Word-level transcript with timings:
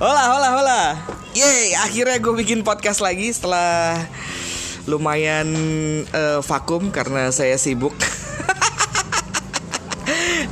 Hola, 0.00 0.24
hola, 0.34 0.48
hola. 0.58 0.82
Yeay, 1.38 1.78
akhirnya 1.78 2.18
gue 2.18 2.34
bikin 2.42 2.66
podcast 2.66 2.98
lagi 2.98 3.30
setelah 3.30 3.94
lumayan 4.90 5.46
eh, 6.10 6.42
vakum 6.42 6.90
karena 6.90 7.30
saya 7.30 7.54
sibuk. 7.62 7.94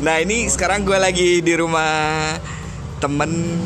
nah 0.07 0.23
ini 0.23 0.47
sekarang 0.47 0.87
gue 0.87 0.95
lagi 0.95 1.43
di 1.43 1.59
rumah 1.59 2.39
temen 3.03 3.59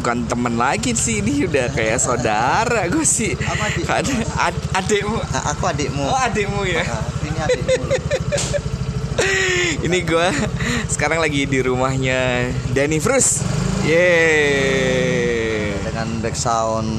bukan 0.00 0.24
temen 0.32 0.56
lagi 0.56 0.96
sih 0.96 1.20
ini 1.20 1.44
udah 1.44 1.68
kayak 1.76 2.00
saudara 2.00 2.88
gue 2.88 3.04
sih. 3.04 3.36
Apa, 3.36 3.68
adik? 4.00 4.16
Ad- 4.40 4.68
adikmu. 4.80 5.20
Aku 5.52 5.68
adikmu. 5.68 6.08
Oh 6.08 6.16
adikmu 6.16 6.64
ya. 6.64 6.88
Ini 7.20 7.36
adikmu. 7.36 7.84
Ini 9.86 9.98
gue 10.02 10.28
sekarang 10.88 11.18
lagi 11.18 11.46
di 11.46 11.58
rumahnya 11.60 12.50
Danny 12.70 12.98
Frus. 12.98 13.42
Yeay. 13.82 15.74
Dengan 15.82 16.22
background 16.22 16.90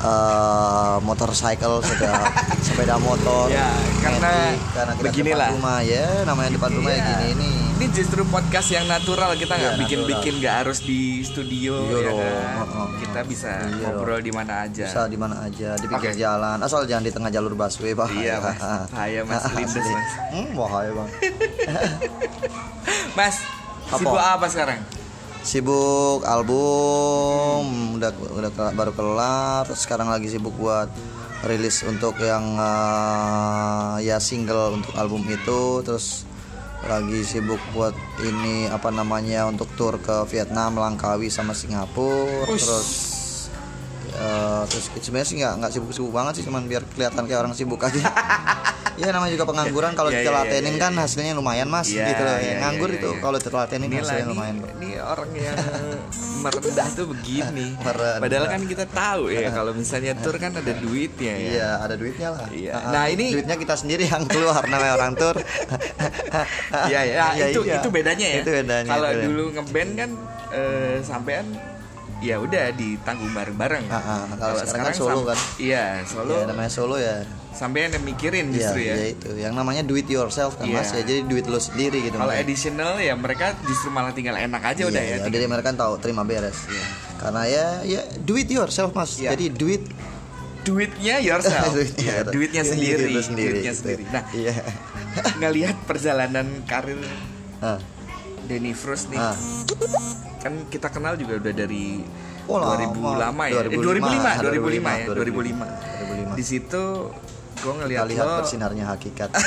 uh, 0.00 0.96
motorcycle 1.04 1.84
sepeda 1.84 2.32
sepeda 2.66 2.96
motor. 2.96 3.52
Ya, 3.52 3.68
karena 4.00 4.56
beginilah. 5.00 5.52
depan 5.52 5.60
rumah 5.60 5.78
ya, 5.84 6.24
namanya 6.24 6.50
depan 6.56 6.70
rumah 6.72 6.90
ya 6.92 6.96
Iya. 6.96 7.06
gini 7.06 7.26
ini. 7.36 7.52
Ini 7.76 7.92
justru 7.92 8.24
podcast 8.24 8.72
yang 8.72 8.88
natural 8.88 9.36
kita 9.36 9.52
nggak 9.52 9.74
Iya, 9.74 9.80
bikin-bikin 9.84 10.40
nggak 10.40 10.64
harus 10.64 10.80
di 10.80 11.20
studio 11.20 11.76
ya 11.84 12.08
Iya 12.08 12.10
kan. 12.10 12.66
Kita 12.96 13.20
bisa 13.22 13.50
Iya 13.62 13.92
ngobrol 13.92 14.20
di 14.20 14.32
mana 14.32 14.64
aja. 14.64 14.84
Bisa 14.86 15.00
di 15.04 15.18
mana 15.20 15.44
aja, 15.44 15.76
di 15.76 15.84
pinggir 15.84 16.10
Oke. 16.10 16.16
jalan. 16.18 16.56
Asal 16.58 16.88
jangan 16.88 17.04
di 17.04 17.12
tengah 17.12 17.28
jalur 17.28 17.52
busway, 17.52 17.92
bahaya. 17.92 18.16
Iya, 18.16 18.34
Mas. 18.40 18.60
Bahaya, 18.88 19.20
Mas. 19.22 19.42
Lindes. 19.52 19.84
Mas. 19.84 20.10
Hmm, 20.26 20.48
bahaya, 20.54 20.90
Bang. 20.90 21.08
Mas, 23.18 23.36
Apa? 23.86 23.96
sibuk 23.98 24.16
apa 24.18 24.46
sekarang? 24.48 24.80
Sibuk 25.42 26.24
album, 26.24 27.60
udah 27.94 28.08
udah 28.32 28.50
ke- 28.50 28.72
baru 28.72 28.92
kelar. 28.92 29.68
Terus 29.68 29.80
Sekarang 29.80 30.08
lagi 30.08 30.26
sibuk 30.26 30.56
buat 30.56 30.88
rilis 31.44 31.84
untuk 31.84 32.16
yang 32.18 32.56
eh, 32.56 33.94
ya 34.02 34.16
single 34.16 34.80
untuk 34.80 34.96
album 34.96 35.28
itu. 35.28 35.60
Terus 35.82 36.24
lagi 36.84 37.24
sibuk 37.24 37.58
buat 37.72 37.96
ini 38.20 38.68
apa 38.68 38.92
namanya 38.92 39.48
untuk 39.48 39.72
tour 39.80 39.96
ke 39.96 40.28
Vietnam, 40.28 40.76
Langkawi 40.76 41.32
sama 41.32 41.56
Singapura. 41.56 42.44
Ush. 42.52 42.60
Terus 42.60 42.88
eh, 44.12 44.62
terus 44.68 44.84
sebenarnya 45.00 45.28
sih 45.28 45.36
nggak 45.40 45.54
nggak 45.64 45.72
sibuk-sibuk 45.72 46.12
banget 46.12 46.32
sih, 46.40 46.44
cuman 46.44 46.68
biar 46.68 46.84
kelihatan 46.92 47.24
kayak 47.24 47.40
orang 47.40 47.54
sibuk 47.56 47.80
aja. 47.80 48.04
ya 48.96 49.08
namanya 49.08 49.32
juga 49.32 49.46
pengangguran 49.46 49.92
kalau 49.98 50.08
Iya, 50.08 50.16
iya, 50.16 50.22
ditelatenin 50.24 50.72
iya, 50.72 50.80
kan 50.80 50.92
iya. 50.92 51.00
hasilnya 51.00 51.32
lumayan 51.34 51.68
mas 51.68 51.88
Iya, 51.88 52.04
gitu 52.08 52.22
loh. 52.22 52.38
iya, 52.38 52.54
Nganggur 52.58 52.90
iya, 52.90 52.98
itu 52.98 53.08
iya. 53.08 53.20
kalau 53.20 53.36
ditelatenin 53.36 53.86
Ini 53.86 53.96
hasilnya 53.96 54.26
lumayan 54.26 54.54
kok. 54.58 54.70
ini 54.74 54.88
orang 54.96 55.30
yang 55.32 55.56
merendah 56.44 56.88
tuh 56.92 57.06
begini. 57.10 57.66
Merendah. 57.76 58.20
Padahal 58.20 58.46
kan 58.46 58.62
kita 58.64 58.84
tahu 58.86 59.22
ya 59.28 59.48
kalau 59.50 59.72
misalnya 59.72 60.12
tour 60.16 60.36
kan 60.36 60.52
ada 60.52 60.72
duitnya 60.72 61.34
ya. 61.34 61.48
Iya, 61.50 61.68
ada 61.80 61.94
duitnya 61.94 62.28
lah. 62.30 62.46
Iya. 62.48 62.72
Ah, 62.72 62.92
Nah, 62.92 63.04
ini- 63.08 63.32
duitnya 63.32 63.56
kita 63.56 63.74
sendiri 63.74 64.04
yang 64.06 64.22
keluar 64.24 64.62
namanya 64.64 64.92
orang 64.94 65.12
tur. 65.14 65.36
Iya 66.86 67.00
ya, 67.02 67.48
itu 67.48 67.60
iya. 67.62 67.80
itu 67.80 67.88
bedanya 67.88 68.26
ya. 68.28 68.38
Itu 68.40 68.50
bedanya. 68.52 68.90
Kalau 68.90 69.08
itu 69.10 69.26
dulu 69.26 69.44
ngeband 69.52 69.90
kan 69.96 70.10
eh, 70.50 70.96
sampean 71.00 71.46
ya 72.18 72.36
udah 72.38 72.72
ditanggung 72.72 73.32
bareng-bareng. 73.32 73.84
Kalau 74.34 74.54
sekarang 74.62 74.86
kan 74.86 74.96
solo 74.96 75.20
kan. 75.24 75.38
Iya, 75.56 76.04
solo. 76.04 76.32
Ya, 76.32 76.44
namanya 76.46 76.70
solo 76.70 76.96
ya. 76.96 77.24
Sampean 77.56 77.88
yang 77.90 78.04
mikirin 78.04 78.46
Iya, 78.46 78.54
justru 78.54 78.80
ya. 78.82 78.94
iya 78.94 79.06
itu. 79.10 79.28
Yang 79.32 79.54
namanya 79.54 79.80
do 79.80 79.94
it 79.94 80.04
yourself 80.06 80.54
kan 80.54 80.68
Iya. 80.68 80.76
Mas 80.76 80.92
ya. 80.92 81.00
Jadi 81.00 81.20
duit 81.24 81.44
lo 81.44 81.56
sendiri 81.56 81.98
gitu. 82.02 82.14
Kalau 82.14 82.30
additional 82.30 83.00
ya 83.00 83.14
mereka 83.14 83.56
justru 83.62 83.88
malah 83.88 84.12
tinggal 84.12 84.36
enak 84.36 84.60
aja 84.62 84.84
udah 84.84 85.00
ya. 85.00 85.16
Iya, 85.16 85.26
jadi 85.26 85.44
mereka 85.46 85.66
kan 85.66 85.76
tahu 85.76 85.96
terima 85.96 86.20
beres. 86.20 86.68
Iya. 86.68 86.84
Karena 87.16 87.42
ya 87.44 87.66
ya 87.82 88.00
do 88.18 88.36
it 88.36 88.46
yourself 88.46 88.92
Mas. 88.92 89.16
Iya. 89.16 89.32
Jadi 89.32 89.48
duit 89.50 89.84
Duitnya 90.62 91.22
yourself. 91.22 91.70
Duitnya, 91.78 92.02
Iya, 92.02 92.20
duitnya 92.26 92.60
Iya, 92.60 92.72
sendiri, 92.74 93.04
duit 93.06 93.22
sendiri, 93.24 93.52
duitnya 93.54 93.70
gitu. 93.70 93.80
sendiri. 93.80 94.02
Nah, 94.10 94.22
Iya. 94.34 94.54
ngelihat 95.40 95.76
perjalanan 95.86 96.46
karir 96.64 96.98
Ah. 97.56 97.78
Denny 98.44 98.74
Frus 98.74 99.06
nih. 99.06 99.14
Ah. 99.16 99.38
Kan 100.38 100.66
kita 100.66 100.90
kenal 100.90 101.14
juga 101.14 101.38
udah 101.38 101.54
dari 101.56 102.02
Oh, 102.46 102.58
2000 102.58 102.98
lama. 102.98 103.30
lama 103.30 103.44
ya. 103.46 103.62
Eh, 103.62 103.78
2005, 103.78 104.42
2005, 104.42 104.42
2005 104.42 104.90
ya, 104.92 105.06
2005. 105.06 105.66
2005. 106.02 106.34
Di 106.34 106.44
situ 106.44 106.84
gue 107.56 107.72
ngeliat 107.74 108.04
Kita 108.04 108.12
lihat 108.12 108.26
lo 108.26 108.34
bersinarnya 108.40 108.84
hakikat. 108.88 109.30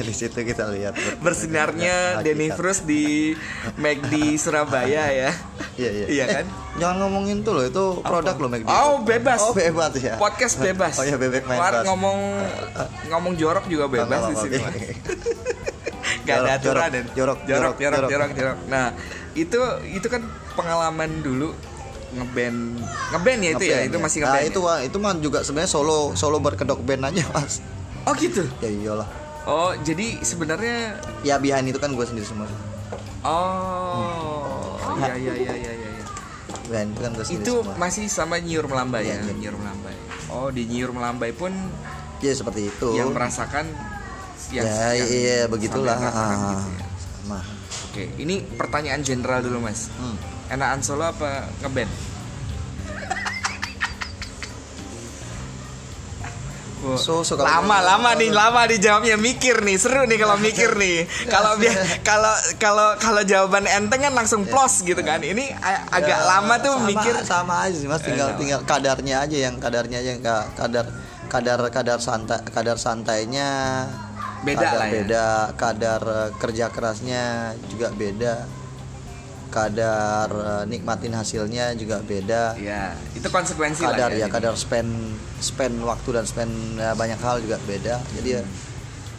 Di 0.00 0.14
situ 0.16 0.38
kita 0.40 0.70
lihat 0.70 0.94
ber- 0.94 1.18
bersinarnya. 1.20 2.22
Denny 2.22 2.48
Frus 2.48 2.80
di 2.80 3.34
McD 3.76 4.38
Surabaya 4.38 5.10
ya. 5.10 5.30
Iya, 5.76 5.90
iya. 5.90 6.06
Iya 6.08 6.24
Eh, 6.24 6.34
kan? 6.40 6.46
Jangan 6.78 6.96
ngomongin 7.04 7.42
tuh 7.42 7.52
loh, 7.52 7.64
itu 7.66 7.84
produk 8.00 8.36
loh 8.38 8.48
McD. 8.48 8.68
Oh, 8.70 9.02
bebas. 9.02 9.40
Oh, 9.42 9.52
bebas 9.52 9.92
ya. 9.98 10.14
Podcast 10.16 10.56
bebas. 10.56 10.94
Oh 10.96 11.04
ya 11.04 11.18
bebek 11.18 11.44
main 11.44 11.84
ngomong 11.84 12.18
ngomong 13.10 13.32
jorok 13.36 13.66
juga 13.66 13.90
bebas 13.90 14.30
di 14.30 14.36
sini. 14.38 14.56
Gak 16.26 16.36
ada 16.46 16.52
aturan 16.56 16.90
jorok, 17.12 17.38
jorok, 17.44 17.76
jorok. 17.76 18.08
jorok, 18.08 18.30
jorok. 18.34 18.58
Nah, 18.70 18.94
itu 19.34 19.58
itu 19.90 20.06
kan 20.06 20.22
pengalaman 20.54 21.22
dulu 21.22 21.52
ngeband 22.10 22.58
ngeband 23.10 23.40
ya 23.40 23.50
itu 23.52 23.64
ya, 23.64 23.78
itu 23.82 23.96
masih 23.96 24.18
Nah, 24.20 24.34
ngeband. 24.34 24.48
itu 24.48 24.58
ya? 24.58 24.66
Wah, 24.66 24.78
itu 24.80 24.96
mah 24.96 25.12
juga 25.16 25.38
sebenarnya 25.40 25.70
solo 25.70 25.98
solo 26.12 26.38
berkedok 26.38 26.80
band 26.80 27.06
aja, 27.06 27.22
Mas. 27.30 27.62
Oh 28.02 28.14
gitu. 28.14 28.42
Ya 28.58 28.68
iyalah. 28.68 29.08
Oh, 29.42 29.72
jadi 29.78 30.20
sebenarnya 30.20 31.00
Ya 31.20 31.36
behind 31.36 31.66
itu 31.66 31.76
kan 31.76 31.90
gue 31.90 32.02
sendiri 32.02 32.24
semua. 32.24 32.44
oh 33.60 34.76
iya 34.98 35.14
iya 35.14 35.32
iya 35.34 35.54
iya 35.54 35.72
iya. 35.72 35.90
iya. 35.92 36.04
Behind 36.66 36.90
itu 36.90 37.00
kan 37.00 37.10
gue 37.12 37.24
sendiri 37.24 37.42
Itu 37.42 37.54
semua. 37.60 37.74
masih 37.76 38.04
sama 38.06 38.36
Nyiur 38.36 38.66
Melambai 38.66 39.02
ya, 39.02 39.16
Iya, 39.16 39.20
iya. 39.22 39.32
Nyiur 39.34 39.56
Melambai. 39.56 39.94
Oh, 40.28 40.48
di 40.48 40.62
Nyiur 40.64 40.90
Melambai 40.90 41.30
pun 41.32 41.52
Ya 42.18 42.32
seperti 42.32 42.68
itu. 42.68 42.88
yang 42.92 43.10
merasakan 43.10 43.64
yang 44.50 44.66
ya 44.66 44.92
yang 44.92 45.08
iya 45.08 45.38
begitulah. 45.46 45.94
rasakan 45.94 46.20
Ah, 46.20 46.48
gitu 46.50 46.68
ya. 46.70 46.86
Sama. 47.16 47.40
Oke, 47.82 48.02
ini 48.16 48.34
pertanyaan 48.50 49.00
general 49.00 49.40
dulu 49.40 49.58
mas. 49.62 49.88
Hmm. 49.94 50.16
Enakan 50.50 50.80
solo 50.80 51.06
apa 51.06 51.46
ngeband? 51.60 51.90
So, 56.96 57.20
so 57.20 57.36
lama 57.36 57.76
lama 57.78 58.16
nih 58.16 58.32
lama 58.32 58.64
dijawabnya 58.64 59.20
mikir 59.20 59.60
nih 59.60 59.76
seru 59.76 60.08
nih 60.08 60.16
kalau 60.16 60.40
mikir 60.40 60.74
nih. 60.74 61.04
Kalau 61.28 61.52
biar 61.60 61.76
kalau 62.00 62.32
kalau 62.56 62.88
kalau 62.96 63.20
jawaban 63.22 63.68
enteng 63.68 64.00
kan 64.00 64.16
langsung 64.16 64.42
plus 64.42 64.80
gitu 64.80 64.96
kan. 64.98 65.20
Ini 65.20 65.60
agak 65.92 66.08
Ya, 66.16 66.24
lama 66.26 66.56
tuh 66.56 66.72
sama, 66.74 66.88
mikir. 66.88 67.14
sama 67.20 67.54
aja 67.62 67.76
sih 67.76 67.84
mas. 67.84 68.00
Tinggal 68.00 68.32
sama. 68.32 68.38
tinggal 68.40 68.60
kadarnya 68.64 69.16
aja 69.20 69.36
yang 69.38 69.60
kadarnya 69.60 69.98
aja 70.00 70.10
yang 70.10 70.24
ka- 70.24 70.48
kadar 70.56 70.86
kadar 71.28 71.58
kadar 71.68 71.98
santai 72.00 72.40
kadar 72.48 72.74
santainya 72.74 73.48
Beda 74.40 74.56
kadar 74.64 74.72
lah 74.74 74.86
ya. 74.88 74.92
beda 74.96 75.26
kadar 75.54 76.00
eh, 76.00 76.28
kerja 76.40 76.66
kerasnya 76.72 77.24
juga 77.68 77.92
beda 77.92 78.48
kadar 79.50 80.30
eh, 80.30 80.64
nikmatin 80.64 81.12
hasilnya 81.12 81.74
juga 81.74 81.98
beda. 82.00 82.54
Ya 82.56 82.94
itu 83.12 83.26
konsekuensi 83.26 83.82
lah 83.82 83.92
kadar 83.92 84.10
ya 84.12 84.24
jadi. 84.24 84.32
kadar 84.32 84.54
spend 84.54 84.90
spend 85.38 85.82
waktu 85.82 86.08
dan 86.12 86.24
spend 86.24 86.52
ya, 86.74 86.94
banyak 86.94 87.18
hal 87.18 87.38
juga 87.38 87.58
beda. 87.60 87.98
Jadi 88.14 88.38
ya 88.38 88.42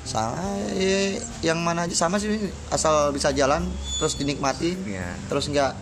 sama 0.01 0.33
ya, 0.73 1.21
yang 1.45 1.61
mana 1.61 1.85
aja 1.85 1.93
sama 1.93 2.17
sih 2.17 2.33
asal 2.67 3.11
bisa 3.11 3.29
jalan 3.31 3.61
terus 4.01 4.17
dinikmati 4.17 4.73
Iya. 4.81 5.13
terus 5.29 5.45
nggak 5.45 5.77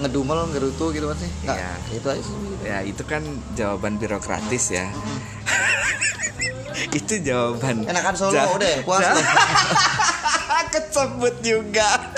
ngedumel 0.00 0.46
ngerutu 0.48 0.92
gitu 0.92 1.08
kan 1.08 1.18
sih. 1.18 1.30
Nggak 1.42 1.56
Iya. 1.58 1.72
itu 1.90 2.06
aja 2.06 2.22
sih. 2.22 2.34
Ya 2.62 2.78
itu 2.80 3.02
kan 3.02 3.24
jawaban 3.52 3.96
birokratis 3.96 4.70
ya. 4.70 4.86
Itu 6.90 7.20
jawaban 7.20 7.84
enakan 7.84 8.14
solo 8.16 8.56
deh 8.56 8.80
puas 8.82 9.04
kecebut 10.72 11.34
juga 11.42 12.08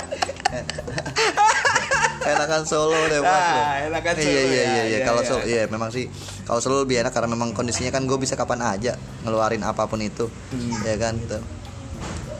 enakan 2.24 2.62
solo 2.62 2.98
deh 3.06 3.18
puas 3.18 3.34
Ah, 3.34 3.50
deh. 3.50 3.90
enakan 3.90 4.14
iya 4.14 4.22
solo, 4.22 4.30
iya 4.30 4.40
ya, 4.40 4.48
iya 4.48 4.62
iya. 4.62 4.82
Iya, 4.86 4.98
kalau 5.02 5.20
iya. 5.20 5.28
solo 5.28 5.42
iya 5.44 5.62
memang 5.66 5.90
sih 5.90 6.06
kalau 6.42 6.60
solo 6.60 6.76
lebih 6.82 7.02
enak 7.02 7.10
karena 7.10 7.28
memang 7.28 7.50
kondisinya 7.50 7.90
kan 7.90 8.04
gue 8.04 8.16
bisa 8.16 8.34
kapan 8.34 8.62
aja 8.62 8.94
ngeluarin 9.22 9.62
apa 9.62 9.84
pun 9.84 9.98
itu. 9.98 10.26
Hmm. 10.50 10.78
ya 10.82 10.96
kan 10.96 11.14
gitu. 11.16 11.38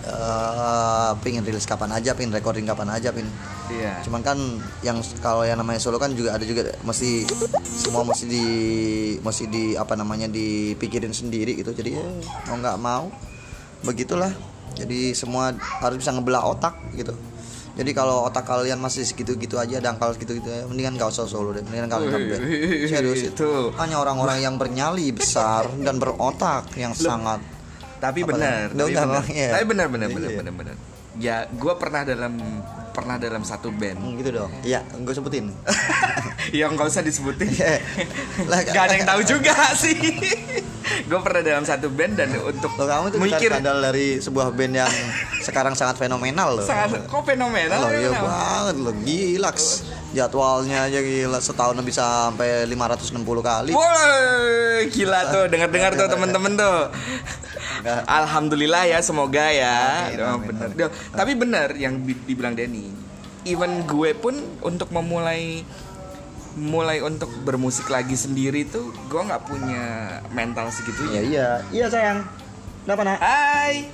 Eh, 0.03 1.11
pingin 1.23 1.41
rilis 1.41 1.63
kapan 1.63 1.95
aja 1.95 2.11
pingin 2.13 2.35
recording 2.35 2.67
kapan 2.67 2.91
aja 2.91 3.15
pingin. 3.15 3.31
Iya. 3.71 4.03
Cuman 4.03 4.21
kan 4.21 4.35
yang 4.83 4.99
kalau 5.23 5.47
yang 5.47 5.57
namanya 5.57 5.79
solo 5.79 5.97
kan 5.97 6.11
juga 6.11 6.35
ada 6.35 6.43
juga 6.43 6.75
mesti 6.83 7.23
semua 7.63 8.03
mesti 8.03 8.27
di 8.27 8.47
mesti 9.23 9.47
di 9.47 9.65
apa 9.79 9.95
namanya 9.95 10.27
dipikirin 10.27 11.15
sendiri 11.15 11.55
gitu. 11.55 11.71
Jadi 11.71 11.95
ya 11.95 12.03
mau 12.51 12.59
nggak 12.59 12.79
mau 12.79 13.15
begitulah. 13.83 14.35
Jadi 14.73 15.13
semua 15.13 15.53
harus 15.79 16.01
bisa 16.01 16.11
ngebelah 16.11 16.49
otak 16.49 16.75
gitu 16.97 17.13
jadi 17.73 17.91
kalau 17.97 18.29
otak 18.29 18.45
kalian 18.45 18.77
masih 18.77 19.03
segitu-gitu 19.05 19.57
aja 19.57 19.81
dangkal 19.81 20.13
segitu-gitu 20.13 20.45
ya 20.45 20.69
mendingan 20.69 21.01
gak 21.01 21.09
usah 21.09 21.25
solo 21.25 21.57
deh 21.57 21.65
mendingan 21.65 21.89
kalian 21.89 22.13
wih, 22.13 22.85
serius 22.89 23.33
itu. 23.33 23.73
hanya 23.81 23.97
orang-orang 23.97 24.45
yang 24.45 24.61
bernyali 24.61 25.09
besar 25.13 25.69
dan 25.81 25.97
berotak 25.97 26.69
yang 26.77 26.93
sangat 26.93 27.41
tapi 28.03 28.27
benar 28.27 28.75
tapi 28.75 28.91
Enggak, 28.93 29.07
benar. 29.07 29.23
memang, 29.23 29.27
iya. 29.31 29.51
tapi 29.55 29.65
benar 29.71 29.87
benar 29.87 30.09
Iya, 30.11 30.17
benar 30.19 30.31
iya. 30.31 30.39
benar 30.43 30.55
benar. 30.59 30.77
Ya 31.21 31.37
gue 31.47 31.75
pernah 31.79 32.03
dalam 32.03 32.35
pernah 32.91 33.17
dalam 33.21 33.43
satu 33.47 33.71
band. 33.71 34.01
Hmm, 34.01 34.17
gitu 34.19 34.31
dong. 34.33 34.51
Iya 34.67 34.83
gue 34.91 35.15
sebutin. 35.15 35.55
Yang 36.59 36.71
nggak 36.75 36.89
usah 36.91 37.03
disebutin. 37.05 37.47
Lah, 38.51 38.59
Gak 38.67 38.85
ada 38.91 38.95
yang 38.99 39.07
tahu 39.07 39.23
juga 39.23 39.55
sih 39.79 39.95
gue 41.09 41.19
pernah 41.21 41.41
dalam 41.41 41.63
satu 41.63 41.87
band 41.89 42.15
dan 42.15 42.29
untuk 42.39 42.71
Loh, 42.75 42.87
kamu 42.87 43.05
tuh 43.09 43.19
mikir 43.19 43.49
skandal 43.49 43.79
dari 43.81 44.19
sebuah 44.19 44.51
band 44.51 44.75
yang 44.77 44.93
sekarang 45.41 45.73
sangat 45.73 45.97
fenomenal 45.97 46.59
loh. 46.59 46.65
sangat 46.65 47.05
kok 47.05 47.23
fenomenal 47.23 47.81
Loh, 47.81 47.91
iya 47.91 48.11
fenomenal. 48.11 48.25
banget 48.25 48.77
loh, 48.79 48.95
gila. 49.01 49.51
Jadwalnya 50.13 50.79
aja 50.85 51.01
gila 51.01 51.39
setahun 51.39 51.81
bisa 51.81 52.05
sampai 52.29 52.69
560 52.69 53.17
kali. 53.41 53.73
Woi, 53.73 54.85
gila 54.91 55.21
tuh, 55.33 55.45
dengar-dengar 55.49 55.93
tuh 55.95 56.05
temen-temen 56.07 56.53
tuh. 56.55 56.79
Enggak. 57.81 58.01
Alhamdulillah 58.05 58.85
ya, 58.85 58.99
semoga 59.01 59.49
ya. 59.49 60.07
Amin, 60.07 60.21
amin, 60.21 60.47
bener. 60.47 60.69
amin. 60.71 60.91
Tapi 61.11 61.33
bener 61.33 61.69
yang 61.75 61.97
bi- 61.99 62.21
dibilang 62.23 62.53
Denny. 62.53 62.93
Even 63.43 63.83
gue 63.83 64.15
pun 64.15 64.37
untuk 64.61 64.93
memulai 64.93 65.65
mulai 66.53 67.01
untuk 67.01 67.33
bermusik 67.49 67.89
lagi 67.89 68.13
sendiri 68.13 68.69
tuh 68.69 68.93
gue 69.09 69.23
nggak 69.25 69.43
punya 69.49 69.85
mental 70.37 70.69
Iya 70.69 70.75
segitunya. 70.75 71.21
iya, 71.25 71.49
iya 71.73 71.87
sayang. 71.89 72.21
Kenapa 72.85 73.03
nak? 73.09 73.19
Hai. 73.23 73.89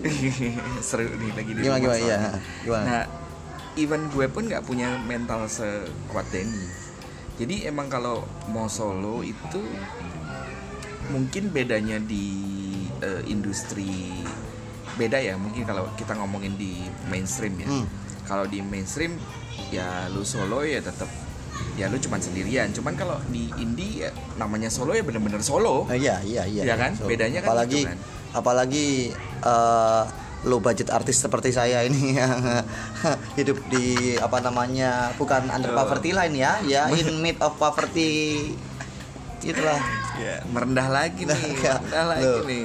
Seru 0.86 1.04
nih 1.12 1.30
lagi 1.36 1.52
di 1.52 1.60
Gimana 1.60 1.76
rumah 1.82 1.96
gimana 1.98 2.00
iya. 2.00 2.18
Gimana? 2.64 2.84
Nah, 2.88 3.04
even 3.76 4.02
gue 4.08 4.26
pun 4.32 4.48
nggak 4.48 4.64
punya 4.64 4.96
mental 5.04 5.44
sekuat 5.44 6.24
Denny. 6.32 6.66
Jadi 7.36 7.68
emang 7.68 7.88
kalau 7.92 8.24
mau 8.52 8.68
solo 8.68 9.20
itu 9.24 9.60
mungkin 11.10 11.50
bedanya 11.52 12.00
di 12.00 12.26
eh, 13.00 13.22
industri 13.28 14.24
beda 14.96 15.20
ya. 15.20 15.36
Mungkin 15.36 15.68
kalau 15.68 15.88
kita 16.00 16.16
ngomongin 16.16 16.56
di 16.56 16.88
mainstream 17.12 17.60
ya. 17.60 17.68
Hmm. 17.68 17.86
Kalau 18.24 18.48
di 18.48 18.64
mainstream 18.64 19.20
ya 19.68 20.08
lu 20.08 20.24
solo 20.24 20.64
ya 20.64 20.80
tetap 20.80 21.10
ya 21.74 21.86
lu 21.86 21.96
cuman 21.96 22.18
sendirian. 22.18 22.68
Cuman 22.70 22.94
kalau 22.94 23.18
di 23.26 23.48
indie 23.56 24.04
ya 24.04 24.10
namanya 24.36 24.68
solo 24.68 24.92
ya 24.92 25.00
bener-bener 25.00 25.40
solo. 25.40 25.82
Oh, 25.82 25.96
iya 25.96 26.20
iya 26.22 26.44
iya. 26.44 26.62
Iya 26.64 26.74
kan? 26.76 26.92
Bedanya 26.98 27.40
kan 27.40 27.48
apalagi 27.50 27.78
gitu 27.78 27.88
kan. 27.88 27.98
apalagi 28.30 28.88
eh, 29.42 30.02
low 30.42 30.56
budget 30.58 30.88
artis 30.88 31.18
seperti 31.18 31.50
saya 31.50 31.82
ini 31.82 32.14
yang 32.16 32.40
hidup 33.34 33.60
di 33.66 33.86
apa 34.16 34.40
namanya 34.40 35.12
bukan 35.14 35.46
under 35.46 35.70
Oh. 35.70 35.76
poverty 35.78 36.10
line 36.10 36.32
ya, 36.34 36.56
ya 36.62 36.88
in 36.96 37.18
mid 37.18 37.36
of 37.38 37.54
poverty 37.54 38.48
itulah. 39.40 39.80
Ya, 40.20 40.44
merendah 40.44 40.84
lagi 40.86 41.24
nih, 41.24 41.32
merendah 41.64 42.04
lagi 42.06 42.26
Loh. 42.26 42.44
nih. 42.44 42.64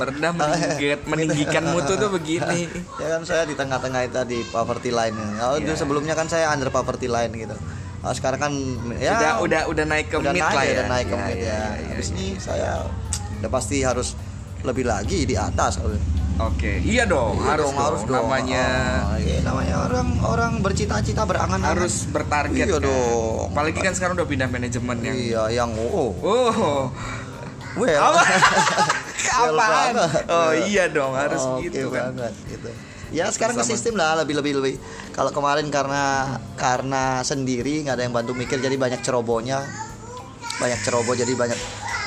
Merendah 0.00 0.32
meninggikan, 0.32 0.98
meninggikan 1.04 1.64
mutu 1.68 1.92
tuh 1.94 2.08
begini. 2.08 2.72
ya 2.96 3.06
kan 3.10 3.22
saya 3.22 3.44
di 3.44 3.52
tengah-tengah 3.52 4.00
itu 4.02 4.14
tadi 4.14 4.38
poverty 4.46 4.88
line. 4.88 5.12
Kalau 5.36 5.60
dulu 5.60 5.68
Iya. 5.68 5.76
sebelumnya 5.76 6.14
kan 6.14 6.24
saya 6.24 6.48
under 6.48 6.68
poverty 6.68 7.04
line 7.04 7.32
gitu. 7.34 7.52
Nah, 8.00 8.12
sekarang 8.12 8.40
kan 8.40 8.52
ya 8.96 9.12
udah 9.14 9.32
udah 9.40 9.60
udah 9.68 9.84
naik 9.84 10.08
ke 10.08 10.16
udah 10.16 10.32
mid 10.32 10.40
naik, 10.40 10.56
lah 10.56 10.64
ya. 10.64 10.72
udah 10.72 10.86
naik 10.88 11.06
ke 11.06 11.12
Ya, 11.12 11.20
mid 11.22 11.36
ya, 11.36 11.44
ya. 11.44 11.52
ya, 11.52 11.88
Habis 11.90 12.08
ya, 12.08 12.14
ini 12.14 12.26
ya. 12.26 12.40
saya 12.40 12.70
udah 13.38 13.50
pasti 13.50 13.76
harus 13.80 14.08
lebih 14.60 14.84
lagi 14.84 15.18
di 15.22 15.34
atas. 15.34 15.76
Oke, 16.40 16.80
iya 16.80 17.04
dong, 17.04 17.36
Iya 17.36 17.52
harus 17.52 17.60
dong, 17.62 17.74
dong. 17.74 17.84
harus 17.84 18.02
dong. 18.02 18.16
Namanya 18.24 18.64
Oh, 19.04 19.18
iya, 19.20 19.36
namanya 19.44 19.74
orang 19.84 20.08
orang 20.22 20.52
bercita-cita 20.58 21.22
berangan 21.22 21.60
harus 21.60 22.08
bertarget. 22.08 22.64
Iya 22.64 22.74
kan. 22.74 22.80
dong. 22.82 23.52
Apalagi 23.52 23.78
kan 23.78 23.92
sekarang 23.92 24.16
udah 24.16 24.24
pindah 24.26 24.48
manajemen 24.48 24.96
yang 24.98 25.16
Iya, 25.16 25.42
yang 25.54 25.70
oh. 25.76 26.16
Oh, 26.16 26.88
Well. 27.76 28.00
apa? 28.02 28.22
Apaan? 29.40 29.94
Oh 30.26 30.50
iya 30.58 30.88
dong, 30.88 31.12
harus 31.12 31.44
Oke 31.44 31.68
gitu 31.68 31.92
kan. 31.92 32.16
banget 32.16 32.32
gitu. 32.48 32.70
Ya 33.10 33.26
sekarang 33.30 33.58
ke 33.58 33.64
sistem 33.66 33.98
lah 33.98 34.22
lebih 34.22 34.38
lebih 34.38 34.52
lebih. 34.62 34.74
Kalau 35.14 35.34
kemarin 35.34 35.66
karena 35.68 36.36
karena 36.54 37.20
sendiri 37.26 37.82
nggak 37.82 37.94
ada 37.98 38.04
yang 38.06 38.14
bantu 38.14 38.32
mikir 38.34 38.62
jadi 38.62 38.74
banyak 38.78 39.02
cerobohnya. 39.02 39.66
Banyak 40.62 40.80
ceroboh 40.84 41.16
jadi 41.16 41.32
banyak 41.34 41.58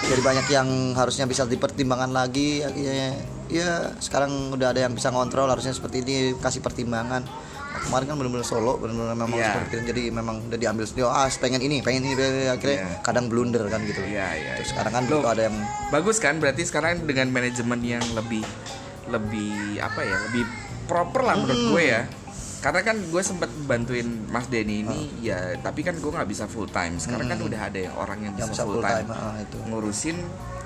jadi 0.04 0.22
banyak 0.22 0.46
yang 0.52 0.68
harusnya 1.00 1.24
bisa 1.24 1.48
dipertimbangkan 1.48 2.12
lagi 2.12 2.60
akhirnya 2.60 3.16
ya 3.48 3.96
sekarang 4.04 4.52
udah 4.52 4.76
ada 4.76 4.84
yang 4.84 4.92
bisa 4.92 5.08
ngontrol 5.16 5.48
harusnya 5.48 5.72
seperti 5.72 6.04
ini 6.04 6.16
kasih 6.40 6.60
pertimbangan 6.60 7.24
Nah, 7.74 7.82
kemarin 7.90 8.06
kan 8.06 8.16
benar-benar 8.22 8.46
solo 8.46 8.78
benar-benar 8.78 9.18
memang 9.18 9.34
Iya. 9.34 9.50
seperti 9.50 9.74
itu 9.74 9.84
jadi 9.90 10.04
memang 10.14 10.46
udah 10.46 10.60
diambil 10.62 10.86
sendiri 10.86 11.10
oh, 11.10 11.14
ah 11.18 11.26
pengen 11.26 11.58
ini 11.58 11.82
pengen 11.82 12.06
ini 12.06 12.14
akhirnya 12.46 12.86
Iya. 12.86 13.02
kadang 13.02 13.26
blunder 13.34 13.66
kan 13.66 13.82
gitu 13.82 13.98
Iya, 14.06 14.30
iya. 14.38 14.52
Terus 14.62 14.70
iya. 14.70 14.74
sekarang 14.78 14.94
kan 14.94 15.04
Loh, 15.10 15.26
ada 15.26 15.50
yang 15.50 15.58
Bagus 15.90 16.22
kan 16.22 16.38
berarti 16.38 16.70
sekarang 16.70 17.02
dengan 17.10 17.34
manajemen 17.34 17.82
yang 17.82 18.06
lebih 18.14 18.46
lebih 19.10 19.82
apa 19.82 20.06
ya 20.06 20.22
lebih 20.30 20.46
proper 20.84 21.22
lah 21.22 21.36
menurut 21.36 21.56
Hmm. 21.58 21.72
gue 21.72 21.84
ya 21.86 22.02
karena 22.60 22.80
kan 22.82 22.96
gue 22.96 23.22
sempat 23.22 23.52
bantuin 23.64 24.08
Mas 24.26 24.48
Denny 24.48 24.82
ini 24.82 25.00
Ah. 25.04 25.20
ya 25.20 25.38
tapi 25.60 25.82
kan 25.82 25.94
gue 25.94 26.08
nggak 26.08 26.26
bisa 26.26 26.46
full 26.46 26.66
time 26.66 26.96
sekarang 26.96 27.28
kan 27.28 27.40
udah 27.40 27.60
ada 27.62 27.80
orang 27.94 28.20
yang 28.22 28.34
Hmm. 28.34 28.42
yang 28.42 28.50
bisa, 28.50 28.64
bisa 28.64 28.70
full 28.70 28.80
time, 28.80 29.08
ah, 29.10 29.36
itu 29.36 29.58
ngurusin 29.64 30.18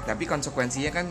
tapi 0.04 0.24
konsekuensinya 0.24 0.92
kan 0.94 1.08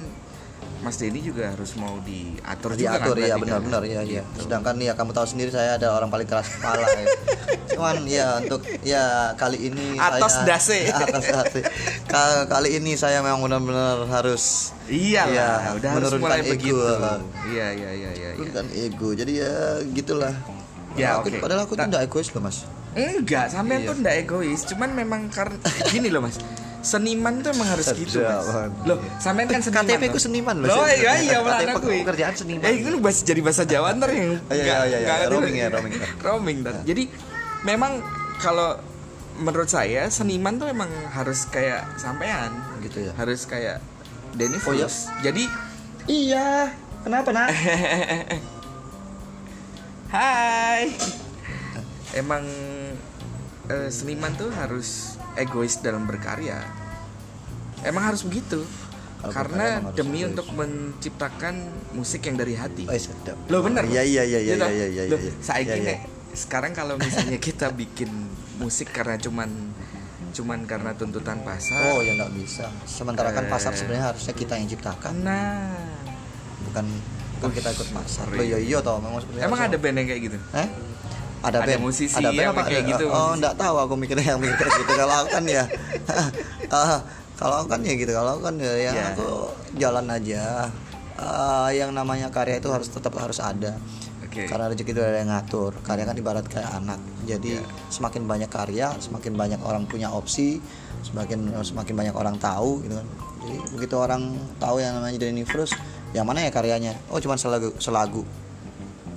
Mas 0.78 0.96
Denny 0.96 1.20
juga 1.20 1.48
harus 1.48 1.72
mau 1.74 1.96
diatur 1.98 2.72
juga 2.72 2.94
diatur 2.94 3.14
kan 3.14 3.22
ya 3.22 3.26
berarti 3.28 3.42
benar-benar 3.42 3.80
kan? 3.80 3.88
ya 3.88 4.00
ya 4.02 4.22
Gitu. 4.22 4.40
sedangkan 4.42 4.74
ya 4.78 4.92
kamu 4.92 5.10
tahu 5.10 5.26
sendiri 5.26 5.50
saya 5.50 5.70
ada 5.74 5.88
orang 5.90 6.06
paling 6.06 6.24
keras 6.24 6.46
kepala 6.48 6.86
ya 6.86 7.06
cuman 7.68 7.96
ya 8.04 8.26
untuk 8.38 8.60
ya 8.82 9.04
kali 9.34 9.58
ini 9.66 9.96
Atas 9.96 10.32
saya, 10.34 10.46
dase. 10.46 10.78
atas 11.02 11.24
dase 11.26 11.60
Ka- 12.04 12.46
kali 12.46 12.76
ini 12.76 12.92
saya 12.94 13.20
memang 13.20 13.40
benar-benar 13.40 14.04
harus 14.06 14.70
Iya 14.86 15.26
lah, 15.26 15.74
udah 15.74 15.88
harus 15.90 16.06
menurunkan 16.14 16.22
mulai 16.22 16.40
ego 16.40 16.52
begitu. 16.52 16.78
Iya, 17.48 17.66
iya, 17.74 17.90
iya, 17.92 18.10
iya. 18.12 18.30
iya. 18.34 18.50
kan 18.50 18.66
ego 18.70 19.08
jadi 19.12 19.32
ya 19.34 19.52
gitulah 19.90 20.34
Ya, 20.94 21.20
aku, 21.20 21.28
oke. 21.28 21.38
padahal 21.38 21.60
aku 21.62 21.74
Ta- 21.74 21.84
tidak 21.84 22.00
egois 22.04 22.28
loh 22.30 22.40
mas 22.40 22.64
Enggak, 22.94 23.50
sampean 23.50 23.80
Iya. 23.82 23.86
tuh 23.86 23.94
enggak 23.98 24.16
egois, 24.18 24.60
cuman 24.64 24.88
memang 24.90 25.28
karena 25.28 25.60
gini 25.92 26.08
loh 26.08 26.24
Mas. 26.24 26.40
Seniman 26.86 27.42
tuh 27.42 27.50
emang 27.50 27.66
harus 27.66 27.90
gitu, 27.90 28.22
Mas. 28.22 28.46
Loh, 28.86 29.02
sampean 29.18 29.50
kan 29.50 29.58
seniman. 29.58 29.90
KTP 29.90 30.02
ku 30.06 30.18
seniman 30.22 30.54
loh. 30.62 30.70
Loh, 30.70 30.86
iya 30.86 31.18
iya 31.18 31.42
malah 31.42 31.58
aku. 31.74 31.90
pekerjaan 32.06 32.34
seniman. 32.38 32.62
Eh, 32.62 32.78
itu 32.78 32.94
bahasa 33.02 33.26
jadi 33.26 33.40
bahasa 33.42 33.66
Jawa 33.66 33.90
ntar 33.98 34.14
yang 34.14 34.38
iya, 34.54 34.86
iya, 34.86 34.98
iya, 35.02 35.14
ngerti. 35.26 35.34
roaming 35.34 35.56
ya, 35.58 35.66
roaming 35.74 35.92
ya. 35.98 36.06
Roaming. 36.30 36.58
Jadi 36.86 37.02
memang 37.66 37.98
kalau 38.38 38.78
menurut 39.36 39.66
saya 39.66 40.06
seniman 40.08 40.56
tuh 40.56 40.70
emang 40.70 40.86
harus 41.10 41.50
kayak 41.50 41.82
sampean. 41.98 42.54
gitu 42.80 43.10
ya 43.10 43.12
Harus 43.18 43.42
kayak 43.50 43.82
Denny 44.38 44.62
Oh, 44.62 44.70
iya? 44.70 44.86
Jadi 45.20 45.44
iya 46.06 46.70
kenapa 47.02 47.34
nak 47.34 47.50
Hai. 50.06 50.94
Emang 52.14 52.46
eh, 53.66 53.90
seniman 53.90 54.30
tuh 54.38 54.54
harus 54.54 55.18
egois 55.34 55.82
dalam 55.82 56.06
berkarya. 56.06 56.62
Emang 57.82 58.04
harus 58.04 58.22
begitu. 58.22 58.64
Berkarya 59.16 59.32
Karena 59.34 59.66
harus 59.82 59.96
demi 59.96 60.18
egois. 60.18 60.30
untuk 60.30 60.46
menciptakan 60.52 61.54
musik 61.92 62.20
yang 62.22 62.36
dari 62.36 62.54
hati. 62.54 62.84
oh 62.84 62.94
sedap 62.94 63.36
Loh 63.48 63.60
bener. 63.60 63.82
iya 63.84 64.00
iya 64.00 64.22
iya 64.22 64.38
iya 64.40 64.54
iya 64.54 64.86
iya 64.86 65.02
iya 65.02 65.02
Iya, 65.08 65.74
iya. 65.74 65.82
nek, 65.82 65.98
sekarang 66.32 66.70
kalau 66.70 66.94
misalnya 66.96 67.36
kita 67.38 67.72
bikin 67.72 68.12
musik 68.56 68.88
karena 68.90 69.16
cuman 69.16 69.50
cuman 70.30 70.62
karena 70.62 70.92
tuntutan 70.92 71.40
pasar. 71.40 71.80
Oh 71.90 72.00
ya 72.00 72.12
nggak 72.14 72.32
bisa. 72.34 72.68
Sementara 72.84 73.32
kan 73.32 73.48
pasar 73.48 73.72
Eh. 73.72 73.76
sebenarnya 73.76 74.04
harusnya 74.06 74.30
kita 74.32 74.52
yang 74.54 74.68
ciptakan, 74.68 75.14
Nah, 75.18 75.74
bukan 76.62 76.84
bukan 77.36 77.50
kita 77.52 77.68
ikut 77.72 77.88
pasar. 77.90 78.28
Loh 78.28 78.44
iya 78.44 78.58
iya 78.58 78.78
toh 78.78 79.00
memang 79.00 79.16
sebenarnya. 79.18 79.44
emang 79.44 79.60
ada 79.62 79.76
band 79.76 79.96
yang 79.96 80.06
kayak 80.06 80.22
gitu? 80.22 80.38
Eh? 80.52 80.68
Ada, 81.38 81.56
ada 81.56 81.66
band. 81.66 81.80
musisi 81.80 82.14
ada 82.14 82.28
band 82.28 82.36
yang 82.38 82.52
apa 82.52 82.62
kayak 82.64 82.78
ada- 82.78 82.90
gitu, 82.92 83.04
Oh 83.08 83.16
musisi. 83.26 83.38
nggak 83.40 83.54
tahu 83.56 83.76
aku 83.80 83.94
mikirnya 83.96 84.26
yang 84.28 84.40
mikir 84.40 84.66
gitu. 84.68 84.92
Kalau 84.94 85.14
aku 85.16 85.28
kan 85.32 85.44
ya. 85.48 85.64
ah, 86.70 87.00
kalau 87.36 87.68
kan 87.68 87.80
ya 87.84 87.94
gitu. 87.94 88.12
Kalau 88.12 88.40
kan 88.40 88.54
ya, 88.56 88.72
ya 88.74 88.90
Ya. 88.92 89.04
aku 89.12 89.52
jalan 89.76 90.08
aja. 90.08 90.72
Ah, 91.16 91.68
yang 91.72 91.96
namanya 91.96 92.28
karya 92.28 92.60
itu 92.60 92.68
harus 92.68 92.88
tetap 92.92 93.16
harus 93.16 93.40
ada. 93.40 93.76
Oke. 94.20 94.44
Karena 94.44 94.68
rezeki 94.68 94.92
itu 94.92 95.00
ada 95.00 95.16
yang 95.20 95.30
ngatur. 95.32 95.72
Karya 95.80 96.04
kan 96.04 96.16
ibarat 96.16 96.44
kayak 96.44 96.68
anak. 96.76 97.00
Jadi 97.24 97.56
Ya. 97.56 97.64
semakin 97.88 98.28
banyak 98.28 98.50
karya, 98.52 98.92
semakin 99.00 99.32
banyak 99.32 99.60
orang 99.64 99.88
punya 99.88 100.12
opsi, 100.12 100.60
semakin 101.00 101.56
semakin 101.64 101.94
banyak 101.96 102.14
orang 102.16 102.36
tahu 102.36 102.84
gitu 102.84 103.00
kan. 103.00 103.08
Jadi 103.46 103.56
begitu 103.72 103.94
orang 103.96 104.22
tahu 104.60 104.76
yang 104.80 104.96
namanya 104.96 105.16
Denny 105.16 105.44
Frus, 105.48 105.72
yang 106.12 106.28
mana 106.28 106.44
ya 106.44 106.50
karyanya? 106.52 106.96
Oh 107.08 107.16
cuman 107.16 107.36
selagu 107.40 107.72
selagu. 107.80 108.24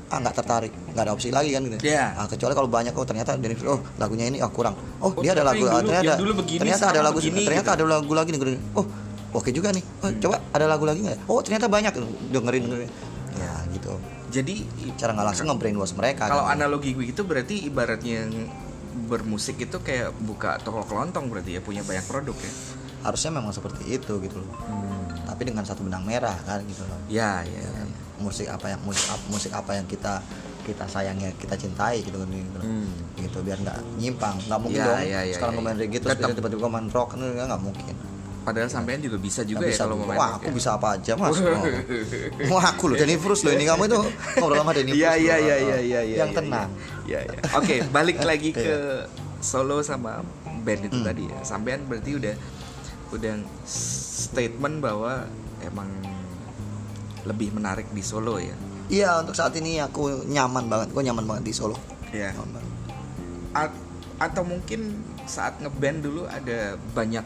Ah 0.10 0.18
nggak 0.18 0.36
tertarik, 0.36 0.74
nggak 0.90 1.04
ada 1.06 1.14
opsi 1.14 1.30
lagi 1.30 1.54
kan 1.54 1.62
gitu. 1.62 1.86
Ya. 1.86 2.18
Ah, 2.18 2.26
kecuali 2.26 2.58
kalau 2.58 2.66
banyak 2.66 2.92
oh 2.92 3.06
ternyata 3.06 3.38
Frus, 3.38 3.70
oh 3.70 3.80
lagunya 4.02 4.26
ini 4.26 4.42
oh 4.42 4.50
kurang. 4.50 4.74
Oh, 4.98 5.14
Oh, 5.14 5.22
dia 5.22 5.38
ada 5.38 5.46
lagu 5.46 5.62
ah, 5.64 5.78
dulu- 5.78 5.86
ternyata 5.86 6.14
dulu 6.18 6.34
begini, 6.42 6.60
ternyata 6.60 6.86
ada 6.90 7.02
lagu 7.06 7.18
begini, 7.18 7.46
ternyata 7.46 7.70
gitu. 7.70 7.78
ada 7.78 7.86
lagu 7.88 8.12
lagi 8.18 8.30
nih. 8.34 8.40
Oh, 8.74 8.86
oke 9.38 9.50
juga 9.54 9.70
nih. 9.70 9.84
Oh, 10.02 10.10
coba 10.20 10.36
ada 10.50 10.66
lagu 10.66 10.84
lagi 10.90 11.00
nggak? 11.06 11.14
ya? 11.16 11.22
Oh 11.30 11.40
ternyata 11.40 11.66
banyak 11.70 11.94
dengerin 12.34 12.64
dengerin. 12.66 12.90
Ya 13.38 13.54
gitu. 13.70 13.94
Jadi 14.30 14.56
Cara 14.98 15.14
nggak 15.14 15.28
langsung 15.30 15.46
nge-brainwash 15.48 15.94
mereka. 15.94 16.26
Kalau 16.26 16.44
kan. 16.44 16.58
analogi 16.58 16.92
gue 16.92 17.06
itu 17.08 17.22
berarti 17.22 17.66
ibaratnya 17.66 18.26
bermusik 19.00 19.62
itu 19.62 19.78
kayak 19.80 20.18
buka 20.20 20.58
toko 20.60 20.82
kelontong 20.84 21.30
berarti 21.30 21.56
ya 21.56 21.62
punya 21.62 21.82
banyak 21.82 22.04
produk 22.04 22.34
ya. 22.36 22.52
harusnya 23.00 23.32
memang 23.32 23.56
seperti 23.56 23.96
itu 23.96 24.20
gitu 24.20 24.44
loh 24.44 24.52
tapi 25.24 25.48
dengan 25.48 25.64
satu 25.64 25.88
benang 25.88 26.04
merah 26.04 26.36
kan 26.44 26.60
gitu 26.68 26.84
loh 26.84 27.00
Ya, 27.08 27.48
ya. 27.48 27.64
Musik 28.20 28.46
apa 28.46 28.70
yang 28.70 28.82
musik 28.82 29.08
apa, 29.08 29.24
musik 29.28 29.52
apa 29.52 29.72
yang 29.74 29.86
kita 29.86 30.20
kita 30.62 30.86
sayangnya 30.86 31.34
kita 31.34 31.56
cintai 31.56 32.00
gitu 32.00 32.16
kan 32.16 32.30
gitu, 32.30 32.60
Hmm. 32.60 32.86
gitu 33.16 33.38
biar 33.42 33.58
nggak 33.58 33.78
nyimpang 33.96 34.38
nggak 34.44 34.60
mungkin 34.60 34.78
Ya, 34.78 34.86
dong 34.86 35.00
ya, 35.02 35.20
ya, 35.20 35.34
sekarang 35.34 35.54
ya, 35.56 35.62
ya. 35.64 35.74
reggae 35.76 36.00
terus 36.00 36.14
Tetap. 36.16 36.36
tiba-tiba 36.36 36.68
main 36.68 36.88
rock 36.88 37.08
kan 37.12 37.20
nggak 37.20 37.64
mungkin 37.64 37.96
Padahal 38.40 38.66
sampean 38.66 38.98
juga 39.00 39.20
bisa 39.20 39.44
juga 39.44 39.62
Nggak 39.62 39.68
ya 39.68 39.74
bisa 39.74 39.84
kalau 39.84 39.96
mau 40.00 40.16
wah 40.16 40.32
aku 40.34 40.48
ya. 40.48 40.56
bisa 40.56 40.70
apa 40.74 40.88
aja 40.96 41.12
mas 41.14 41.38
oh. 41.44 41.64
wah 42.50 42.66
aku 42.66 42.84
loh 42.88 42.96
Denny 42.96 43.16
Frus 43.16 43.42
loh 43.42 43.52
ini 43.52 43.64
kamu 43.64 43.84
itu 43.86 44.00
ngobrol 44.36 44.58
sama 44.58 44.72
Denny 44.72 44.92
Frus 44.92 44.98
Iya 44.98 45.10
loh. 45.10 45.18
iya 45.20 45.36
iya 45.38 45.56
iya 45.58 45.78
iya 45.78 46.00
iya. 46.02 46.18
yang 46.18 46.32
iya, 46.32 46.38
tenang 46.38 46.70
Iya 47.04 47.20
iya. 47.26 47.38
Oke, 47.56 47.76
balik 47.90 48.18
lagi 48.30 48.50
ke 48.52 49.06
solo 49.40 49.82
sama 49.82 50.22
band 50.62 50.82
itu 50.84 50.94
Hmm. 50.94 51.06
tadi 51.06 51.24
ya. 51.26 51.40
Sampean 51.42 51.84
berarti 51.84 52.12
udah 52.16 52.36
udah 53.10 53.34
statement 53.66 54.78
bahwa 54.80 55.26
emang 55.60 55.90
lebih 57.24 57.52
menarik 57.52 57.88
di 57.92 58.00
solo 58.00 58.40
ya. 58.40 58.56
iya 58.88 59.20
untuk 59.20 59.36
saat 59.36 59.54
ini 59.56 59.78
aku 59.80 60.26
nyaman 60.26 60.66
banget 60.66 60.90
gue 60.92 61.04
nyaman 61.04 61.26
banget 61.26 61.44
di 61.46 61.54
Solo 61.54 61.78
Iya. 62.10 62.34
Nyaman 62.34 62.50
banget. 62.58 62.74
A- 63.54 63.82
atau 64.20 64.44
mungkin 64.44 64.98
saat 65.24 65.62
ngeband 65.62 66.02
dulu 66.02 66.26
ada 66.26 66.74
banyak 66.92 67.22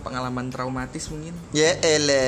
pengalaman 0.00 0.48
traumatis 0.48 1.12
mungkin 1.12 1.36
ya 1.52 1.76
ele 1.84 2.24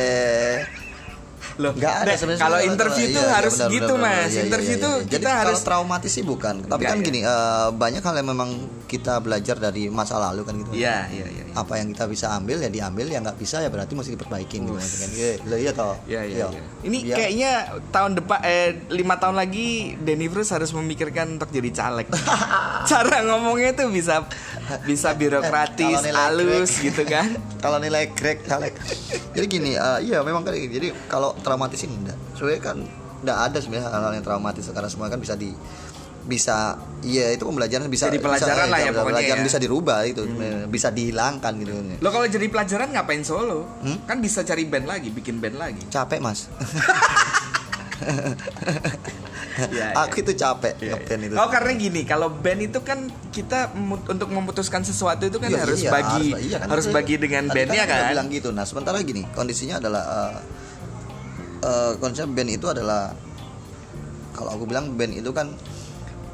loh 1.58 1.72
Nggak 1.74 1.94
ada 1.94 2.06
nah, 2.06 2.16
sebenarnya 2.16 2.42
kalau 2.42 2.58
interview 2.60 3.06
Iya, 3.06 3.16
tuh 3.16 3.24
iya, 3.24 3.32
harus 3.34 3.54
benar, 3.54 3.70
gitu 3.70 3.94
benar, 3.94 4.04
mas 4.04 4.12
Iya, 4.12 4.28
iya, 4.32 4.42
interview 4.46 4.76
iya, 4.76 4.84
tuh 4.84 4.94
iya. 4.94 5.08
kita 5.08 5.30
Jadi 5.30 5.40
harus 5.42 5.60
traumatis 5.60 6.12
sih 6.12 6.24
bukan 6.24 6.54
tapi 6.64 6.82
kan 6.84 6.98
ya. 6.98 7.04
gini 7.04 7.20
eh, 7.22 7.68
banyak 7.72 8.02
hal 8.02 8.14
yang 8.16 8.28
memang 8.28 8.50
kita 8.86 9.14
belajar 9.18 9.56
dari 9.56 9.88
masa 9.88 10.20
lalu 10.20 10.42
kan 10.44 10.54
gitu 10.56 10.70
iya 10.72 11.08
iya 11.08 11.26
iya 11.26 11.42
iya. 11.44 11.54
apa 11.54 11.72
yang 11.76 11.90
kita 11.90 12.04
bisa 12.06 12.26
ambil 12.32 12.60
ya 12.60 12.68
diambil 12.68 13.06
yang 13.06 13.22
nggak 13.22 13.36
bisa 13.36 13.58
ya 13.58 13.68
berarti 13.68 13.92
mesti 13.92 14.10
diperbaikin 14.12 14.60
gitu 14.64 14.76
kan 14.76 15.10
iya 15.12 15.30
iya 15.58 15.72
toh 15.72 15.94
Iya 16.02 16.22
iya. 16.24 16.46
iya. 16.48 16.62
Ini 16.82 16.98
Iya. 17.02 17.14
kayaknya 17.14 17.52
tahun 17.88 18.12
depan 18.16 18.38
eh 18.42 18.68
lima 18.90 19.16
tahun 19.16 19.36
lagi 19.36 19.94
Denny 19.96 20.26
Frus 20.26 20.50
harus 20.50 20.72
memikirkan 20.72 21.36
untuk 21.36 21.48
jadi 21.48 21.70
caleg. 21.70 22.08
Cara 22.90 23.22
ngomongnya 23.22 23.72
tuh 23.72 23.88
bisa 23.88 24.26
bisa 24.82 25.12
birokratis, 25.12 26.00
nilai 26.00 26.12
halus 26.12 26.70
gitu 26.78 27.02
kan. 27.04 27.28
kalau 27.64 27.76
nilai 27.76 28.10
crack 28.10 28.42
caleg 28.42 28.72
jadi 29.30 29.46
gini 29.46 29.70
eh, 29.74 29.98
iya 30.02 30.20
memang 30.20 30.42
kayak 30.42 30.58
gini. 30.60 30.72
jadi 30.72 30.88
kalau 31.06 31.34
traumatis 31.38 31.80
ini 31.80 31.94
enggak 31.96 32.18
sebenarnya 32.34 32.62
kan 32.62 32.76
enggak 33.22 33.38
ada 33.40 33.58
sebenarnya 33.58 33.86
hal-hal 33.88 34.12
yang 34.12 34.24
traumatis 34.24 34.64
karena 34.66 34.88
semua 34.88 35.06
kan 35.06 35.18
bisa 35.18 35.34
di 35.34 35.50
bisa 36.22 36.78
iya 37.02 37.34
itu 37.34 37.42
pembelajaran 37.42 37.90
bisa 37.90 38.06
Jadi 38.06 38.22
pelajaran 38.22 38.54
bisa, 38.62 38.70
lah 38.70 38.78
ya 38.78 38.84
bisa- 38.84 38.94
pokoknya 38.94 39.14
pelajaran 39.18 39.42
ya. 39.42 39.46
bisa 39.46 39.58
dirubah 39.58 39.98
itu 40.06 40.22
bisa 40.70 40.88
dihilangkan 40.88 41.52
gitu 41.58 41.72
Lo 41.98 42.08
kalau 42.14 42.26
jadi 42.26 42.46
pelajaran 42.46 42.94
ngapain 42.94 43.26
solo? 43.26 43.66
Hmm? 43.82 44.06
Kan 44.06 44.22
bisa 44.22 44.46
cari 44.46 44.62
band 44.62 44.86
lagi, 44.86 45.10
bikin 45.10 45.42
band 45.42 45.58
lagi. 45.58 45.82
capek 45.90 46.22
mas 46.22 46.46
Iya, 49.68 49.92
aku 50.02 50.20
itu 50.20 50.32
capek 50.34 50.74
Iya, 50.78 50.96
ngeband 50.96 51.20
iya. 51.20 51.28
itu 51.28 51.34
Oh 51.34 51.48
karena 51.48 51.70
gini, 51.74 52.00
kalau 52.02 52.28
band 52.30 52.60
itu 52.62 52.78
kan 52.80 52.98
kita 53.28 53.72
untuk 54.06 54.28
memutuskan 54.28 54.80
sesuatu 54.80 55.24
itu 55.24 55.36
kan 55.36 55.48
Iya, 55.48 55.60
harus 55.60 55.78
iya, 55.78 55.90
bagi 55.90 56.26
harus, 56.30 56.42
iya 56.42 56.56
kan. 56.58 56.68
harus 56.68 56.86
Tadi- 56.86 56.94
bagi 56.94 57.14
dengan 57.16 57.42
tadi 57.46 57.56
bandnya 57.58 57.82
udah 57.82 57.96
kan. 57.98 58.10
bilang 58.10 58.26
gitu 58.28 58.48
nah 58.50 58.62
sementara 58.62 58.96
gini 59.00 59.22
kondisinya 59.30 59.76
adalah 59.78 60.02
eh, 60.04 60.34
eh, 61.62 61.92
konsep 61.96 62.26
band 62.26 62.50
itu 62.50 62.66
adalah 62.66 63.12
kalau 64.32 64.50
aku 64.50 64.64
bilang 64.64 64.92
band 64.92 65.12
itu 65.12 65.30
kan 65.30 65.52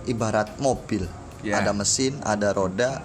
ibarat 0.05 0.55
mobil 0.59 1.05
Ya. 1.39 1.59
ada 1.59 1.71
mesin 1.71 2.19
ada 2.21 2.51
roda 2.51 2.99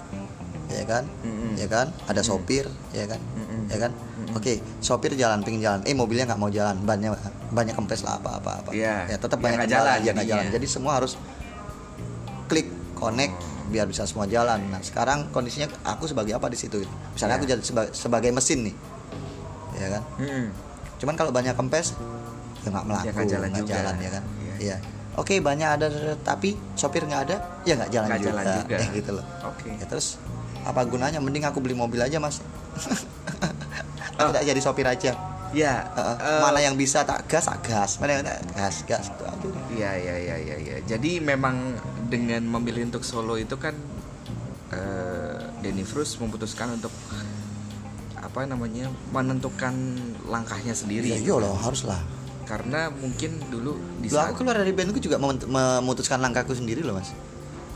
ya 0.67 0.83
kan 0.83 1.05
Mm-mm. 1.21 1.53
ya 1.53 1.67
kan 1.67 1.93
ada 2.03 2.21
sopir 2.21 2.65
ya 2.91 3.05
kan 3.05 3.21
Mm-mm. 3.21 3.69
ya 3.69 3.77
kan 3.79 3.91
oke 4.33 4.53
sopir 4.79 5.13
jalan 5.13 5.39
pingin 5.39 5.61
jalan 5.61 5.79
eh 5.81 5.93
mobilnya 5.93 6.25
nggak 6.25 6.37
mau 6.37 6.49
jalan 6.49 6.75
bannya 6.79 7.13
banyak 7.49 7.73
kempes 7.73 8.01
lah 8.01 8.17
apa 8.17 8.37
apa 8.37 8.51
apa 8.59 8.69
Iya. 8.71 9.07
ya 9.07 9.17
tetap 9.17 9.37
Ya, 9.37 9.43
banyak 9.43 9.67
jalan 9.67 9.97
ya 9.99 10.11
nggak 10.11 10.27
jalan 10.27 10.45
jadi 10.49 10.65
semua 10.65 10.91
harus 10.95 11.13
klik 12.45 12.67
connect 12.93 13.33
biar 13.65 13.85
bisa 13.85 14.03
semua 14.03 14.25
jalan. 14.25 14.61
Nah 14.67 14.77
sekarang 14.79 15.29
kondisinya 15.29 15.65
aku 15.83 16.05
sebagai 16.05 16.31
apa 16.31 16.45
di 16.45 16.55
situ? 16.55 16.83
Misalnya 17.09 17.25
Iya. 17.31 17.39
aku 17.39 17.45
jadi 17.47 17.61
seba- 17.63 17.89
sebagai 17.91 18.29
mesin 18.29 18.59
nih, 18.63 18.75
ya 19.75 19.87
kan? 19.89 20.01
Mm-mm. 20.19 20.45
Cuman 20.95 21.15
kalau 21.15 21.31
banyak 21.31 21.53
kempes 21.53 21.97
ya 22.59 22.69
nggak 22.69 22.85
melaku, 22.85 23.01
Ya, 23.01 23.11
nggak 23.11 23.27
jalan 23.27 23.47
nggak 23.49 23.63
juga. 23.63 23.73
jalan 23.73 23.95
ya 23.97 24.09
kan? 24.11 24.23
Iya. 24.37 24.53
Iya. 24.59 24.75
Oke 25.13 25.33
banyak 25.39 25.69
ada 25.71 25.87
tapi 26.21 26.53
sopir 26.73 27.01
nggak 27.03 27.21
ada, 27.23 27.35
ya 27.63 27.73
nggak 27.75 27.89
jalan 27.89 28.07
Nggak 28.07 28.19
juga. 28.19 28.29
jalan 28.31 28.45
juga. 28.59 28.75
Ya, 28.75 28.87
gitu 28.99 29.11
loh. 29.13 29.25
Oke. 29.43 29.69
Ya, 29.71 29.85
terus 29.85 30.07
apa 30.61 30.81
gunanya? 30.83 31.17
Mending 31.17 31.43
aku 31.43 31.57
beli 31.57 31.73
mobil 31.73 31.97
aja 31.97 32.17
mas. 32.19 32.43
Oh. 34.19 34.29
Tidak 34.29 34.43
jadi 34.45 34.59
sopir 34.61 34.85
aja. 34.85 35.11
Ya, 35.53 35.85
Heeh. 35.93 36.17
eh, 36.17 36.41
mana 36.41 36.59
yang 36.65 36.73
bisa 36.73 37.05
tak 37.05 37.29
gas, 37.29 37.45
tak 37.45 37.61
gas. 37.61 38.01
Mana 38.01 38.17
yang 38.17 38.23
tak 38.25 38.41
gas, 38.57 38.81
gas. 38.89 39.05
Itu 39.13 39.23
aja. 39.25 39.47
Iya 39.69 39.91
iya 40.01 40.15
iya 40.17 40.35
iya 40.41 40.55
iya. 40.57 40.75
Jadi 40.81 41.21
memang 41.21 41.77
dengan 42.09 42.41
memilih 42.45 42.89
untuk 42.89 43.05
solo 43.05 43.37
itu 43.37 43.53
kan 43.61 43.77
eh 44.73 45.37
Denny 45.61 45.85
Frus 45.85 46.17
memutuskan 46.17 46.73
untuk 46.73 46.89
apa 48.17 48.49
namanya 48.49 48.89
menentukan 49.13 49.73
langkahnya 50.25 50.73
sendiri. 50.73 51.13
Ya, 51.13 51.21
iya 51.21 51.35
loh, 51.37 51.53
harus 51.53 51.85
lah. 51.85 52.01
Karena 52.49 52.89
mungkin 52.89 53.37
dulu 53.53 53.77
di 54.01 54.09
saat 54.09 54.33
aku 54.33 54.41
keluar 54.41 54.57
dari 54.57 54.73
bandku 54.73 54.97
juga 54.97 55.21
mem- 55.21 55.45
memutuskan 55.45 56.17
langkahku 56.17 56.57
sendiri 56.57 56.81
loh 56.81 56.97
mas. 56.97 57.13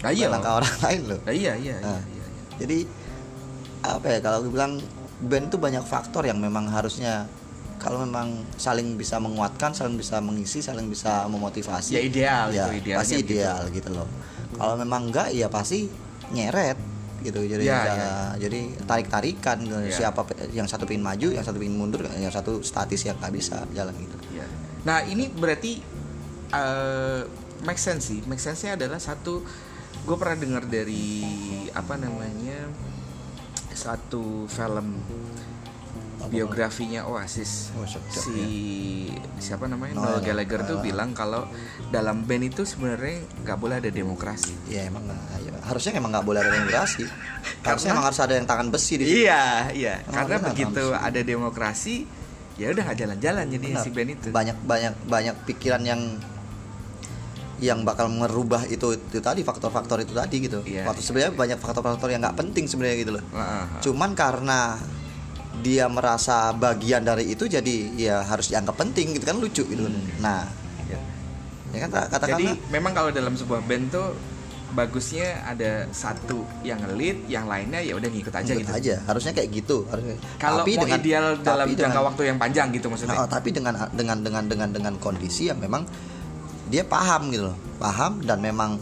Nah, 0.02 0.10
iya. 0.10 0.34
Langkah 0.34 0.58
orang 0.58 0.74
lain 0.90 1.02
loh. 1.14 1.20
Nah, 1.22 1.34
iya 1.34 1.54
iya 1.62 1.78
iya. 1.78 1.86
Nah. 1.86 2.02
iya, 2.10 2.26
iya. 2.26 2.44
Jadi 2.58 2.78
apa 3.86 4.06
ya 4.10 4.20
kalau 4.20 4.42
aku 4.42 4.50
bilang 4.50 4.82
band 5.22 5.50
tuh 5.50 5.60
banyak 5.62 5.82
faktor 5.82 6.26
yang 6.26 6.38
memang 6.38 6.70
harusnya 6.70 7.26
kalau 7.78 8.02
memang 8.02 8.42
saling 8.58 8.98
bisa 8.98 9.22
menguatkan, 9.22 9.70
saling 9.70 9.98
bisa 9.98 10.18
mengisi, 10.18 10.66
saling 10.66 10.90
bisa 10.90 11.30
memotivasi. 11.30 11.94
Ya, 11.94 12.02
ideal, 12.02 12.46
ya, 12.50 12.66
itu 12.74 12.82
idealnya 12.82 13.02
pasti 13.06 13.16
gitu. 13.22 13.38
ideal 13.38 13.62
gitu 13.70 13.90
loh. 13.94 14.08
Kalau 14.58 14.74
memang 14.78 15.14
enggak 15.14 15.30
ya 15.34 15.46
pasti 15.50 15.86
nyeret 16.34 16.78
gitu 17.22 17.42
jadi 17.42 17.64
Ya, 17.66 17.82
ya, 17.82 17.94
ya. 17.98 18.14
jadi 18.38 18.60
tarik 18.86 19.08
tarikan 19.10 19.58
gitu. 19.62 19.74
Ya. 19.74 19.90
siapa 19.90 20.22
yang 20.54 20.70
satu 20.70 20.86
pingin 20.86 21.02
maju 21.02 21.34
yang 21.34 21.42
satu 21.42 21.58
pingin 21.58 21.74
mundur 21.74 22.06
yang 22.14 22.30
satu 22.30 22.62
statis 22.62 23.10
yang 23.10 23.18
nggak 23.18 23.34
bisa 23.34 23.66
jalan 23.74 23.94
gitu 23.98 24.18
Iya. 24.38 24.46
Nah 24.86 25.02
ini 25.02 25.26
berarti 25.34 25.82
eh 26.54 27.22
make 27.66 27.82
sense 27.82 28.14
sih. 28.14 28.20
Make 28.26 28.38
sense-nya 28.38 28.78
adalah 28.78 29.02
satu, 29.02 29.42
gue 30.06 30.16
pernah 30.18 30.38
dengar 30.38 30.64
dari 30.70 31.26
apa 31.74 31.98
namanya 31.98 32.70
satu 33.78 34.24
film 34.48 34.98
biografinya 36.28 37.06
Oasis. 37.06 37.72
Oh, 37.72 37.86
sedap, 37.86 38.10
si 38.10 38.42
siapa 39.38 39.64
namanya 39.66 39.96
Noel. 39.96 40.06
Noel 40.10 40.22
Gallagher 40.26 40.62
tuh 40.66 40.78
Ah. 40.78 40.84
bilang 40.84 41.10
kalau 41.14 41.46
dalam 41.88 42.26
band 42.26 42.44
itu 42.48 42.66
sebenarnya 42.66 43.22
nggak 43.40 43.56
boleh 43.56 43.76
ada 43.78 43.88
demokrasi. 43.88 44.52
ya 44.68 44.84
emang 44.84 45.08
ya, 45.08 45.54
harusnya 45.64 45.96
emang 45.96 46.12
nggak 46.12 46.26
boleh 46.26 46.40
ada 46.42 46.52
demokrasi 46.52 47.06
harusnya 47.68 47.90
emang 47.94 48.04
harus 48.04 48.20
ada 48.20 48.34
yang 48.34 48.44
tangan 48.44 48.68
besi 48.68 48.94
di 48.98 49.06
situ 49.06 49.18
Iya 49.24 49.44
iya. 49.72 49.94
Oh, 50.04 50.12
Karena 50.12 50.36
benar, 50.38 50.48
begitu 50.52 50.84
ada 50.92 51.22
demokrasi, 51.22 51.96
ya 52.58 52.66
udah 52.68 52.84
nggak 52.84 52.98
jalan-jalan 52.98 53.46
jadi 53.48 53.68
si 53.78 53.90
band 53.90 54.10
itu. 54.12 54.28
banyak 54.30 54.58
banyak 54.60 54.94
banyak 55.06 55.36
pikiran 55.46 55.82
yang 55.86 56.02
yang 57.58 57.82
bakal 57.82 58.06
merubah 58.08 58.62
itu 58.66 58.94
itu 58.94 59.18
tadi 59.18 59.42
faktor-faktor 59.42 60.00
itu 60.00 60.14
tadi 60.14 60.38
gitu. 60.40 60.62
Iya. 60.62 60.86
Waktu 60.86 61.02
sebenarnya 61.02 61.34
banyak 61.34 61.58
faktor-faktor 61.58 62.08
yang 62.10 62.22
nggak 62.22 62.38
penting 62.38 62.70
sebenarnya 62.70 62.98
gitu 63.00 63.12
loh. 63.18 63.24
Heeh. 63.28 63.64
Cuman 63.82 64.14
karena 64.14 64.78
dia 65.58 65.90
merasa 65.90 66.54
bagian 66.54 67.02
dari 67.02 67.28
itu 67.28 67.50
jadi 67.50 67.76
ya 67.98 68.22
harus 68.22 68.54
dianggap 68.54 68.78
penting 68.78 69.18
gitu 69.18 69.26
kan 69.26 69.38
lucu 69.38 69.66
gitu. 69.66 69.84
Hmm. 69.84 70.06
Nah, 70.22 70.46
Ya. 70.86 71.02
ya 71.74 71.80
kan 71.84 71.90
katakanlah 72.08 72.38
Jadi 72.38 72.48
memang 72.70 72.94
kalau 72.94 73.10
dalam 73.10 73.34
sebuah 73.34 73.66
band 73.66 73.90
tuh 73.90 74.14
bagusnya 74.68 75.42
ada 75.42 75.90
satu 75.90 76.46
yang 76.62 76.78
lead, 76.94 77.26
yang 77.26 77.48
lainnya 77.48 77.82
ya 77.82 77.98
udah 77.98 78.06
ngikut 78.06 78.30
aja 78.30 78.52
ikut 78.54 78.62
gitu. 78.62 78.72
aja. 78.78 78.96
Harusnya 79.08 79.34
kayak 79.34 79.50
gitu. 79.50 79.78
Harusnya. 79.90 80.20
Kalau 80.38 80.62
mau 80.62 80.86
ideal 80.86 81.26
dalam 81.40 81.66
tapi 81.66 81.74
jangka 81.74 81.90
dengan- 81.90 82.06
waktu 82.06 82.22
yang 82.24 82.38
panjang 82.38 82.68
gitu 82.70 82.88
maksudnya. 82.88 83.18
Nah, 83.18 83.26
tapi 83.26 83.50
dengan 83.50 83.74
dengan 83.90 84.18
dengan 84.22 84.44
dengan 84.46 84.70
dengan 84.70 84.94
kondisi 85.02 85.50
yang 85.50 85.58
memang 85.58 85.88
dia 86.68 86.84
paham 86.84 87.32
gitu 87.32 87.50
loh, 87.50 87.58
paham 87.78 88.20
dan 88.22 88.40
memang 88.40 88.78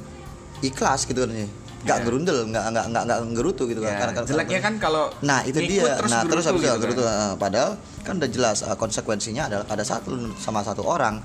ikhlas 0.60 1.06
gitu 1.06 1.22
kan 1.22 1.32
nggak 1.32 1.50
Iya. 1.86 2.01
gerundel, 2.01 2.38
nggak 2.50 2.65
nggak 2.74 2.86
nggak 2.89 3.04
nggak 3.06 3.20
gerutu 3.32 3.63
gitu 3.65 3.77
Ya, 3.80 3.94
kan. 3.96 4.10
Karena- 4.10 4.25
jeleknya 4.25 4.60
kan 4.60 4.74
kalau 4.82 5.06
Nah 5.22 5.46
itu 5.46 5.62
dia. 5.62 5.94
terus 5.94 6.10
nah 6.10 6.22
terus 6.25 6.44
habis 6.44 6.62
gitu 6.62 6.82
gerutu. 6.82 7.01
kan. 7.01 7.13
Nah, 7.13 7.34
padahal 7.38 7.72
kan 8.01 8.13
udah 8.18 8.25
jelas 8.27 8.58
uh, 8.62 8.74
konsekuensinya 8.74 9.46
adalah 9.46 9.65
pada 9.65 9.86
saat 9.86 10.01
lu 10.10 10.34
sama 10.36 10.65
satu 10.65 10.82
orang, 10.82 11.22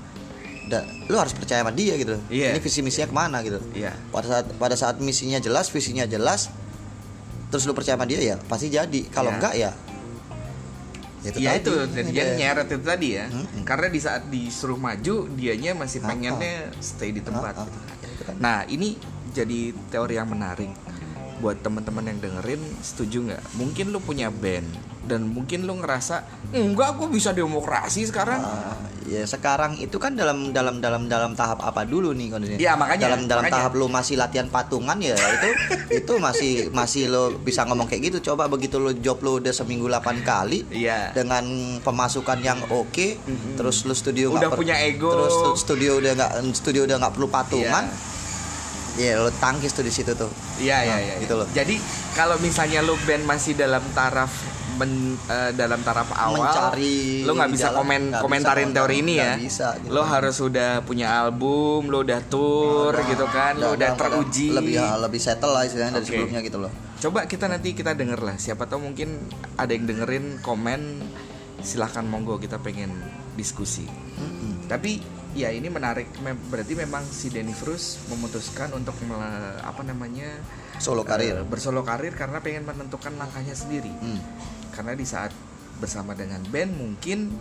da, 0.69 0.85
lu 1.09 1.17
harus 1.17 1.33
percaya 1.33 1.65
sama 1.65 1.73
dia 1.73 1.97
gitu. 1.97 2.13
Iya. 2.29 2.53
Ini 2.53 2.61
visi 2.61 2.85
misinya 2.85 3.09
ke 3.09 3.15
mana 3.15 3.41
gitu. 3.41 3.57
Iya. 3.73 3.89
Pada 4.07 4.27
saat 4.29 4.45
pada 4.53 4.75
saat 4.75 4.95
misinya 4.97 5.41
jelas, 5.41 5.65
visinya 5.67 6.05
jelas, 6.05 6.53
terus 7.49 7.65
lu 7.65 7.73
percaya 7.73 7.97
sama 7.97 8.05
dia 8.05 8.21
ya 8.21 8.35
pasti 8.45 8.69
jadi. 8.69 9.01
Kalau 9.09 9.33
Iya. 9.33 9.37
enggak 9.41 9.53
ya. 9.55 9.71
Iya 11.21 11.53
tadi. 11.53 11.61
itu, 11.61 11.73
jadi 11.93 12.09
dia 12.09 12.25
Iya. 12.25 12.33
nyeret 12.37 12.67
itu 12.73 12.81
tadi 12.81 13.07
ya. 13.13 13.25
Mm-mm. 13.29 13.61
Karena 13.61 13.87
di 13.87 13.99
saat 14.01 14.25
disuruh 14.27 14.77
maju, 14.77 15.15
dianya 15.31 15.77
masih 15.77 16.01
pengennya 16.01 16.73
stay 16.81 17.13
di 17.13 17.21
tempat. 17.21 17.61
Gitu. 17.61 17.77
Ya, 18.01 18.07
itu 18.09 18.23
kan. 18.25 18.35
Nah 18.41 18.57
ini 18.65 18.97
jadi 19.31 19.59
teori 19.87 20.17
yang 20.17 20.27
menarik 20.27 20.73
buat 21.41 21.57
teman-teman 21.59 22.05
yang 22.05 22.19
dengerin 22.21 22.61
setuju 22.79 23.17
nggak 23.25 23.41
mungkin 23.53 23.89
lu 23.89 23.99
punya 23.99 24.29
band 24.29 24.69
dan 25.01 25.25
mungkin 25.25 25.65
lu 25.65 25.75
ngerasa 25.75 26.21
enggak 26.51 26.93
aku 26.93 27.09
bisa 27.09 27.33
demokrasi 27.33 28.05
sekarang 28.05 28.37
Ah, 28.37 28.77
ya 29.03 29.25
sekarang 29.25 29.73
itu 29.75 29.97
kan 29.97 30.13
dalam 30.13 30.51
dalam 30.51 30.77
dalam 30.77 31.09
dalam 31.09 31.33
tahap 31.33 31.57
apa 31.59 31.81
dulu 31.83 32.13
nih 32.13 32.29
kondisinya? 32.29 32.59
Iya, 32.59 32.73
makanya, 32.75 33.09
dalam 33.09 33.21
dalam 33.25 33.43
makanya. 33.43 33.57
tahap 33.59 33.71
lu 33.73 33.87
masih 33.87 34.15
latihan 34.15 34.45
patungan 34.47 34.93
ya 34.95 35.17
itu 35.17 35.49
itu 35.99 36.13
masih 36.15 36.51
masih 36.71 37.03
lo 37.07 37.33
bisa 37.35 37.65
ngomong 37.65 37.87
kayak 37.87 38.13
gitu. 38.13 38.29
Coba 38.29 38.45
begitu 38.45 38.77
lo 38.77 38.93
job 38.93 39.17
lo 39.19 39.41
udah 39.41 39.49
seminggu 39.49 39.89
8 39.89 40.21
kali 40.21 40.69
Iya. 40.69 41.11
dengan 41.11 41.43
pemasukan 41.81 42.37
yang 42.39 42.61
oke, 42.69 43.17
terus 43.57 43.81
lu 43.81 43.93
studio 43.93 44.29
Udah 44.29 44.53
punya 44.53 44.77
ego. 44.77 45.09
terus 45.09 45.33
stu- 45.33 45.57
studio 45.65 45.97
udah 45.97 46.11
nggak 46.13 46.31
studio 46.53 46.85
udah 46.85 46.97
nggak 46.99 47.13
perlu 47.15 47.27
patungan. 47.27 47.89
Ya 48.93 49.15
lo 49.15 49.31
tangkis 49.33 49.71
tuh 49.71 49.81
di 49.81 49.89
situ 49.89 50.11
tuh. 50.11 50.27
Iya 50.57 50.83
iya 50.83 50.91
Nah, 50.91 50.99
iya. 50.99 51.15
gitu 51.19 51.33
loh. 51.35 51.47
Jadi 51.49 51.79
kalau 52.11 52.35
misalnya 52.37 52.79
lu 52.79 52.99
band 53.01 53.23
masih 53.23 53.55
dalam 53.55 53.79
taraf 53.91 54.27
men- 54.75 55.15
eh, 55.25 55.51
dalam 55.53 55.79
taraf 55.79 56.11
awal, 56.11 56.43
Mencari 56.43 57.23
lu 57.23 57.31
nggak 57.31 57.51
bisa 57.51 57.67
jalan, 57.69 57.77
komen 57.77 58.01
bisa 58.03 58.19
komentarin 58.19 58.67
komentar, 58.67 58.75
teori 58.83 58.95
ini 58.99 59.13
ya. 59.15 59.33
bisa, 59.37 59.67
gitu. 59.77 59.91
Lu 59.91 60.01
harus 60.01 60.37
udah 60.39 60.71
punya 60.81 61.07
album, 61.21 61.87
lu 61.87 62.03
udah 62.03 62.19
tour 62.25 62.91
gitu 63.05 63.25
kan, 63.27 63.55
lu 63.55 63.75
udah 63.75 63.95
teruji. 63.95 64.51
lebih 64.51 64.75
ya, 64.75 64.97
lebih 64.97 65.19
settle 65.19 65.53
lah 65.53 65.63
istilahnya 65.63 65.95
dari 65.95 66.03
Oke. 66.03 66.11
sebelumnya 66.11 66.41
gitu 66.41 66.57
loh. 66.59 66.71
Coba 66.99 67.25
kita 67.25 67.47
nanti 67.47 67.71
kita 67.71 67.95
denger 67.95 68.19
lah. 68.19 68.35
Siapa 68.35 68.67
tahu 68.67 68.83
mungkin 68.83 69.21
ada 69.55 69.71
yang 69.71 69.87
dengerin 69.87 70.41
komen, 70.41 70.99
silahkan 71.61 72.03
monggo 72.03 72.37
kita 72.37 72.57
pengen 72.57 72.91
diskusi. 73.33 73.87
Tapi 74.67 74.99
ya 75.33 75.49
ini 75.49 75.67
menarik. 75.67 76.07
Berarti 76.47 76.73
memang 76.75 77.03
si 77.03 77.31
Denny 77.31 77.53
Frus 77.53 78.03
memutuskan 78.07 78.71
untuk 78.71 78.95
mele- 79.03 79.59
apa 79.61 79.81
namanya 79.81 80.27
Solo 80.77 81.05
karir. 81.05 81.39
eh, 81.39 81.45
bersolo 81.45 81.81
karir 81.81 82.13
karena 82.13 82.41
pengen 82.41 82.65
menentukan 82.65 83.13
langkahnya 83.15 83.53
sendiri. 83.53 83.91
Hmm. 84.01 84.19
Karena 84.71 84.91
di 84.93 85.05
saat 85.05 85.31
bersama 85.77 86.13
dengan 86.13 86.41
band 86.47 86.71
mungkin 86.77 87.33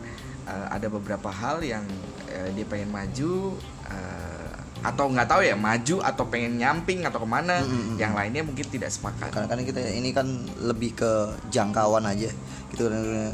eh, 0.44 0.66
ada 0.70 0.86
beberapa 0.88 1.28
hal 1.28 1.60
yang 1.60 1.84
eh, 2.28 2.50
dia 2.54 2.64
pengen 2.64 2.90
maju 2.90 3.56
eh, 3.88 4.54
atau 4.80 5.12
nggak 5.12 5.28
tahu 5.28 5.44
ya 5.44 5.52
maju 5.60 6.00
atau 6.00 6.24
pengen 6.24 6.56
nyamping 6.56 7.04
atau 7.04 7.20
ke 7.20 7.28
mana. 7.28 7.60
Hmm, 7.60 7.68
hmm, 7.68 7.84
hmm. 7.84 7.96
Yang 8.00 8.12
lainnya 8.16 8.42
mungkin 8.48 8.66
tidak 8.70 8.90
sepakat. 8.92 9.28
karena 9.28 9.46
kan 9.50 9.60
kita 9.60 9.80
ini 9.92 10.10
kan 10.14 10.26
lebih 10.56 10.96
ke 10.96 11.12
jangkauan 11.52 12.08
aja 12.08 12.32
gitu 12.70 12.86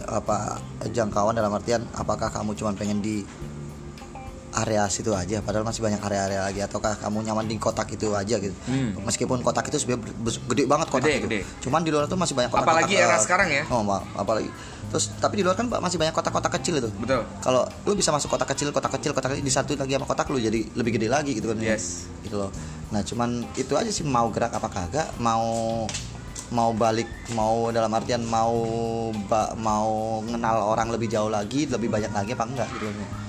apa 0.09 0.59
jangkauan 0.91 1.37
dalam 1.37 1.53
artian 1.53 1.85
apakah 1.93 2.33
kamu 2.33 2.57
cuma 2.57 2.73
pengen 2.73 2.99
di 2.99 3.21
area 4.57 4.83
situ 4.87 5.13
aja 5.13 5.39
padahal 5.39 5.63
masih 5.63 5.81
banyak 5.81 6.01
area-area 6.01 6.41
lagi 6.43 6.61
ataukah 6.61 6.97
kamu 6.97 7.23
nyaman 7.23 7.45
di 7.45 7.57
kotak 7.57 7.89
itu 7.91 8.09
aja 8.11 8.37
gitu 8.37 8.57
Hmm. 8.65 8.97
meskipun 9.03 9.41
kotak 9.41 9.69
itu 9.69 9.77
sebenarnya 9.79 10.09
gede 10.49 10.65
banget 10.65 10.89
kotak 10.89 11.07
Gede, 11.07 11.15
itu 11.15 11.27
gede. 11.27 11.41
cuman 11.61 11.81
di 11.81 11.91
luar 11.91 12.05
tuh 12.07 12.17
masih 12.17 12.33
banyak 12.33 12.49
kotak 12.49 12.65
Apalagi 12.67 12.95
era 12.95 13.17
sekarang 13.19 13.49
ya. 13.49 13.63
oh 13.69 13.81
ma- 13.81 14.01
apalagi 14.15 14.49
terus 14.87 15.13
tapi 15.15 15.37
di 15.37 15.43
luar 15.43 15.55
kan 15.55 15.67
masih 15.69 15.99
banyak 15.99 16.11
kotak-kotak 16.11 16.57
kecil 16.57 16.79
itu 16.79 16.89
Betul. 16.97 17.27
kalau 17.39 17.67
lu 17.83 17.93
bisa 17.93 18.09
masuk 18.09 18.29
kotak 18.29 18.49
kecil 18.49 18.71
kotak 18.71 18.93
kecil 18.93 19.13
kotak 19.13 19.35
kecil 19.35 19.43
disatuin 19.43 19.77
lagi 19.77 19.93
sama 19.93 20.07
kotak 20.07 20.27
lu 20.27 20.39
jadi 20.39 20.63
lebih 20.73 20.95
gede 20.95 21.09
lagi 21.09 21.31
gitu 21.33 21.51
kan 21.51 21.59
Yes. 21.59 22.09
gitu 22.23 22.39
loh 22.39 22.51
nah 22.89 23.03
cuman 23.03 23.45
itu 23.55 23.75
aja 23.75 23.91
sih 23.91 24.03
mau 24.03 24.31
gerak 24.31 24.51
apa 24.51 24.69
kagak 24.69 25.09
mau 25.19 25.85
mau 26.49 26.71
balik 26.73 27.11
mau 27.35 27.69
dalam 27.69 27.91
artian 27.91 28.23
mau 28.23 28.55
ba- 29.27 29.53
mau 29.53 29.91
kenal 30.23 30.63
orang 30.65 30.89
lebih 30.89 31.11
jauh 31.11 31.27
lagi 31.29 31.67
lebih 31.67 31.91
banyak 31.91 32.09
lagi 32.09 32.33
apa 32.33 32.45
enggak 32.47 32.69
gitu 32.73 32.87
kan 32.87 33.26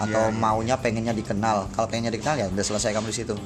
atau 0.00 0.24
Iya, 0.26 0.32
iya. 0.32 0.40
maunya 0.40 0.74
pengennya 0.80 1.12
dikenal 1.12 1.68
kalau 1.76 1.86
pengennya 1.86 2.16
dikenal 2.16 2.34
ya 2.40 2.46
udah 2.48 2.64
selesai 2.64 2.90
kamu 2.90 3.12
di 3.12 3.16
situ 3.20 3.36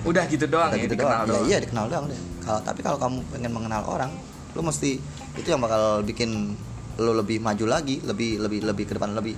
Udah 0.00 0.24
gitu 0.26 0.48
doang 0.48 0.72
Udah 0.72 0.80
ya, 0.80 0.84
gitu 0.88 0.94
dikenal 0.96 1.12
doang. 1.22 1.28
doang. 1.28 1.44
Ya, 1.44 1.48
iya 1.52 1.58
dikenal 1.60 1.84
doang 1.86 2.04
deh. 2.08 2.20
Kalau 2.40 2.60
tapi 2.64 2.80
kalau 2.80 2.96
kamu 2.96 3.16
pengen 3.36 3.52
mengenal 3.52 3.84
orang, 3.84 4.10
lu 4.56 4.64
mesti 4.64 4.96
itu 5.36 5.44
yang 5.44 5.60
bakal 5.60 6.00
bikin 6.00 6.56
lu 6.96 7.12
lebih 7.12 7.36
maju 7.36 7.64
lagi, 7.68 8.00
lebih 8.00 8.40
lebih 8.40 8.64
lebih 8.64 8.84
ke 8.88 8.96
depan 8.96 9.12
lebih 9.12 9.36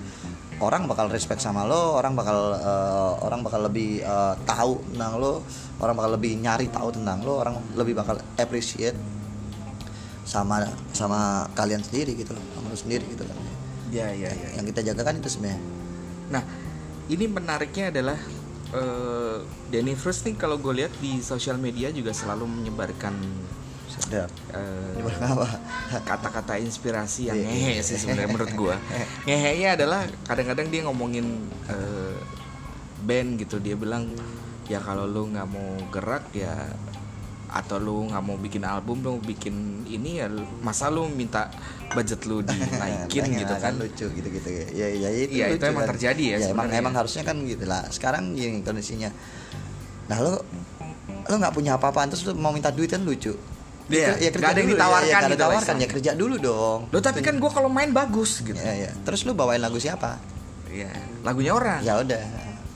orang 0.63 0.87
bakal 0.87 1.11
respect 1.11 1.43
sama 1.43 1.67
lo, 1.67 1.99
orang 1.99 2.15
bakal 2.15 2.55
eh, 2.55 3.13
orang 3.27 3.43
bakal 3.43 3.67
lebih 3.67 4.07
eh, 4.07 4.35
tahu 4.47 4.79
tentang 4.95 5.19
lo, 5.19 5.43
orang 5.83 5.95
bakal 5.99 6.11
lebih 6.15 6.39
nyari 6.39 6.71
tahu 6.71 6.95
tentang 6.95 7.19
lo, 7.27 7.43
orang 7.43 7.59
lebih 7.75 7.99
bakal 7.99 8.15
appreciate 8.39 8.95
sama 10.23 10.63
sama 10.95 11.51
kalian 11.59 11.83
sendiri 11.83 12.15
gitu 12.15 12.33
loh, 12.33 12.45
sama 12.55 12.71
lu 12.71 12.79
sendiri 12.79 13.05
gitu 13.11 13.27
kan. 13.27 13.35
Iya, 13.91 14.07
iya, 14.15 14.31
iya. 14.31 14.49
Yang 14.63 14.73
kita 14.73 14.95
jaga 14.95 15.03
kan 15.11 15.19
itu 15.19 15.27
sebenarnya. 15.29 15.61
Nah, 16.33 16.43
ini 17.09 17.25
menariknya 17.27 17.91
adalah 17.91 18.19
eh 18.73 19.37
Denny 19.69 19.93
Frus 19.93 20.23
nih 20.23 20.35
kalau 20.35 20.57
gue 20.57 20.85
lihat 20.85 20.93
di 20.99 21.21
sosial 21.21 21.57
media 21.57 21.91
juga 21.91 22.13
selalu 22.13 22.49
menyebarkan 22.49 23.13
Sedap. 23.93 24.33
eh, 24.57 24.97
apa? 25.21 25.49
kata-kata 26.01 26.57
inspirasi 26.57 27.29
yang 27.29 27.37
Iya, 27.37 27.49
ngehe 27.49 27.73
iya. 27.77 27.83
sih 27.85 28.01
sebenarnya 28.01 28.29
menurut 28.33 28.53
gua. 28.57 28.77
Ngehenya 29.29 29.77
adalah 29.77 30.09
kadang-kadang 30.25 30.73
dia 30.73 30.81
ngomongin 30.89 31.27
eh, 31.69 32.17
band 33.05 33.37
gitu. 33.37 33.61
Dia 33.61 33.77
bilang 33.77 34.09
ya 34.65 34.81
kalau 34.81 35.05
lu 35.05 35.29
nggak 35.29 35.45
mau 35.45 35.77
gerak 35.93 36.25
ya 36.33 36.73
atau 37.53 37.77
lu 37.77 38.09
nggak 38.09 38.23
mau 38.23 38.35
bikin 38.35 38.65
album 38.65 38.97
lu 38.99 39.21
bikin 39.21 39.53
ini 39.85 40.19
ya 40.19 40.27
lu- 40.27 40.49
masa 40.59 40.89
lu 40.89 41.05
minta 41.07 41.53
budget 41.93 42.25
lu 42.25 42.41
dinaikin 42.41 43.29
Nah, 43.29 43.39
gitu 43.39 43.55
kan? 43.55 43.73
lucu 43.77 44.07
gitu 44.09 44.29
gitu. 44.31 44.49
Ya 44.73 44.89
ya 44.89 45.09
itu 45.11 45.37
Iya, 45.37 45.47
itu 45.53 45.61
lucu 45.61 45.69
emang 45.69 45.85
terjadi 45.87 46.23
ya 46.25 46.37
emang 46.39 46.49
sebenarnya. 46.67 46.81
emang 46.81 46.95
harusnya 46.97 47.23
kan 47.23 47.37
gitu 47.45 47.65
lah. 47.65 47.85
Sekarang 47.89 48.33
gini 48.33 48.61
kondisinya. 48.61 49.13
Nah 50.09 50.19
lo 50.19 50.41
lo 51.23 51.35
nggak 51.35 51.53
punya 51.53 51.77
apa-apaan 51.77 52.09
terus 52.09 52.25
lo 52.25 52.33
mau 52.33 52.51
minta 52.51 52.73
duit 52.73 52.89
kan 52.89 53.01
lucu. 53.01 53.37
Iya, 53.87 54.17
Itu- 54.17 54.41
nggak 54.41 54.51
ada 54.51 54.59
yang 54.59 54.71
ditawarkan 54.73 55.05
ya, 55.05 55.13
ya, 55.13 55.21
gitu 55.21 55.35
lah 55.35 55.41
tawarkan 55.45 55.77
ya 55.77 55.89
kerja 55.91 56.11
dulu 56.15 56.37
dong. 56.41 56.81
Lo 56.89 56.99
tapi 56.99 57.21
kan 57.21 57.37
gua 57.37 57.51
kalau 57.51 57.69
main 57.69 57.93
bagus 57.93 58.41
gitu. 58.41 58.57
Ya, 58.57 58.89
ya. 58.89 58.91
terus 59.05 59.23
lo 59.23 59.37
bawain 59.37 59.61
lagu 59.61 59.77
siapa? 59.77 60.17
Iya, 60.73 60.89
lagunya 61.21 61.53
orang. 61.53 61.85
Ya 61.85 62.01
udah 62.01 62.25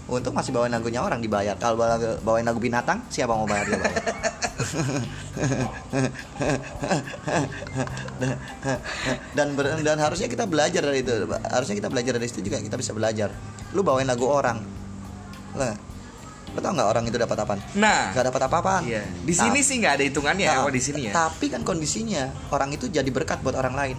untung 0.07 0.33
masih 0.33 0.51
bawain 0.51 0.71
lagunya 0.71 1.01
orang 1.01 1.19
dibayar. 1.19 1.55
Kalau 1.57 1.75
bawa- 1.75 2.19
bawain 2.21 2.43
lagu 2.43 2.59
binatang 2.59 3.03
siapa 3.09 3.31
mau 3.31 3.43
bayar 3.45 3.67
dia 3.67 3.77
bayar 3.77 4.03
dan 9.35 9.53
ber- 9.55 9.83
dan 9.83 9.97
harusnya 9.99 10.29
kita 10.29 10.45
belajar 10.47 10.81
dari 10.81 11.03
itu. 11.03 11.13
Harusnya 11.43 11.77
kita 11.77 11.89
belajar 11.89 12.13
dari 12.17 12.27
situ 12.27 12.41
juga 12.43 12.59
kita 12.59 12.77
bisa 12.77 12.93
belajar. 12.93 13.31
Lu 13.73 13.83
bawain 13.83 14.07
lagu 14.07 14.27
orang. 14.27 14.63
Lah 15.57 15.75
lu 16.47 16.65
tau 16.65 16.73
nggak 16.73 16.89
orang 16.89 17.05
itu 17.05 17.19
dapat 17.21 17.37
apa 17.37 17.55
nah. 17.77 18.15
Nggak 18.17 18.25
dapat 18.33 18.43
apa-apaan. 18.49 18.83
Iya. 18.87 19.03
Di 19.05 19.35
sini 19.35 19.61
Nah, 19.61 19.67
sih 19.67 19.77
nggak 19.77 19.93
ada 19.93 20.05
hitungannya 20.07 20.47
nah, 20.47 20.55
kalau 20.57 20.73
di 20.73 20.81
sini 20.81 21.01
ya? 21.05 21.13
tapi 21.13 21.53
kan 21.53 21.61
kondisinya 21.61 22.33
orang 22.49 22.73
itu 22.73 22.89
jadi 22.89 23.11
berkat 23.13 23.45
buat 23.45 23.53
orang 23.53 23.77
lain. 23.77 23.97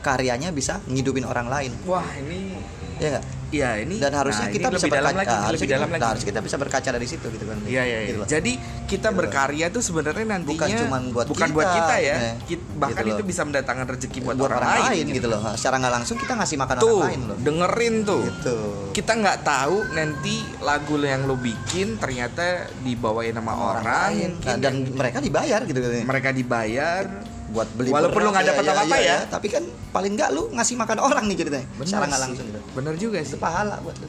Karyanya 0.00 0.50
bisa 0.50 0.80
ngidupin 0.88 1.28
orang 1.28 1.52
lain. 1.52 1.72
Wah 1.84 2.06
ini 2.16 2.56
ya 2.96 3.20
Iya 3.52 3.84
ini 3.84 4.00
dan 4.00 4.16
harusnya 4.16 4.48
nah, 4.48 4.54
kita 4.56 4.68
bisa 4.72 4.86
berkaca 4.88 5.12
lagi, 5.12 5.28
nah, 5.28 5.44
harusnya 5.44 5.66
kita, 5.68 5.76
dalam 5.76 5.86
nah, 5.86 5.94
lagi. 5.94 6.08
harusnya 6.08 6.28
kita 6.32 6.40
bisa 6.40 6.56
berkaca 6.56 6.88
dari 6.88 7.06
situ 7.06 7.26
gitu 7.28 7.44
kan 7.44 7.58
Iya 7.62 7.82
iya. 7.84 7.98
Gitu 8.00 8.08
iya. 8.08 8.20
loh. 8.24 8.26
Jadi 8.26 8.52
kita 8.88 9.08
Gitu 9.12 9.18
berkarya 9.20 9.66
tuh 9.68 9.82
sebenarnya 9.84 10.24
nantinya 10.24 10.56
Bukan 10.56 10.80
cuman 10.80 11.02
buat 11.12 11.26
bukan 11.28 11.48
kita, 11.48 11.54
buat 11.54 11.68
kita 11.68 11.94
ya. 12.00 12.16
gitu. 12.16 12.28
Kit- 12.48 12.68
bahkan 12.72 13.02
Gitu 13.04 13.12
itu 13.12 13.22
bisa 13.28 13.42
mendatangkan 13.44 13.86
rezeki 13.86 14.18
buat, 14.24 14.36
buat 14.40 14.48
orang, 14.48 14.88
lain 14.88 15.04
gitu 15.12 15.26
loh 15.28 15.40
secara 15.52 15.74
nggak 15.78 15.94
langsung 15.94 16.16
kita 16.16 16.32
ngasih 16.32 16.56
makan 16.56 16.76
Tuh, 16.78 16.88
orang 16.88 17.04
lain 17.06 17.20
loh 17.22 17.36
dengerin 17.38 17.94
tuh. 18.02 18.22
gitu 18.24 18.58
Kita 18.92 19.12
nggak 19.14 19.38
tahu 19.42 19.76
nanti 19.92 20.34
lagu 20.58 20.94
yang 20.98 21.24
lo 21.24 21.36
bikin 21.36 21.96
ternyata 21.96 22.68
dibawain 22.80 23.32
sama 23.32 23.52
orang, 23.52 23.84
lain 23.84 24.30
mungkin 24.32 24.48
Nah, 24.48 24.56
dan 24.56 24.74
mereka 24.90 25.18
dibayar 25.20 25.60
gitu 25.62 25.78
kan 25.78 25.90
mereka 26.02 26.28
dibayar. 26.32 27.04
Buat 27.52 27.68
beli 27.76 27.92
Walaupun 27.92 28.20
lu 28.20 28.30
nggak 28.32 28.46
dapat 28.48 28.64
apa-apa 28.66 28.96
ya. 28.96 29.18
tapi 29.28 29.46
kan 29.46 29.62
paling 29.92 30.16
nggak 30.16 30.30
lu 30.32 30.48
ngasih 30.50 30.74
makan 30.74 30.98
orang 30.98 31.24
nih 31.28 31.36
ceritanya. 31.36 31.66
Secara 31.78 32.04
nggak 32.08 32.22
langsung 32.24 32.46
gitu. 32.48 32.60
Bener 32.72 32.94
juga 32.96 33.16
itu 33.20 33.36
sih. 33.36 33.40
pahala 33.40 33.76
buat 33.78 33.96
lu 34.00 34.08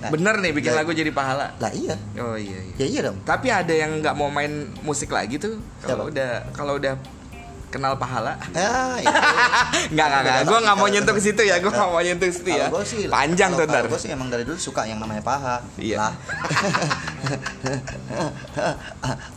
Nah, 0.00 0.08
Bener 0.16 0.34
nih 0.40 0.52
bikin 0.52 0.72
nah- 0.72 0.82
lagu 0.82 0.90
jadi 0.90 1.12
pahala. 1.12 1.54
lah 1.56 1.72
iya. 1.72 1.94
Oh 2.18 2.34
iya 2.34 2.58
iya. 2.58 2.74
ya 2.76 2.86
iya 2.88 3.00
dong. 3.06 3.22
Tapi 3.22 3.48
ada 3.48 3.70
yang 3.70 4.00
nggak 4.00 4.14
mau 4.16 4.28
main 4.28 4.50
musik 4.82 5.08
lagi 5.08 5.36
tuh. 5.36 5.60
Kalau 5.80 6.08
udah 6.08 6.50
kalau 6.50 6.76
udah 6.76 6.96
kenal 7.70 7.94
pahala. 7.94 8.34
ya 8.50 8.98
itu 9.00 9.08
Nggak 9.88 10.06
nggak 10.06 10.20
nggak. 10.20 10.36
Beda 10.36 10.44
Gue 10.44 10.52
lagi 10.52 10.64
nggak 10.66 10.76
mau 10.76 10.88
nyentuh 10.88 11.14
ke 11.14 11.20
itu. 11.20 11.28
situ 11.28 11.42
ya. 11.44 11.56
Gue 11.56 11.70
nggak 11.70 11.88
mau 11.88 12.00
nyentuh 12.00 12.26
ke 12.26 12.34
situ 12.34 12.50
ya. 12.50 12.56
Kalau 12.60 12.72
gua 12.72 12.82
sih 12.84 12.98
Panjang 13.06 13.50
tuh 13.52 13.64
ntar. 13.64 13.84
gua 13.86 13.96
sih 13.96 14.10
emang 14.10 14.26
dari 14.26 14.42
dulu 14.42 14.56
suka 14.56 14.82
yang 14.84 14.98
namanya 14.98 15.22
paha 15.22 15.56
Iya. 15.76 15.96
lah 15.96 16.12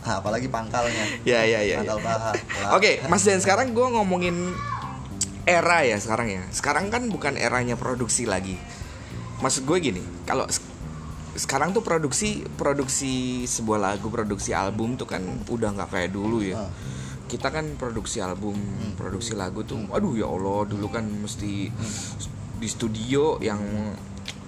apalagi 0.18 0.48
pangkalnya 0.48 1.04
Ya 1.22 1.42
ya 1.42 1.60
ya. 1.60 1.60
ya. 1.62 1.76
pangkal 1.80 2.00
paha 2.00 2.30
lah. 2.34 2.70
Oke, 2.74 3.00
Mas 3.06 3.22
Dan 3.22 3.38
sekarang 3.38 3.70
gue 3.70 3.86
ngomongin 3.88 4.52
era 5.44 5.82
ya 5.82 5.96
sekarang 5.96 6.28
ya. 6.28 6.42
Sekarang 6.50 6.88
kan 6.88 7.06
bukan 7.06 7.36
eranya 7.36 7.74
produksi 7.74 8.24
lagi. 8.24 8.56
Maksud 9.36 9.62
gue 9.62 9.78
gini, 9.78 10.02
kalau 10.22 10.46
se- 10.46 10.62
sekarang 11.34 11.70
tuh 11.70 11.82
produksi 11.82 12.46
produksi 12.54 13.12
sebuah 13.44 13.78
lagu, 13.82 14.06
produksi 14.06 14.50
album 14.50 14.94
tuh 14.94 15.04
kan 15.04 15.20
udah 15.46 15.70
nggak 15.72 15.90
kayak 15.90 16.10
dulu 16.10 16.40
ya. 16.40 16.58
Ah. 16.60 16.70
Kita 17.34 17.50
kan 17.50 17.74
produksi 17.74 18.22
album, 18.22 18.54
produksi 18.94 19.34
lagu 19.34 19.66
tuh, 19.66 19.90
aduh 19.90 20.14
ya 20.14 20.30
Allah, 20.30 20.70
dulu 20.70 20.86
kan 20.86 21.02
mesti 21.02 21.66
di 22.54 22.68
studio 22.70 23.42
yang 23.42 23.58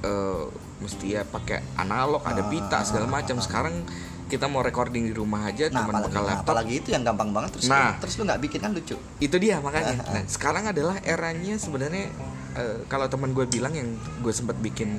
eh, 0.06 0.44
mesti 0.78 1.18
ya 1.18 1.26
pakai 1.26 1.74
analog, 1.82 2.22
ada 2.22 2.46
pita 2.46 2.86
segala 2.86 3.10
macam. 3.10 3.42
Sekarang 3.42 3.82
kita 4.26 4.50
mau 4.50 4.62
recording 4.62 5.06
di 5.06 5.14
rumah 5.14 5.46
aja 5.46 5.70
nah 5.70 5.86
cuma 5.86 6.02
apalagi, 6.02 6.14
nah, 6.14 6.22
laptop. 6.26 6.42
apalagi 6.50 6.72
itu 6.82 6.88
yang 6.90 7.02
gampang 7.06 7.30
banget 7.30 7.50
terus 7.58 7.70
Nah. 7.70 7.94
lu, 7.94 8.02
terus 8.02 8.14
lu 8.18 8.22
nggak 8.26 8.40
bikin 8.42 8.58
kan 8.62 8.70
lucu. 8.74 8.96
Itu 9.22 9.36
dia 9.38 9.62
makanya. 9.62 10.02
Nah 10.14 10.22
sekarang 10.26 10.64
adalah 10.66 10.98
eranya 11.02 11.54
sebenarnya 11.58 12.10
eh, 12.58 12.76
kalau 12.86 13.06
teman 13.06 13.30
gue 13.34 13.46
bilang 13.46 13.74
yang 13.74 13.86
gue 14.22 14.30
sempat 14.34 14.58
bikin 14.58 14.90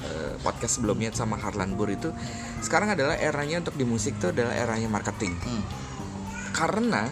eh, 0.00 0.32
podcast 0.40 0.80
sebelumnya 0.80 1.12
sama 1.12 1.36
Harlan 1.36 1.76
Bur 1.76 1.92
itu 1.92 2.08
sekarang 2.64 2.92
adalah 2.92 3.20
eranya 3.20 3.60
untuk 3.64 3.76
di 3.76 3.84
musik 3.84 4.16
itu 4.16 4.32
adalah 4.32 4.56
eranya 4.56 4.88
marketing. 4.88 5.36
Hmm. 5.44 5.64
Karena 6.52 7.08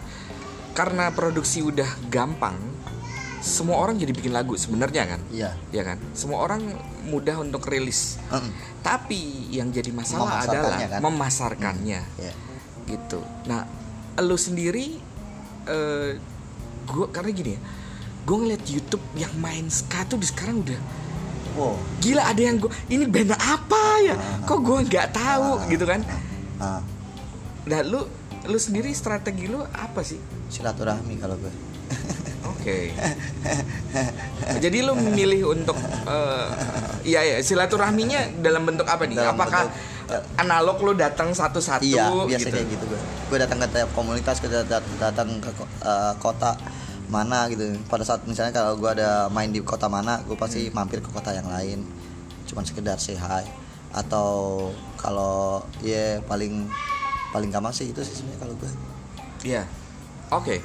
karena 0.77 1.09
produksi 1.09 1.65
udah 1.65 1.89
gampang 2.13 2.53
semua 3.41 3.79
orang 3.79 3.97
jadi 3.97 4.13
bikin 4.13 4.33
lagu 4.33 4.57
sebenarnya 4.57 5.17
kan? 5.17 5.21
Iya. 5.29 5.53
Ya 5.71 5.83
kan? 5.85 5.97
Semua 6.17 6.41
orang 6.43 6.61
mudah 7.07 7.39
untuk 7.39 7.63
rilis. 7.69 8.19
Mm-mm. 8.27 8.51
tapi 8.83 9.51
yang 9.51 9.67
jadi 9.71 9.91
masalah 9.91 10.43
adalah 10.43 10.79
kan? 10.79 10.99
memasarkannya. 11.03 12.01
Iya. 12.19 12.33
gitu. 12.87 13.19
Nah 13.47 13.67
lu 14.23 14.37
sendiri 14.39 14.99
eh 15.67 16.11
gue 16.87 17.05
karena 17.11 17.31
gini 17.35 17.51
ya 17.53 17.61
gue 18.27 18.37
ngeliat 18.43 18.63
YouTube 18.67 19.03
yang 19.15 19.31
main 19.39 19.67
ska 19.67 20.07
tuh 20.07 20.19
di 20.19 20.27
sekarang 20.27 20.63
udah 20.63 20.79
wow. 21.55 21.75
gila 21.99 22.23
ada 22.27 22.41
yang 22.43 22.59
gue 22.59 22.71
ini 22.87 23.07
band 23.07 23.35
apa 23.35 23.83
ya? 24.03 24.15
Kok 24.43 24.59
gue 24.63 24.77
nggak 24.87 25.07
tahu 25.15 25.67
gitu 25.71 25.85
kan? 25.87 26.01
Ah, 26.57 26.81
nah 27.67 27.79
lu 27.83 28.07
lu 28.47 28.57
sendiri 28.57 28.89
strategi 28.95 29.51
lu 29.51 29.59
apa 29.61 30.01
sih? 30.01 30.17
Silaturahmi 30.47 31.19
kalau 31.19 31.35
gue. 31.35 31.53
Oke. 32.47 32.91
Jadi 34.63 34.77
lu 34.83 34.95
memilih 34.95 35.51
untuk 35.51 35.75
eh, 36.07 36.47
iya 37.03 37.23
ya 37.23 37.37
silaturahminya 37.43 38.39
dalam 38.43 38.63
bentuk 38.63 38.87
apa 38.87 39.03
nih? 39.07 39.19
Dalam 39.19 39.35
Apakah 39.35 39.67
bentuk, 39.67 40.15
eh, 40.15 40.23
analog 40.39 40.77
lu 40.83 40.91
datang 40.95 41.31
satu-satu 41.35 41.83
iya 41.83 42.07
biasa 42.07 42.47
gitu? 42.47 42.59
gitu 42.71 42.83
gue. 42.87 42.99
Gue 43.31 43.37
datang 43.39 43.59
ke 43.63 43.67
tiap 43.71 43.91
komunitas 43.91 44.39
ke 44.39 44.47
dat- 44.47 44.95
datang 44.99 45.39
ke 45.43 45.51
eh, 45.83 46.13
kota 46.19 46.55
mana 47.07 47.47
gitu. 47.51 47.75
Pada 47.87 48.03
saat 48.03 48.23
misalnya 48.27 48.51
kalau 48.55 48.75
gue 48.79 48.89
ada 48.91 49.27
main 49.31 49.51
di 49.51 49.59
kota 49.63 49.87
mana 49.87 50.23
gue 50.27 50.35
pasti 50.35 50.67
mampir 50.71 50.99
ke 51.03 51.11
kota 51.11 51.31
yang 51.35 51.47
lain. 51.47 51.83
Cuman 52.47 52.63
sekedar 52.63 52.99
say 52.99 53.15
hi. 53.15 53.43
Atau 53.95 54.71
kalau 54.99 55.63
ya 55.79 56.19
paling 56.27 56.67
paling 57.37 57.49
gampang 57.49 57.69
sih 57.71 57.87
itu 57.87 58.01
sih 58.01 58.17
sebenarnya 58.17 58.39
kalau 58.41 58.53
gue 58.55 58.69
Iya. 59.45 59.63
Oke. 60.29 60.57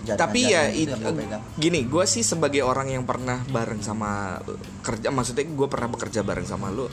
Jaringan- 0.00 0.22
Tapi 0.22 0.40
ya 0.46 0.62
itu 0.70 0.94
it- 0.94 1.42
gini, 1.58 1.84
gue 1.84 2.04
sih 2.06 2.22
sebagai 2.22 2.62
orang 2.62 2.88
yang 2.88 3.02
pernah 3.02 3.42
bareng 3.44 3.82
sama 3.82 4.38
kerja, 4.80 5.10
maksudnya 5.10 5.44
gue 5.44 5.68
pernah 5.68 5.90
bekerja 5.90 6.22
bareng 6.22 6.46
sama 6.46 6.70
lu, 6.70 6.86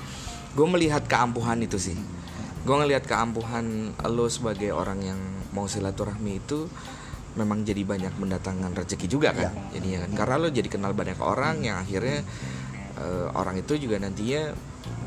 gue 0.51 0.67
melihat 0.67 1.05
keampuhan 1.05 1.61
itu 1.61 1.77
sih. 1.77 1.95
Gue 2.65 2.75
ngelihat 2.75 3.05
keampuhan 3.05 3.93
lu 4.09 4.25
sebagai 4.27 4.73
orang 4.73 4.99
yang 5.05 5.19
mau 5.53 5.69
silaturahmi 5.69 6.41
itu 6.41 6.65
memang 7.35 7.61
jadi 7.61 7.85
banyak 7.85 8.17
mendatangkan 8.17 8.73
rezeki 8.73 9.07
juga 9.07 9.31
kan, 9.31 9.53
Iya. 9.53 9.71
jadinya 9.71 9.97
kan. 10.03 10.11
Karena 10.17 10.35
lu 10.41 10.47
jadi 10.49 10.67
kenal 10.67 10.91
banyak 10.91 11.21
orang 11.21 11.61
yang 11.61 11.77
akhirnya 11.77 12.25
eh, 12.95 13.27
orang 13.31 13.55
itu 13.55 13.77
juga 13.77 13.99
nantinya, 13.99 14.51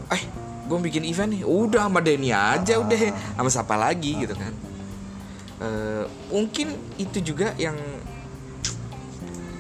eh 0.09 0.23
gue 0.69 0.79
bikin 0.85 1.03
event 1.09 1.33
nih, 1.33 1.43
udah 1.49 1.89
sama 1.89 2.05
Denny 2.05 2.29
aja 2.29 2.77
udah, 2.77 2.99
sama 3.35 3.49
siapa 3.49 3.75
lagi 3.81 4.21
gitu 4.21 4.37
kan. 4.37 4.53
Eh, 5.59 6.05
mungkin 6.31 6.77
itu 7.01 7.19
juga 7.25 7.57
yang 7.57 7.75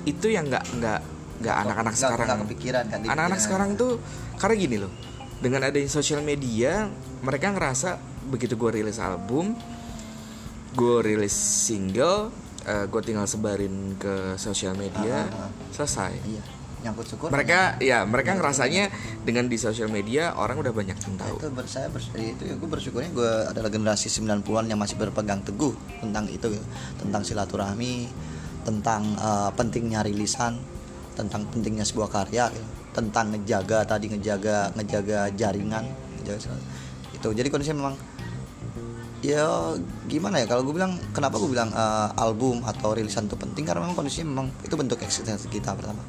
itu 0.04 0.28
yang 0.28 0.46
nggak 0.46 0.64
nggak 0.78 1.00
nggak 1.42 1.56
anak-anak 1.64 1.94
sekarang. 1.96 2.26
nggak 2.28 2.40
kepikiran 2.46 2.84
kan, 2.92 2.98
anak-anak 3.08 3.40
sekarang 3.40 3.70
tuh 3.74 3.98
karena 4.36 4.54
gini 4.60 4.76
loh. 4.78 4.92
Dengan 5.38 5.70
adanya 5.70 5.88
sosial 5.88 6.20
media 6.20 6.90
mereka 7.24 7.54
ngerasa 7.54 7.96
begitu 8.28 8.58
gue 8.58 8.82
rilis 8.82 8.98
album 9.00 9.54
gue 10.76 10.96
rilis 11.00 11.32
single 11.32 12.28
gue 12.68 13.00
tinggal 13.00 13.24
sebarin 13.24 13.96
ke 13.96 14.36
sosial 14.36 14.76
media 14.76 15.24
Ah, 15.24 15.46
ah, 15.46 15.48
ah. 15.48 15.50
selesai. 15.72 16.12
Iya 16.28 16.57
nyangkut 16.82 17.06
syukur. 17.10 17.28
Mereka 17.34 17.82
ya 17.82 18.06
mereka 18.06 18.38
ngerasanya 18.38 18.90
dengan 19.26 19.50
di 19.50 19.58
sosial 19.58 19.90
media 19.90 20.34
orang 20.38 20.58
udah 20.62 20.72
banyak 20.72 20.94
yang 20.94 21.14
tahu. 21.18 21.36
Itu 21.42 21.50
saya 21.66 21.90
itu 22.16 22.42
ya 22.46 22.54
gue 22.54 22.68
bersyukurnya 22.68 23.10
gue 23.10 23.32
adalah 23.50 23.70
generasi 23.70 24.08
90-an 24.10 24.66
yang 24.70 24.78
masih 24.78 24.96
berpegang 24.96 25.42
teguh 25.42 25.74
tentang 25.98 26.24
itu 26.30 26.46
gitu. 26.54 26.66
tentang 27.02 27.22
silaturahmi 27.26 28.08
tentang 28.62 29.02
eh, 29.16 29.50
pentingnya 29.54 30.04
rilisan 30.04 30.58
tentang 31.18 31.42
pentingnya 31.50 31.82
sebuah 31.82 32.08
karya 32.14 32.46
gitu. 32.54 32.66
tentang 32.94 33.34
ngejaga 33.34 33.82
tadi 33.86 34.06
ngejaga 34.10 34.70
ngejaga 34.78 35.34
jaringan 35.34 35.84
ngejaga 36.22 36.54
itu. 37.14 37.28
Jadi 37.34 37.48
kondisi 37.50 37.74
memang 37.74 37.98
ya 39.18 39.74
gimana 40.06 40.38
ya 40.38 40.46
kalau 40.46 40.62
gue 40.62 40.78
bilang 40.78 40.94
kenapa 41.10 41.42
gue 41.42 41.50
bilang 41.50 41.74
eh, 41.74 42.08
album 42.22 42.62
atau 42.62 42.94
rilisan 42.94 43.26
itu 43.26 43.34
penting? 43.34 43.66
Karena 43.66 43.82
memang 43.82 43.98
kondisinya 43.98 44.30
memang 44.30 44.46
itu 44.62 44.74
bentuk 44.78 45.02
eksistensi 45.02 45.50
kita 45.50 45.74
pertama 45.74 46.06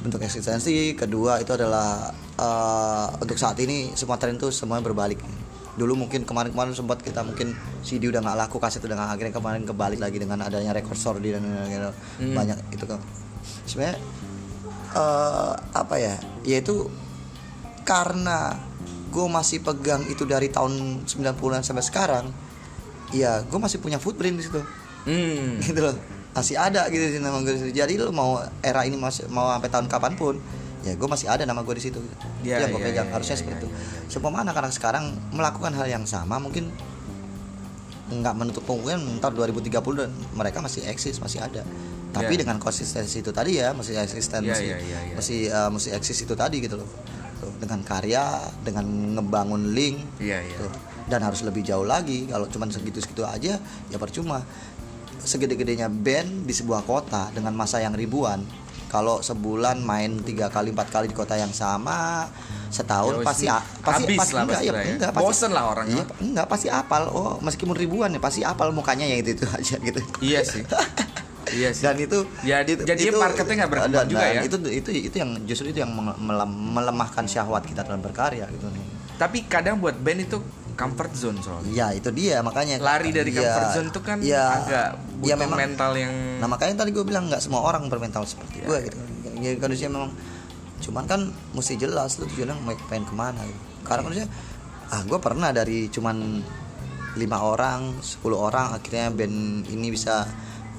bentuk 0.00 0.22
eksistensi 0.22 0.94
kedua 0.94 1.42
itu 1.42 1.52
adalah 1.54 2.10
eh, 2.38 3.06
untuk 3.18 3.36
saat 3.36 3.58
ini 3.58 3.92
semua 3.98 4.16
tren 4.16 4.38
itu 4.38 4.48
semuanya 4.54 4.86
berbalik. 4.86 5.20
Dulu 5.78 5.94
mungkin 5.94 6.26
kemarin-kemarin 6.26 6.74
sempat 6.74 7.02
kita 7.02 7.22
mungkin 7.22 7.54
CD 7.86 8.10
udah 8.10 8.18
nggak 8.22 8.38
laku 8.46 8.58
kaset 8.58 8.82
udah 8.82 8.98
nggak 8.98 9.10
akhirnya 9.14 9.34
kemarin 9.34 9.62
kebalik 9.62 10.00
lagi 10.02 10.18
dengan 10.18 10.42
adanya 10.42 10.74
record 10.74 10.98
store 10.98 11.18
di 11.22 11.30
dan 11.34 11.42
dan- 11.46 11.94
banyak 12.18 12.58
itu 12.74 12.84
kan. 12.86 12.98
Sebenarnya 13.66 13.96
eh, 14.94 15.52
apa 15.54 15.94
ya 15.98 16.14
yaitu 16.42 16.90
karena 17.86 18.58
gue 19.08 19.26
masih 19.30 19.64
pegang 19.64 20.04
itu 20.10 20.28
dari 20.28 20.52
tahun 20.52 21.06
90-an 21.08 21.64
sampai 21.64 21.80
sekarang 21.80 22.26
ya 23.08 23.40
gue 23.40 23.58
masih 23.58 23.80
punya 23.80 24.02
footprint 24.02 24.36
di 24.38 24.44
situ. 24.44 24.60
Hmm. 25.06 25.62
Gitu 25.62 25.80
loh 25.80 26.17
masih 26.36 26.56
ada 26.60 26.86
gitu 26.92 27.18
sih 27.18 27.20
nama 27.20 27.40
gue 27.42 27.52
di 27.56 27.60
situ. 27.60 27.72
jadi 27.74 27.92
lo 27.98 28.12
mau 28.14 28.38
era 28.62 28.84
ini 28.86 28.94
masih 29.00 29.26
mau 29.32 29.48
sampai 29.50 29.70
tahun 29.72 29.86
kapan 29.90 30.14
pun 30.14 30.36
ya 30.86 30.94
gue 30.94 31.08
masih 31.10 31.26
ada 31.26 31.42
nama 31.42 31.66
gue 31.66 31.74
di 31.74 31.82
situ 31.90 31.98
gitu. 31.98 32.16
Ya, 32.46 32.62
yang 32.62 32.70
gue 32.70 32.80
ya, 32.80 32.86
pegang 32.92 33.08
ya, 33.10 33.14
harusnya 33.18 33.34
ya, 33.34 33.40
seperti 33.42 33.56
ya, 33.56 33.60
itu 33.64 33.68
semua 34.12 34.30
anak-anak 34.40 34.72
sekarang 34.72 35.04
melakukan 35.34 35.74
hal 35.74 35.86
yang 35.90 36.04
sama 36.06 36.38
mungkin 36.38 36.70
nggak 38.08 38.34
menutup 38.40 38.64
kemungkinan 38.64 39.20
ntar 39.20 39.36
2030 39.36 39.68
dan 40.00 40.10
mereka 40.32 40.64
masih 40.64 40.80
eksis 40.88 41.20
masih 41.20 41.44
ada 41.44 41.60
tapi 42.08 42.40
Ya. 42.40 42.40
dengan 42.40 42.56
konsistensi 42.56 43.20
itu 43.20 43.28
tadi 43.36 43.60
ya 43.60 43.76
masih 43.76 44.00
eksisten 44.00 44.48
Ya, 44.48 44.56
masih 44.56 44.68
ya, 44.72 44.78
ya, 44.80 44.98
ya. 45.12 45.14
masih 45.18 45.40
eh, 45.52 45.68
masih 45.68 45.90
eksis 45.92 46.18
itu 46.24 46.32
tadi 46.32 46.64
gitu 46.64 46.80
loh 46.80 46.88
Tuh, 47.38 47.52
dengan 47.60 47.84
karya 47.84 48.40
dengan 48.64 48.88
ngebangun 49.18 49.76
link 49.76 50.00
iya 50.24 50.40
iya 50.40 50.56
Tuh. 50.56 50.72
dan 51.12 51.20
harus 51.20 51.44
lebih 51.44 51.60
jauh 51.60 51.84
lagi 51.84 52.24
kalau 52.32 52.48
cuma 52.48 52.64
segitu-segitu 52.72 53.28
aja 53.28 53.60
ya 53.92 53.96
percuma 54.00 54.40
segede-gedenya 55.20 55.86
band 55.86 56.44
di 56.44 56.52
sebuah 56.52 56.82
kota 56.82 57.30
dengan 57.30 57.52
masa 57.52 57.78
yang 57.78 57.92
ribuan. 57.92 58.42
Kalau 58.86 59.20
sebulan 59.20 59.78
main 59.78 60.16
tiga 60.18 60.48
kali 60.48 60.70
empat 60.70 60.88
kali 60.88 61.06
di 61.06 61.14
kota 61.14 61.34
yang 61.34 61.52
sama 61.52 62.24
setahun 62.68 63.20
Ya, 63.20 63.22
pasti 63.22 63.44
pasti 63.80 64.04
habis 64.06 64.16
pasti 64.18 64.32
lah 64.32 64.42
enggak 64.42 64.60
ya 64.60 64.72
ya. 64.74 64.82
enggak 64.90 65.10
pasti 65.10 65.24
Bosen 65.26 65.50
lah 65.52 65.64
orang, 65.66 65.86
iya, 65.86 65.96
ya. 65.98 66.04
enggak 66.18 66.46
pasti 66.46 66.68
apal. 66.68 67.02
Oh 67.08 67.36
meskipun 67.38 67.74
ribuan 67.74 68.08
ya 68.08 68.18
pasti 68.18 68.40
apal 68.42 68.72
mukanya 68.72 69.04
yang 69.04 69.20
itu 69.20 69.34
itu 69.34 69.44
aja 69.54 69.76
gitu. 69.78 70.00
Iya 70.20 70.40
sih. 70.42 70.64
Iya 71.48 71.68
sih. 71.70 71.80
Dan 71.82 71.96
itu 71.96 72.18
Ya, 72.40 72.60
itu- 72.60 72.80
jadi 72.82 73.08
itu- 73.08 73.16
marketnya 73.18 73.54
nggak 73.58 73.70
berkembang 73.70 73.92
dan- 73.98 74.08
juga 74.10 74.20
dan 74.22 74.34
ya. 74.34 74.42
itu 74.42 74.56
itu 74.70 74.90
itu 75.02 75.16
yang 75.16 75.30
justru 75.44 75.66
itu 75.66 75.78
yang 75.78 75.92
mele- 75.92 76.16
melem- 76.18 76.60
melemahkan 76.74 77.24
syahwat 77.24 77.64
kita 77.64 77.84
dalam 77.84 78.00
berkarya 78.00 78.48
gitu 78.48 78.68
nih. 78.68 78.84
Tapi 79.16 79.44
kadang 79.44 79.80
buat 79.80 79.96
band 79.96 80.20
itu 80.22 80.40
comfort 80.78 81.10
zone 81.12 81.42
soalnya. 81.42 81.68
Iya 81.74 81.86
itu 81.98 82.08
dia 82.14 82.38
makanya. 82.38 82.78
Lari 82.78 83.10
dari 83.10 83.34
Iya, 83.34 83.42
comfort 83.42 83.68
zone 83.74 83.88
tuh 83.90 84.02
kan 84.06 84.18
iya, 84.22 84.62
agak 84.62 84.88
iya, 85.26 85.34
butuh 85.34 85.38
memang. 85.42 85.58
mental 85.58 85.92
yang 85.98 86.14
nah 86.38 86.46
makanya 86.46 86.86
tadi 86.86 86.94
gue 86.94 87.02
bilang 87.02 87.26
nggak 87.26 87.42
semua 87.42 87.66
orang 87.66 87.90
bermental 87.90 88.22
seperti 88.22 88.62
Iya, 88.62 88.66
gue 88.70 88.78
gitu 88.86 88.98
jadi 89.42 89.56
kondisinya 89.58 89.90
memang 89.98 90.10
cuman 90.78 91.04
kan 91.10 91.20
mesti 91.52 91.74
jelas 91.74 92.22
lu 92.22 92.30
tujuannya 92.30 92.54
mau 92.62 92.70
pengen 92.86 93.04
ke 93.04 93.14
mana 93.18 93.42
gitu. 93.42 93.60
Karena 93.82 94.00
kondisinya 94.06 94.30
ah 94.88 95.02
gue 95.02 95.18
pernah 95.18 95.50
dari 95.50 95.90
cuman 95.90 96.16
lima 97.18 97.38
orang 97.42 97.98
10 97.98 98.22
orang 98.30 98.78
akhirnya 98.78 99.10
band 99.10 99.66
ini 99.66 99.90
bisa 99.90 100.22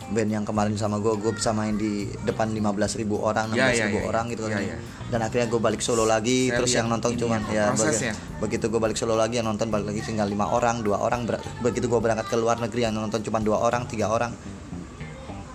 band 0.09 0.29
yang 0.31 0.41
kemarin 0.41 0.73
sama 0.73 0.97
gue 0.97 1.13
gue 1.15 1.31
bisa 1.31 1.49
main 1.51 1.73
di 1.73 1.91
depan 2.19 2.49
15.000 2.49 2.65
ribu 2.99 3.17
orang 3.19 3.47
16.000 3.47 3.55
Ya, 3.55 3.67
ya, 3.69 3.85
ya, 3.87 4.01
orang 4.03 4.25
ya. 4.25 4.31
gitu 4.31 4.41
Ya, 4.41 4.49
kan 4.49 4.61
ya. 4.63 4.75
dan 5.07 5.19
akhirnya 5.21 5.47
gue 5.47 5.59
balik 5.59 5.79
solo 5.79 6.03
lagi 6.03 6.39
Saya 6.43 6.57
terus 6.57 6.71
yang 6.73 6.87
nonton 6.87 7.11
ini 7.11 7.19
cuman 7.19 7.39
apa, 7.39 7.51
ya 7.51 7.65
prosesnya. 7.69 8.13
begitu 8.39 8.65
gue 8.67 8.79
balik 8.79 8.95
solo 8.95 9.13
lagi 9.13 9.37
yang 9.37 9.47
nonton 9.47 9.67
balik 9.67 9.85
lagi 9.87 10.01
tinggal 10.03 10.25
lima 10.25 10.45
orang 10.47 10.81
dua 10.81 10.97
orang 10.99 11.23
ber- 11.23 11.41
begitu 11.59 11.85
gue 11.85 11.99
berangkat 11.99 12.25
ke 12.25 12.35
luar 12.35 12.57
negeri 12.57 12.81
yang 12.83 12.93
nonton 12.93 13.21
cuma 13.21 13.37
dua 13.39 13.59
orang 13.59 13.85
tiga 13.85 14.07
orang 14.07 14.33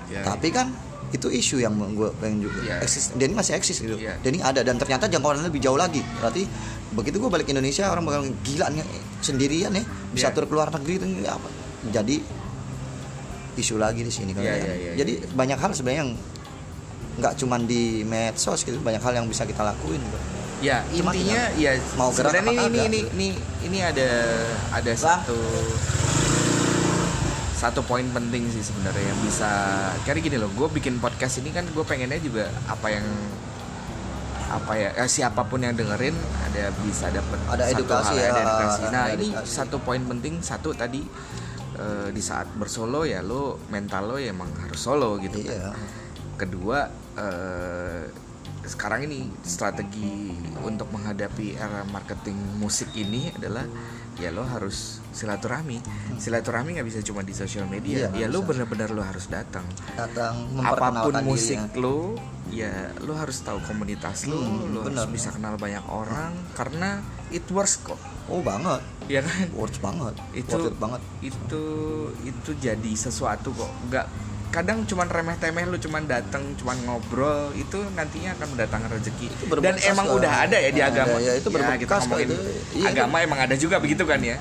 Ya. 0.06 0.22
tapi 0.22 0.48
kan 0.48 0.70
itu 1.10 1.26
isu 1.26 1.58
yang 1.58 1.74
gue 1.74 2.10
pengen 2.16 2.42
juga 2.42 2.58
Iya. 2.60 2.76
eksis 2.80 3.14
Denny 3.14 3.32
masih 3.32 3.54
eksis 3.54 3.78
gitu 3.80 3.94
Iya. 3.96 4.14
Denny 4.20 4.38
ada 4.38 4.60
dan 4.60 4.74
ternyata 4.76 5.06
jangkauannya 5.06 5.42
lebih 5.44 5.58
jauh 5.60 5.74
lagi 5.74 5.98
berarti 6.16 6.46
begitu 6.92 7.18
gue 7.18 7.26
balik 7.28 7.46
Indonesia 7.48 7.86
orang 7.88 8.02
bakal 8.04 8.22
gila 8.40 8.66
nih 8.68 8.82
sendirian 9.18 9.70
ya 9.70 9.82
bisa 10.08 10.28
Iya. 10.28 10.34
tur 10.34 10.44
ke 10.44 10.52
luar 10.52 10.70
negeri 10.70 10.94
itu 10.96 11.06
apa 11.24 11.48
jadi 11.88 12.16
isu 13.56 13.76
lagi 13.76 14.00
di 14.00 14.10
sini 14.10 14.30
kan 14.30 14.40
Iya, 14.40 14.52
ya. 14.52 14.58
iya, 14.58 14.74
iya, 14.74 14.92
jadi 14.96 15.12
banyak 15.30 15.56
hal 15.56 15.70
sebenarnya 15.70 16.00
yang 16.02 16.12
nggak 17.14 17.34
cuman 17.36 17.60
di 17.64 18.02
medsos 18.02 18.60
gitu 18.60 18.78
banyak 18.78 18.98
hal 18.98 19.14
yang 19.14 19.26
bisa 19.26 19.42
kita 19.42 19.62
lakuin 19.62 19.98
gitu. 19.98 20.18
ya 20.60 20.82
Cuma 20.90 21.12
intinya 21.12 21.42
ya 21.54 21.72
mau 21.94 22.10
gerak 22.10 22.34
ini, 22.36 22.50
kagak. 22.52 22.74
ini 22.82 22.98
ini 23.08 23.28
ini 23.62 23.78
ada 23.80 24.08
ada 24.72 24.92
satu 24.92 25.38
satu 27.54 27.80
poin 27.82 28.04
penting 28.08 28.50
sih 28.50 28.60
sebenarnya 28.60 29.04
yang 29.06 29.20
bisa 29.22 29.48
kayak 30.02 30.20
gini 30.20 30.36
loh 30.36 30.50
gue 30.50 30.68
bikin 30.70 30.98
podcast 30.98 31.38
ini 31.38 31.48
kan 31.48 31.64
gue 31.64 31.80
pengennya 31.80 32.18
juga 32.18 32.50
apa 32.66 32.88
yang 32.90 33.06
apa 34.44 34.72
ya 34.74 34.90
eh, 34.94 35.08
siapa 35.08 35.40
pun 35.42 35.58
yang 35.58 35.72
dengerin 35.72 36.12
ada 36.44 36.68
bisa 36.80 37.08
dapat 37.08 37.38
Ada 37.48 37.64
satu 37.64 37.74
edukasi 37.74 38.12
hal, 38.12 38.18
ya, 38.18 38.28
ada 38.28 38.40
edukasi. 38.42 38.80
ada 38.80 38.90
nah 38.90 39.06
ini 39.08 39.26
edukasi. 39.32 39.50
satu 39.50 39.76
poin 39.80 40.02
penting 40.04 40.34
satu 40.40 40.70
tadi 40.72 41.00
eh, 41.84 42.08
di 42.10 42.22
saat 42.24 42.48
bersolo 42.56 43.04
ya 43.04 43.20
lo 43.20 43.60
mental 43.68 44.08
lo 44.08 44.16
ya 44.16 44.32
emang 44.32 44.48
harus 44.64 44.80
solo 44.80 45.20
gitu 45.20 45.44
kan. 45.44 45.52
Iya. 45.52 45.68
Kedua 46.40 46.78
eh, 47.20 48.02
sekarang 48.64 49.04
ini 49.04 49.28
strategi 49.44 50.32
untuk 50.64 50.88
menghadapi 50.88 51.60
era 51.60 51.84
marketing 51.92 52.56
musik 52.56 52.88
ini 52.96 53.28
adalah 53.36 53.68
ya 54.16 54.32
lo 54.32 54.46
harus 54.46 55.04
silaturahmi. 55.12 55.78
Silaturahmi 56.16 56.80
nggak 56.80 56.88
bisa 56.88 57.00
cuma 57.04 57.20
di 57.20 57.36
sosial 57.36 57.68
media 57.68 58.08
Iya, 58.10 58.24
ya 58.24 58.26
lo 58.32 58.42
benar-benar 58.46 58.90
lo 58.94 59.04
harus 59.04 59.28
datang. 59.28 59.66
Datang 59.94 60.34
apa 60.64 61.04
pun 61.06 61.14
musik 61.28 61.60
dirinya. 61.60 61.82
lo 61.82 61.98
ya 62.54 62.72
lo 63.02 63.18
harus 63.18 63.42
tahu 63.42 63.58
komunitas 63.66 64.30
lo 64.30 64.38
Hmm, 64.38 64.72
lo 64.72 64.86
harus 64.86 65.06
bisa 65.12 65.28
kenal 65.34 65.60
banyak 65.60 65.84
orang. 65.90 66.32
Karena 66.56 67.02
it 67.34 67.46
works 67.50 67.82
kok. 67.82 67.98
Oh 68.30 68.38
banget. 68.40 68.80
Ya 69.10 69.20
kan? 69.20 69.50
Worth 69.58 69.82
banget. 69.82 70.14
Itu 70.32 70.54
worth 70.54 70.70
it 70.70 70.78
banget. 70.78 71.00
itu 71.20 71.62
itu 72.22 72.50
jadi 72.62 72.92
sesuatu 72.94 73.50
kok. 73.52 73.68
Nggak 73.90 74.06
kadang 74.54 74.86
cuman 74.86 75.10
remeh 75.10 75.34
temeh 75.42 75.66
lu 75.66 75.74
cuman 75.82 76.06
datang 76.06 76.54
cuman 76.54 76.78
ngobrol 76.86 77.50
itu 77.58 77.74
nantinya 77.98 78.38
akan 78.38 78.46
mendatangkan 78.54 78.90
rezeki. 78.94 79.26
Dan 79.58 79.74
emang 79.82 80.06
lah. 80.06 80.16
udah 80.22 80.32
ada 80.46 80.56
ya 80.62 80.70
di 80.70 80.78
Nah, 80.78 80.88
agama. 80.94 81.16
ya, 81.18 81.32
itu 81.34 81.48
berbekas 81.50 82.06
kita 82.06 82.06
kok 82.06 82.18
itu. 82.22 82.34
Iya, 82.78 82.86
agama 82.94 83.16
emang 83.18 83.40
ada 83.42 83.58
juga 83.58 83.82
begitu 83.82 84.06
kan 84.06 84.22
ya? 84.22 84.38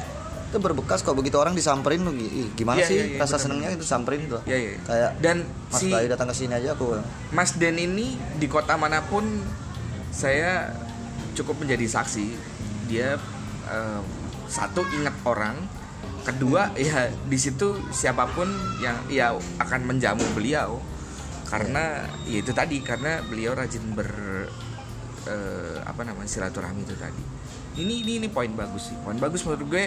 Itu 0.54 0.62
berbekas 0.62 1.02
kok 1.02 1.18
begitu 1.18 1.42
orang 1.42 1.58
disamperin 1.58 2.06
lu 2.06 2.14
gimana 2.54 2.78
Iya, 2.78 2.86
sih 2.86 2.96
iya, 3.02 3.06
iya, 3.10 3.20
rasa 3.26 3.42
benar, 3.42 3.42
senengnya 3.42 3.70
itu 3.74 3.86
samperin 3.90 4.22
tuh. 4.30 4.42
Iya, 4.46 4.58
iya. 4.62 4.72
kayak 4.86 5.12
dan 5.18 5.38
Mas 5.74 5.82
si 5.82 5.90
Bayu 5.90 6.06
datang 6.06 6.30
ke 6.30 6.36
sini 6.38 6.54
aja 6.54 6.78
aku 6.78 6.94
Mas 7.34 7.58
Den 7.58 7.82
ini 7.82 8.14
di 8.38 8.46
kota 8.46 8.78
mana 8.78 9.02
pun 9.02 9.26
saya 10.14 10.78
cukup 11.34 11.58
menjadi 11.58 11.90
saksi 11.90 12.38
dia 12.84 13.16
eh, 13.66 14.02
satu 14.46 14.84
ingat 14.92 15.16
orang 15.24 15.56
kedua 16.24 16.72
ya 16.74 17.08
di 17.10 17.36
situ 17.36 17.68
siapa 17.90 18.24
pun 18.28 18.48
yang 18.80 18.96
ya 19.08 19.32
akan 19.58 19.82
menjamu 19.86 20.24
beliau. 20.32 20.80
Karena 21.46 22.02
ya 22.24 22.40
itu 22.40 22.50
tadi 22.50 22.82
karena 22.82 23.22
beliau 23.22 23.54
rajin 23.54 23.86
ber 23.92 24.10
eh, 25.24 25.78
apa 25.82 26.02
namanya 26.02 26.26
silaturahmi 26.26 26.82
itu 26.82 26.96
tadi. 26.96 27.24
Ini 27.76 27.94
ini 28.02 28.12
ini 28.18 28.28
poin 28.28 28.50
bagus 28.52 28.90
sih. 28.90 28.98
Poin 29.00 29.16
bagus 29.16 29.44
menurut 29.44 29.68
gue 29.68 29.86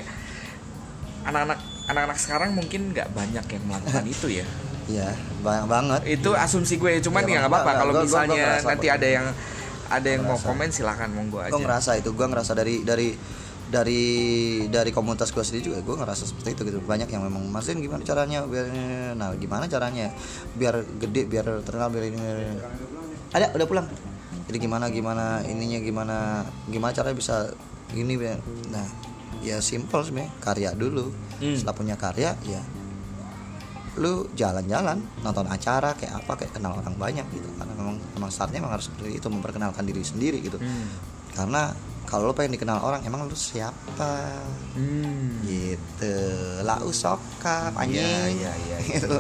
anak-anak 1.23 1.59
anak-anak 1.87 2.19
sekarang 2.19 2.51
mungkin 2.53 2.91
nggak 2.91 3.11
banyak 3.11 3.45
yang 3.47 3.65
melakukan 3.65 4.05
itu 4.05 4.29
ya. 4.35 4.47
Iya, 4.87 5.11
banyak 5.43 5.67
banget. 5.67 6.01
itu 6.07 6.31
asumsi 6.31 6.79
gue 6.79 7.03
cuman 7.03 7.19
Ya, 7.21 7.27
ya 7.27 7.37
nggak 7.43 7.51
apa-apa. 7.51 7.73
kalau 7.75 7.91
gua- 7.91 7.99
gua- 7.99 8.07
gua 8.07 8.23
misalnya 8.23 8.39
ngerasa 8.39 8.67
nanti 8.71 8.87
ada 8.87 9.09
yang 9.11 9.27
ada 9.91 10.09
yang 10.09 10.23
mau 10.27 10.37
Ngerasa. 10.39 10.49
komen 10.51 10.69
silakan 10.73 11.11
monggo 11.15 11.39
aja. 11.43 11.53
Gue 11.55 11.63
ngerasa 11.63 11.91
itu, 11.99 12.11
gue 12.13 12.27
ngerasa 12.27 12.53
dari 12.55 12.83
dari 12.83 13.09
dari 13.67 14.03
dari 14.71 14.91
komunitas 14.95 15.35
gue 15.35 15.43
sendiri 15.43 15.75
juga 15.75 15.83
gue 15.83 15.97
ngerasa 15.99 16.23
seperti 16.27 16.55
itu 16.55 16.63
gitu. 16.71 16.79
Banyak 16.83 17.11
yang 17.11 17.27
memang 17.27 17.51
masin 17.51 17.83
gimana 17.83 18.07
caranya? 18.07 18.47
Biar 18.47 18.67
nah 19.19 19.35
gimana 19.35 19.67
caranya? 19.67 20.15
Biar 20.55 20.87
gede 21.03 21.27
biar 21.27 21.63
terkenal 21.67 21.91
biar 21.91 22.05
ini 22.07 22.21
ada 23.35 23.51
udah 23.55 23.67
pulang. 23.67 23.87
Jadi 24.47 24.59
gimana 24.63 24.87
gimana 24.91 25.43
ininya 25.43 25.83
gimana 25.83 26.17
gimana 26.71 26.95
caranya 26.95 27.19
bisa 27.19 27.37
ini 27.95 28.15
biar 28.15 28.39
nah 28.71 28.87
ya 29.43 29.59
simple 29.59 30.03
sebenarnya 30.07 30.31
karya 30.39 30.71
dulu. 30.75 31.11
Hmm. 31.37 31.53
setelah 31.53 31.77
punya 31.77 31.97
karya 32.01 32.33
ya 32.49 32.65
lu 33.97 34.29
jalan-jalan 34.33 35.01
nonton 35.21 35.47
acara 35.47 35.97
kayak 35.97 36.21
apa 36.21 36.33
kayak 36.37 36.53
kenal 36.53 36.77
orang 36.77 36.95
banyak 36.95 37.25
gitu 37.33 37.49
karena 37.57 37.73
memang 37.73 37.97
memang 38.13 38.31
startnya 38.31 38.61
memang 38.61 38.77
harus 38.77 38.87
seperti 38.87 39.17
itu 39.17 39.27
memperkenalkan 39.27 39.83
diri 39.83 40.01
sendiri 40.01 40.39
gitu 40.41 40.57
Hmm. 40.57 40.89
karena 41.33 41.73
kalau 42.07 42.31
lo 42.31 42.33
pengen 42.33 42.55
dikenal 42.55 42.79
orang 42.79 43.03
emang 43.03 43.25
lu 43.25 43.35
siapa 43.35 44.37
Hmm. 44.77 45.41
gitu 45.43 46.15
lah 46.61 46.79
usoka 46.81 47.73
anjing 47.75 47.99
Iya, 47.99 48.29
iya, 48.31 48.53
iya, 48.55 48.77
iya. 48.79 48.97
Gitu. 49.01 49.17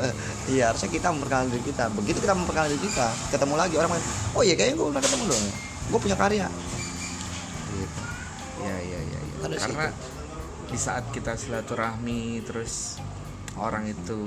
iya 0.52 0.64
harusnya 0.70 0.90
kita 0.90 1.08
memperkenalkan 1.08 1.50
diri 1.50 1.64
kita 1.64 1.84
begitu 1.90 2.18
kita 2.20 2.34
memperkenalkan 2.34 2.72
diri 2.72 2.82
kita 2.86 3.08
ketemu 3.32 3.54
lagi 3.56 3.74
orang 3.74 3.90
oh 4.32 4.42
iya 4.44 4.54
kayaknya 4.54 4.76
gue 4.76 4.86
pernah 4.86 5.02
ketemu 5.02 5.24
dong 5.26 5.44
gue 5.86 6.00
punya 6.00 6.16
karya 6.16 6.46
gitu. 7.72 8.00
Ya, 8.58 8.76
ya, 8.78 9.00
ya, 9.02 9.20
ya. 9.20 9.58
Karena 9.58 9.86
di 10.66 10.78
saat 10.78 11.04
kita 11.10 11.32
silaturahmi 11.34 12.42
terus 12.42 12.98
orang 13.56 13.88
itu 13.88 14.18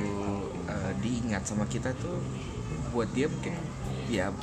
eh, 0.66 0.92
diingat 1.00 1.46
sama 1.46 1.66
kita 1.70 1.94
tuh 1.98 2.18
buat 2.90 3.10
dia 3.14 3.30
mungkin 3.30 3.54
ya 4.10 4.34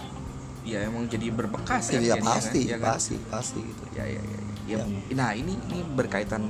ya 0.66 0.83
emang 0.87 1.07
jadi 1.07 1.31
berbekas 1.31 1.94
kan 1.94 2.03
iya 2.03 2.18
jadinya 2.18 2.22
kan, 2.22 2.35
pasti 2.38 2.61
ya 2.66 2.79
kan? 2.79 2.88
pasti 2.99 3.14
pasti 3.31 3.61
gitu 3.62 3.83
Ya, 3.94 4.05
ya, 4.07 4.18
ya, 4.18 4.22
ya. 4.22 4.40
Ya, 4.66 4.79
Ya. 4.83 4.83
Nah 5.14 5.31
ini 5.31 5.55
ini 5.70 5.79
berkaitan 5.94 6.42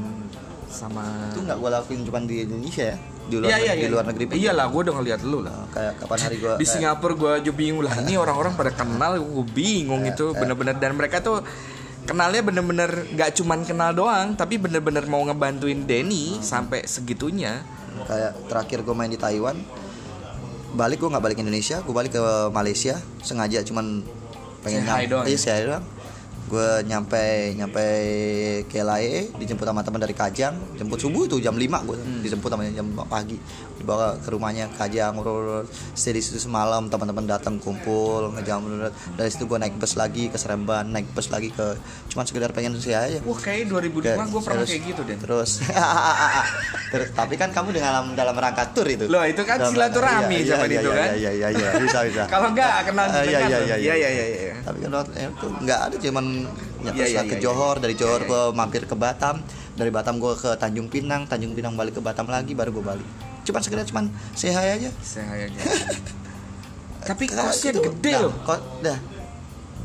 sama 0.73 1.31
itu 1.31 1.45
nggak 1.45 1.59
gue 1.61 1.71
lakuin 1.71 2.01
cuma 2.09 2.19
di 2.25 2.49
Indonesia 2.49 2.85
ya 2.93 2.99
di 3.27 3.37
luar 3.37 3.49
Iya, 3.53 3.57
iya, 3.61 3.73
di 3.77 3.85
iya. 3.85 3.93
luar 3.93 4.05
negeri 4.09 4.25
pun 4.25 4.35
Iyalah, 4.39 4.67
gue 4.71 4.81
udah 4.87 4.95
ngeliat 5.03 5.21
lu 5.27 5.39
lah. 5.43 5.53
Nah, 5.53 5.67
kayak 5.75 5.93
kapan 6.01 6.19
hari 6.25 6.37
gue 6.41 6.53
di 6.63 6.67
Singapura 6.67 7.13
gue 7.13 7.31
aja 7.43 7.51
bingung 7.53 7.83
lah 7.85 7.95
ini 8.01 8.15
orang-orang 8.17 8.55
pada 8.57 8.73
kenal 8.73 9.19
gue 9.21 9.47
bingung 9.53 10.03
Eh, 10.07 10.15
itu 10.17 10.33
bener-bener 10.33 10.75
dan 10.81 10.97
mereka 10.97 11.21
tuh 11.21 11.43
kenalnya 12.07 12.41
bener-bener 12.41 12.91
nggak 13.13 13.31
cuman 13.37 13.67
kenal 13.67 13.91
doang 13.93 14.33
tapi 14.39 14.57
bener-bener 14.57 15.05
mau 15.11 15.21
ngebantuin 15.27 15.85
Denny 15.85 16.39
sampai 16.39 16.87
segitunya 16.87 17.67
kayak 18.03 18.33
terakhir 18.47 18.79
gue 18.83 18.93
main 18.93 19.09
di 19.09 19.17
Taiwan 19.17 19.57
balik 20.73 20.99
gue 20.99 21.09
nggak 21.09 21.25
balik 21.25 21.39
Indonesia 21.39 21.81
gue 21.81 21.95
balik 21.95 22.13
ke 22.13 22.23
Malaysia 22.51 22.95
sengaja 23.21 23.65
cuman 23.65 24.05
pengen 24.61 24.83
Say 24.83 24.91
hi 24.91 24.93
nyam- 24.99 25.09
doang 25.09 25.25
iya 25.25 25.33
ya? 25.33 25.39
say 25.39 25.53
hi 25.55 25.63
doang 25.65 25.85
gue 26.47 26.69
nyampe 26.85 27.19
nyampe 27.53 27.85
ke 28.65 28.79
LAE 28.79 29.35
dijemput 29.35 29.65
sama 29.65 29.83
teman 29.83 29.99
dari 29.99 30.13
Kajang 30.13 30.55
jemput 30.75 30.97
subuh 30.97 31.25
itu 31.25 31.37
jam 31.39 31.53
5 31.53 31.67
gue 31.83 31.97
Hmm. 31.97 32.23
dijemput 32.23 32.47
sama 32.47 32.63
jam 32.67 32.87
pagi. 33.05 33.35
Dibawa 33.77 34.17
ke 34.17 34.29
rumahnya 34.29 34.71
Kajang 34.71 35.15
ngobrol 35.15 35.67
stay 35.93 36.11
di 36.11 36.21
situ 36.21 36.39
semalam 36.39 36.87
teman-teman 36.87 37.27
datang 37.29 37.59
kumpul 37.59 38.31
ngejam. 38.33 38.63
Dari 39.13 39.27
situ 39.27 39.45
gue 39.45 39.59
naik 39.59 39.75
bus 39.75 39.95
lagi 39.95 40.27
ke 40.27 40.37
Seremban 40.37 40.87
naik 40.87 41.11
bus 41.11 41.29
lagi 41.29 41.51
ke 41.51 41.75
cuman 42.09 42.25
sekedar 42.25 42.51
pengen 42.51 42.75
sih 42.77 42.91
aja. 42.91 43.19
Wah 43.21 43.37
kayak 43.37 43.67
2005 43.67 44.07
Kayak- 44.07 44.29
gue 44.29 44.41
pernah 44.41 44.57
terus- 44.57 44.71
kayak 44.73 44.83
gitu 44.87 45.03
deh 45.03 45.19
terus. 45.19 45.51
Terus 46.87 47.11
tapi 47.13 47.35
kan 47.35 47.51
kamu 47.51 47.75
dalam 47.75 48.15
dalam 48.15 48.33
rangka 48.33 48.71
tur 48.71 48.87
itu. 48.87 49.05
Loh, 49.07 49.21
itu 49.23 49.43
kan 49.43 49.59
Dalam 49.59 49.75
silaturahmi 49.75 50.39
rangka- 50.39 50.49
zaman 50.49 50.67
iya, 50.67 50.79
itu 50.79 50.87
iya, 50.87 50.97
kan? 50.97 51.09
iya 51.13 51.31
iya 51.33 51.49
iya 51.51 51.69
bisa 51.77 51.99
bisa. 52.07 52.23
Kalau 52.33 52.49
nggak 52.53 52.73
kenal 52.87 53.07
iya, 53.11 53.19
iya, 53.19 53.27
iya, 53.27 53.59
iya. 53.59 53.59
Iya. 53.77 53.95
iya 53.97 54.09
iya 54.09 54.25
iya. 54.29 54.55
tapi 54.63 54.79
kan 54.81 54.91
waktu 54.93 55.11
itu 55.17 55.47
nggak 55.61 55.81
ada 55.81 55.97
cuman 56.01 56.25
ya, 56.83 56.91
Iya, 56.93 57.05
iya, 57.07 57.17
lah 57.17 57.25
ke 57.25 57.37
iya, 57.37 57.43
Johor 57.43 57.75
iya. 57.75 57.83
dari 57.83 57.95
Johor 57.95 58.21
Iya, 58.21 58.29
gue 58.29 58.43
mampir 58.53 58.83
ke 58.85 58.95
Batam 58.95 59.41
dari 59.73 59.89
Batam 59.89 60.17
gue 60.17 60.33
ke 60.35 60.51
Tanjung 60.55 60.87
Pinang 60.87 61.25
Tanjung 61.25 61.53
Pinang 61.53 61.73
balik 61.73 61.95
ke 61.95 62.03
Batam 62.03 62.27
lagi 62.27 62.53
baru 62.53 62.71
gue 62.71 62.85
balik 62.85 63.09
cuman 63.43 63.61
sekedar 63.61 63.85
cuman 63.85 64.05
sehat 64.33 64.65
aja 64.75 64.91
saya 65.01 65.47
aja 65.47 65.61
tapi 67.09 67.25
kosnya 67.27 67.71
gitu. 67.71 67.87
gede 67.87 68.13
Dah, 68.13 68.21
loh 68.21 68.35
kos 68.43 68.61
dah 68.83 68.99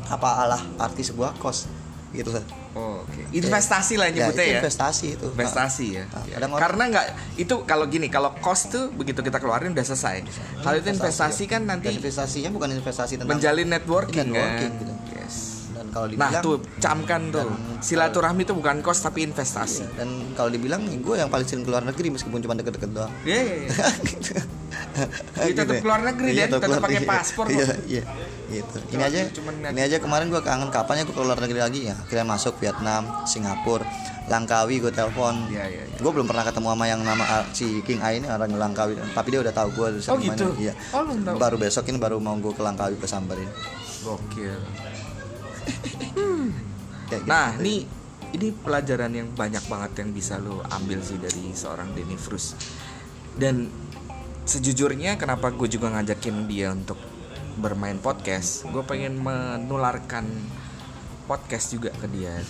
apa 0.08 0.28
alah 0.40 0.62
arti 0.76 1.00
sebuah 1.00 1.38
kos 1.38 1.70
gitu 2.10 2.28
kan 2.28 2.44
oh, 2.74 3.00
oke 3.00 3.22
investasi 3.30 3.94
lah 3.94 4.10
Ya, 4.10 4.26
nyebutnya 4.26 4.42
itu 4.42 4.50
ya 4.50 4.58
investasi 4.58 5.06
itu 5.14 5.26
investasi 5.30 5.86
ya. 5.92 6.04
Nah, 6.04 6.22
Ya. 6.26 6.36
orang- 6.42 6.60
Karena 6.60 6.82
nggak 6.90 7.06
itu 7.38 7.54
kalau 7.62 7.84
gini 7.86 8.08
kalau 8.08 8.34
cost 8.36 8.68
tuh 8.68 8.90
begitu 8.90 9.20
kita 9.20 9.38
keluarin 9.38 9.72
udah 9.72 9.80
selesai. 9.82 10.20
Kalau 10.58 10.76
itu 10.76 10.88
investasi 10.90 11.44
kan 11.46 11.62
Dan 11.62 11.78
nanti 11.78 11.88
investasinya 11.90 12.50
bukan 12.50 12.68
investasi 12.74 13.16
tentang 13.16 13.32
menjalin 13.32 13.64
networking, 13.66 14.28
Networking, 14.28 14.70
kan. 14.70 14.80
gitu. 14.82 14.91
Kalau 15.92 16.08
Nah 16.08 16.32
dibilang 16.32 16.40
tuh 16.40 16.56
camkan 16.80 17.22
tuh 17.28 17.48
silaturahmi 17.78 18.42
itu 18.42 18.56
bukan 18.56 18.80
cost 18.80 19.04
tapi 19.04 19.22
investasi. 19.22 19.84
dan 19.92 20.08
kalau 20.32 20.48
dibilang 20.48 20.80
gue 20.88 21.14
yang 21.14 21.28
paling 21.28 21.44
sering 21.44 21.62
keluar 21.62 21.84
negeri 21.84 22.08
meskipun 22.08 22.40
cuma 22.40 22.56
deket-deket 22.56 22.90
doang 22.90 23.12
Iya. 23.22 23.40
iya, 23.44 23.54
iya. 23.60 23.68
gitu. 24.08 24.32
Iya, 25.32 25.52
tetap 25.54 25.76
keluar 25.80 26.00
negeri, 26.00 26.28
Iya, 26.32 26.44
Dan. 26.48 26.60
Tetap 26.60 26.80
pakai 26.80 27.02
paspor. 27.04 27.44
Iya, 27.48 27.66
iya. 27.84 28.04
Gitu. 28.48 28.76
Ini 28.92 29.02
aja, 29.02 29.20
ini 29.72 29.80
aja 29.80 29.96
kemarin 29.96 30.28
gue 30.28 30.40
kangen 30.40 30.68
kapan 30.68 31.00
ya 31.00 31.04
gue 31.08 31.16
keluar 31.16 31.38
negeri 31.40 31.60
lagi 31.60 31.80
ya. 31.88 31.96
Akhirnya 31.96 32.26
masuk 32.28 32.60
Vietnam, 32.60 33.24
Singapura, 33.24 33.84
Langkawi 34.28 34.80
gue 34.80 34.92
telepon. 34.92 35.48
Iya, 35.48 35.64
iya, 35.68 35.82
iya. 35.88 35.96
Gue 35.96 36.12
belum 36.12 36.28
pernah 36.28 36.44
ketemu 36.44 36.68
sama 36.76 36.84
yang 36.84 37.00
nama 37.00 37.24
ah, 37.24 37.44
si 37.56 37.80
King 37.84 38.00
A 38.04 38.12
ini 38.12 38.28
orang 38.28 38.52
Langkawi, 38.52 38.96
tapi 39.16 39.28
dia 39.32 39.40
udah 39.40 39.54
tahu 39.56 39.68
gue. 39.72 39.88
Oh, 40.08 40.16
gitu? 40.20 40.46
Iya. 40.60 40.72
Oh. 40.92 41.04
Baru 41.36 41.56
besok 41.56 41.88
ini 41.88 41.96
baru 41.96 42.20
mau 42.20 42.36
gue 42.36 42.52
ke 42.52 42.60
Langkawi 42.60 42.96
ke 43.00 43.08
samperin. 43.08 43.48
Gokil. 44.04 44.60
Gitu. 47.12 47.28
Nah, 47.28 47.52
ini 47.60 47.84
ini 48.32 48.48
pelajaran 48.56 49.12
yang 49.12 49.28
banyak 49.36 49.60
banget 49.68 49.92
yang 50.00 50.10
bisa 50.16 50.40
lo 50.40 50.64
ambil 50.72 51.04
sih 51.04 51.20
dari 51.20 51.52
seorang 51.52 51.92
Denny 51.92 52.16
Frus. 52.16 52.56
Dan 53.36 53.68
sejujurnya 54.48 55.20
kenapa 55.20 55.52
gue 55.52 55.68
juga 55.68 55.92
ngajakin 55.92 56.48
dia 56.48 56.72
untuk 56.72 56.96
bermain 57.60 58.00
podcast, 58.00 58.64
gue 58.72 58.80
pengen 58.80 59.20
menularkan 59.20 60.24
podcast 61.28 61.76
juga 61.76 61.92
ke 61.92 62.08
dia. 62.08 62.40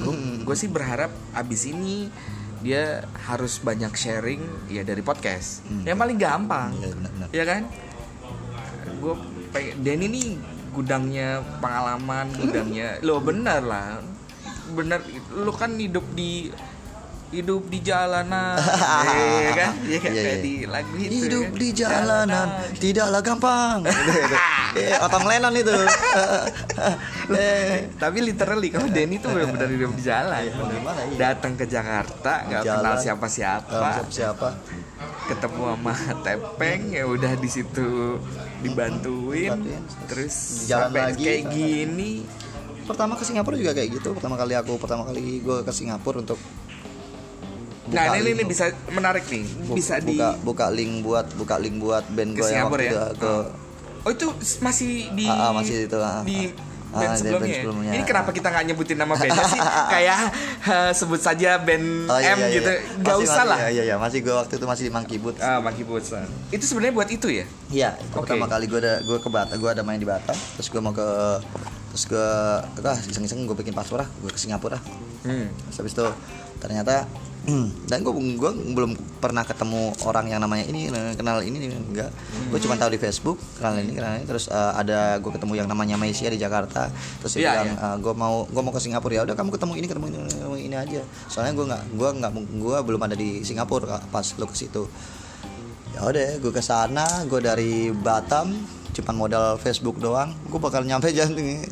Gue 0.46 0.54
sih 0.54 0.70
berharap 0.70 1.10
abis 1.34 1.66
ini 1.66 2.06
dia 2.62 3.02
harus 3.26 3.58
banyak 3.58 3.90
sharing 3.98 4.70
ya 4.70 4.86
dari 4.86 5.02
podcast. 5.02 5.66
Yang 5.82 5.98
paling 5.98 6.18
gampang. 6.22 6.70
Iya, 6.78 6.94
benar-benar. 6.94 7.28
ya 7.34 7.44
kan? 7.44 7.62
Gue 9.02 9.14
pengen 9.50 9.74
Denny 9.82 10.06
nih 10.06 10.30
gudangnya 10.72 11.44
pengalaman 11.60 12.32
gudangnya. 12.34 12.98
Lo 13.04 13.20
bener 13.20 13.60
lah. 13.62 14.00
Bener 14.72 15.04
lo 15.36 15.52
kan 15.52 15.76
hidup 15.76 16.02
di 16.16 16.48
hidup 17.32 17.64
di 17.72 17.80
jalanan 17.80 18.60
ya 18.60 19.52
kan 19.56 19.72
ya 19.88 19.98
kan 19.98 20.10
Iya, 20.12 20.20
kayak 20.20 20.36
iya. 20.36 20.44
di 20.44 20.54
lagu 20.68 20.92
itu 21.00 21.12
Hidup 21.16 21.46
kan? 21.48 21.58
di 21.58 21.68
jalanan 21.72 22.46
tidaklah 22.76 23.20
gampang. 23.24 23.78
Eh, 24.72 24.96
Otong 25.04 25.28
Lennon 25.28 25.52
itu. 25.52 25.68
Eh, 27.32 27.92
tapi 27.96 28.18
literally 28.24 28.68
kalau 28.72 28.88
Denny 28.88 29.16
tuh 29.16 29.32
benar-benar 29.32 29.68
hidup 29.68 29.92
di 29.94 30.02
jalan 30.04 30.42
iya. 30.42 30.52
datang 31.16 31.54
ke 31.54 31.64
Jakarta 31.64 32.44
nggak 32.44 32.62
kenal 32.66 32.94
siapa-siapa 32.98 33.68
siapa 34.10 34.10
siapa? 34.10 34.48
ketemu 35.30 35.62
sama 35.78 35.94
Tepeng 36.26 36.92
ya 36.92 37.04
udah 37.06 37.32
di 37.38 37.48
situ 37.48 38.18
dibantuin 38.60 39.54
Bantuin. 39.54 39.82
terus 40.10 40.66
Jalan 40.66 40.90
sampai 40.90 41.02
lagi. 41.14 41.22
kayak 41.24 41.42
gini 41.48 42.12
Pertama 42.82 43.14
ke 43.14 43.22
Singapura 43.22 43.54
juga 43.54 43.72
kayak 43.72 44.02
gitu. 44.02 44.10
Pertama 44.10 44.34
kali 44.34 44.58
aku 44.58 44.74
pertama 44.74 45.06
kali 45.06 45.38
gue 45.38 45.58
ke 45.62 45.70
Singapura 45.70 46.18
untuk 46.18 46.34
nah 47.92 48.04
buka 48.06 48.18
ini 48.18 48.30
ini 48.32 48.44
bisa 48.44 48.64
menarik 48.88 49.24
nih 49.26 49.44
bu- 49.62 49.74
bisa 49.74 49.94
di 49.98 50.14
buka 50.14 50.28
buka 50.42 50.66
link 50.68 50.92
buat 51.00 51.26
buka 51.32 51.56
link 51.56 51.76
buat 51.78 52.04
band 52.08 52.30
Ke 52.30 52.38
gue 52.38 52.48
yang 52.50 52.66
waktu 52.66 52.84
ya? 52.84 52.90
itu 52.90 53.00
ke 53.18 53.32
oh 54.00 54.10
itu 54.10 54.26
masih 54.58 54.90
di 55.12 55.24
Ah, 55.24 55.38
ah, 55.38 55.50
masih 55.52 55.74
itu, 55.84 55.96
ah, 55.96 56.20
di 56.22 56.38
ah. 56.46 56.70
band 56.92 57.08
Ah, 57.08 57.14
sebelumnya, 57.14 57.38
band 57.38 57.48
ya? 57.48 57.56
sebelumnya. 57.58 57.90
ini 57.90 58.02
kenapa 58.02 58.30
kita 58.30 58.48
nggak 58.48 58.64
nyebutin 58.66 58.98
nama 58.98 59.14
bandnya 59.14 59.44
sih 59.46 59.60
kayak 59.94 60.18
eh, 60.62 60.90
sebut 60.92 61.16
saja 61.18 61.56
band 61.58 61.86
Oh, 62.06 62.18
iya, 62.18 62.32
M 62.32 62.38
iya, 62.38 62.48
gitu 62.52 62.68
iya. 62.68 62.80
nggak 62.98 63.14
Masih- 63.14 63.24
usah 63.26 63.34
masih- 63.34 63.48
lah 63.48 63.58
Iya 63.58 63.70
iya 63.70 63.82
iya, 63.84 63.96
masih 63.96 64.18
gue 64.20 64.34
waktu 64.34 64.52
itu 64.54 64.66
masih 64.66 64.82
di 64.82 64.92
Monkey 64.92 65.16
Boots. 65.16 65.38
ah 65.38 65.58
Maki 65.58 65.82
Bosan 65.82 66.28
itu 66.48 66.60
sebenarnya 66.62 66.94
buat 66.94 67.08
itu 67.08 67.28
ya 67.30 67.44
Iya, 67.70 67.90
itu 67.96 68.12
Oke. 68.12 68.28
pertama 68.28 68.44
kali 68.46 68.64
gue 68.66 68.78
ada 68.78 69.00
gue 69.00 69.16
ke 69.16 69.28
Batam, 69.28 69.56
gue 69.56 69.70
ada 69.70 69.80
main 69.80 69.96
di 69.96 70.04
Batam, 70.04 70.34
terus 70.34 70.66
gue 70.66 70.78
mau 70.78 70.92
ke 70.92 71.08
terus 71.88 72.04
gue 72.06 72.26
ah 72.82 72.96
iseng-iseng 73.02 73.40
gue 73.42 73.52
bikin 73.54 73.72
paspor 73.72 73.96
lah, 73.98 74.08
gue 74.14 74.28
ke 74.28 74.36
Singapura. 74.36 74.76
hmm. 75.22 75.46
Terus 75.62 75.76
habis 75.78 75.92
itu 75.92 76.06
ternyata 76.58 77.04
dan 77.90 78.06
gue 78.06 78.14
gue 78.38 78.50
belum 78.70 78.94
pernah 79.18 79.42
ketemu 79.42 79.90
orang 80.06 80.30
yang 80.30 80.38
namanya 80.38 80.62
ini 80.62 80.86
kenal 81.18 81.42
ini 81.42 81.74
enggak. 81.74 82.14
Gue 82.54 82.62
cuma 82.62 82.78
tahu 82.78 82.94
di 82.94 83.00
Facebook 83.02 83.34
kenal 83.58 83.82
ini 83.82 83.98
kenal 83.98 84.22
ini. 84.22 84.24
Terus 84.30 84.46
eh, 84.46 84.72
ada 84.78 85.18
gue 85.18 85.32
ketemu 85.34 85.58
yang 85.58 85.66
namanya 85.66 85.98
Malaysia 85.98 86.30
di 86.30 86.38
Jakarta. 86.38 86.86
Terus 87.18 87.32
dia 87.34 87.42
Iya, 87.42 87.50
bilang 87.50 87.70
iya. 87.74 87.90
gue 87.98 88.14
mau 88.14 88.34
gue 88.46 88.62
mau 88.62 88.70
ke 88.70 88.78
Singapura. 88.78 89.12
Ya 89.18 89.22
udah 89.26 89.34
kamu 89.34 89.50
ketemu 89.58 89.72
ini 89.74 89.86
ketemu 89.90 90.06
ini, 90.06 90.16
ketemu 90.30 90.56
ini 90.70 90.76
aja. 90.78 91.02
Soalnya 91.26 91.52
gue 91.58 91.66
nggak 91.66 91.82
gue 91.98 92.08
nggak 92.22 92.30
gue 92.62 92.76
belum 92.86 93.00
ada 93.02 93.16
di 93.18 93.42
Singapura 93.42 93.98
pas 94.14 94.26
lo 94.38 94.46
ke 94.46 94.54
situ. 94.54 94.86
Ya 95.98 96.06
udah 96.06 96.38
gue 96.38 96.52
ke 96.54 96.62
sana 96.62 97.26
gue 97.26 97.40
dari 97.42 97.90
Batam 97.90 98.54
cuman 98.92 99.14
modal 99.18 99.58
Facebook 99.58 99.98
doang. 99.98 100.30
Gue 100.46 100.62
bakal 100.62 100.86
nyampe 100.86 101.10
ini 101.10 101.64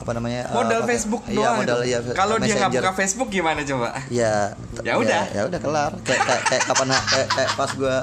apa 0.00 0.10
namanya 0.10 0.42
eh, 0.42 0.54
modal 0.54 0.80
pakai- 0.80 0.90
Facebook 0.90 1.22
iya, 1.24 1.36
doang. 1.36 1.56
modal 1.60 1.78
iya 1.84 1.98
kalau 2.10 2.36
dia 2.36 2.54
nggak 2.54 2.72
buka 2.72 2.92
Facebook 2.96 3.28
gimana 3.28 3.60
coba? 3.62 3.88
Ya 4.08 4.56
t- 4.72 4.80
Ya 4.80 4.96
udah. 4.96 5.22
ya, 5.28 5.42
udah 5.44 5.60
kelar. 5.60 5.92
Kayak 6.00 6.20
kayak, 6.24 6.42
kayak 6.46 6.62
kapan 6.64 6.88
kayak, 6.88 7.28
kayak 7.30 7.50
pas 7.52 7.70
gue 7.70 7.96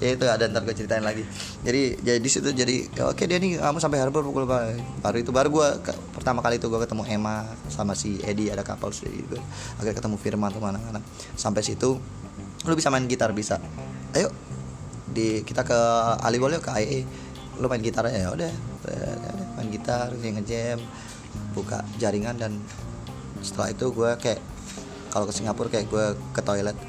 ya 0.00 0.08
itu 0.10 0.24
ada 0.24 0.44
ntar 0.46 0.62
gue 0.62 0.72
ceritain 0.72 1.02
lagi. 1.02 1.26
Jadi 1.60 2.00
jadi 2.00 2.16
di 2.16 2.30
situ 2.30 2.48
jadi 2.48 2.76
ya 2.88 3.02
oke 3.06 3.20
dia 3.20 3.36
nih 3.36 3.58
kamu 3.58 3.76
sampai 3.76 3.98
harbor 3.98 4.22
pukul 4.22 4.46
berapa 4.46 4.72
baru 5.00 5.16
itu 5.18 5.28
baru 5.28 5.48
gue 5.50 5.68
pertama 6.14 6.38
kali 6.38 6.56
itu 6.56 6.66
gue 6.66 6.80
ketemu 6.80 7.02
Emma 7.04 7.44
sama 7.66 7.92
si 7.92 8.16
Edi 8.20 8.46
ada 8.46 8.62
kapal 8.62 8.88
jadi 8.88 9.12
gue 9.20 9.40
akhirnya 9.76 9.92
ketemu 9.92 10.16
Firman 10.16 10.48
tuh 10.48 10.62
mana-mana 10.62 11.02
sampai 11.34 11.60
situ 11.60 11.98
lu 12.60 12.72
bisa 12.72 12.88
main 12.88 13.04
gitar 13.04 13.34
bisa. 13.34 13.58
Ayo 14.12 14.30
di 15.06 15.42
kita 15.42 15.66
ke 15.66 15.78
Aliwal 16.22 16.54
yuk 16.54 16.62
ke 16.62 16.72
IE 16.78 17.02
lu 17.56 17.66
main 17.66 17.80
gitar 17.80 18.06
ya 18.06 18.30
udah. 18.30 18.52
Ya 18.86 19.12
main 19.52 19.68
gitar 19.68 20.08
ngejam 20.14 20.78
buka 21.50 21.82
jaringan 21.96 22.36
dan 22.36 22.52
setelah 23.40 23.72
itu 23.72 23.88
gue 23.90 24.10
kayak 24.20 24.40
kalau 25.10 25.26
ke 25.26 25.34
Singapura 25.34 25.68
kayak 25.68 25.86
gue 25.88 26.04
ke 26.30 26.40
toilet. 26.40 26.76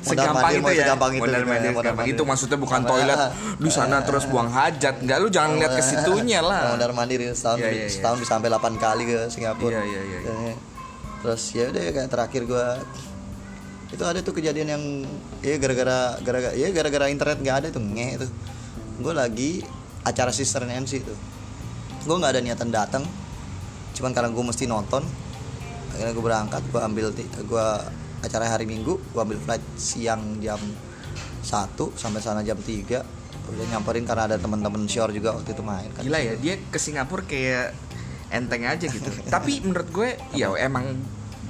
Segampang 0.00 0.40
mandir, 0.40 0.60
itu 0.64 0.72
ya? 0.72 0.84
segampang 0.88 1.12
itu, 1.12 1.18
gitu, 1.20 1.28
mandir, 1.28 1.70
segampang. 1.70 1.96
mandir. 2.00 2.14
itu 2.16 2.22
maksudnya 2.24 2.58
bukan 2.58 2.80
Sama- 2.80 2.90
toilet 2.90 3.18
di 3.64 3.70
sana 3.70 3.96
terus 4.00 4.24
buang 4.26 4.48
hajat. 4.48 4.94
Nggak 5.04 5.18
lu 5.20 5.28
jangan 5.28 5.50
lihat 5.60 5.72
ke 5.76 5.82
situnya 5.92 6.40
lah. 6.40 6.72
Mondar 6.74 6.92
mandir 6.96 7.20
setahun 7.30 7.58
Iya, 7.60 7.68
iya, 7.68 7.84
iya. 7.84 7.88
setahun 7.92 8.16
bisa 8.18 8.30
sampai 8.34 8.48
8 8.48 8.80
kali 8.80 9.02
ke 9.04 9.18
Singapura. 9.28 9.76
Iya, 9.76 9.82
iya, 9.84 10.00
iya, 10.00 10.18
iya. 10.24 10.32
Ya, 10.50 10.54
terus 11.20 11.42
ya 11.52 11.64
udah 11.68 11.82
kayak 11.92 12.08
terakhir 12.08 12.42
gue 12.48 12.66
itu 13.90 14.04
ada 14.06 14.18
tuh 14.22 14.32
kejadian 14.32 14.68
yang 14.72 14.82
ya 15.44 15.58
gara-gara 15.60 16.16
gara-gara 16.22 16.54
ya 16.56 16.68
gara-gara 16.72 17.06
internet 17.12 17.38
nggak 17.44 17.56
ada 17.60 17.68
tuh 17.68 17.82
nge 17.84 18.08
itu. 18.16 18.26
Gue 19.04 19.12
lagi 19.12 19.50
acara 20.00 20.32
sister 20.32 20.64
NC 20.64 21.04
tuh 21.04 21.18
gue 22.04 22.16
nggak 22.16 22.32
ada 22.36 22.40
niatan 22.42 22.70
datang. 22.72 23.04
Cuman 23.96 24.16
karena 24.16 24.30
gue 24.32 24.44
mesti 24.44 24.64
nonton 24.64 25.04
akhirnya 25.90 26.12
gue 26.14 26.24
berangkat 26.24 26.62
gue 26.70 26.80
ambil 26.80 27.06
gue 27.18 27.66
acara 28.22 28.44
hari 28.46 28.64
minggu 28.64 28.96
gue 28.96 29.20
ambil 29.20 29.36
flight 29.42 29.64
siang 29.74 30.38
jam 30.38 30.56
1 31.42 31.76
sampai 31.98 32.20
sana 32.22 32.40
jam 32.46 32.56
3 32.56 33.20
udah 33.50 33.66
nyamperin 33.74 34.06
karena 34.06 34.30
ada 34.30 34.36
teman-teman 34.38 34.86
shore 34.86 35.10
juga 35.10 35.34
waktu 35.34 35.50
itu 35.50 35.62
main 35.66 35.90
kan. 35.90 36.06
Gila 36.06 36.18
ya 36.22 36.34
dia 36.38 36.54
ke 36.70 36.78
Singapura 36.78 37.26
kayak 37.26 37.74
enteng 38.30 38.62
aja 38.62 38.86
gitu. 38.86 39.10
Tapi 39.34 39.60
menurut 39.66 39.88
gue 39.90 40.08
ya 40.38 40.54
emang 40.54 40.94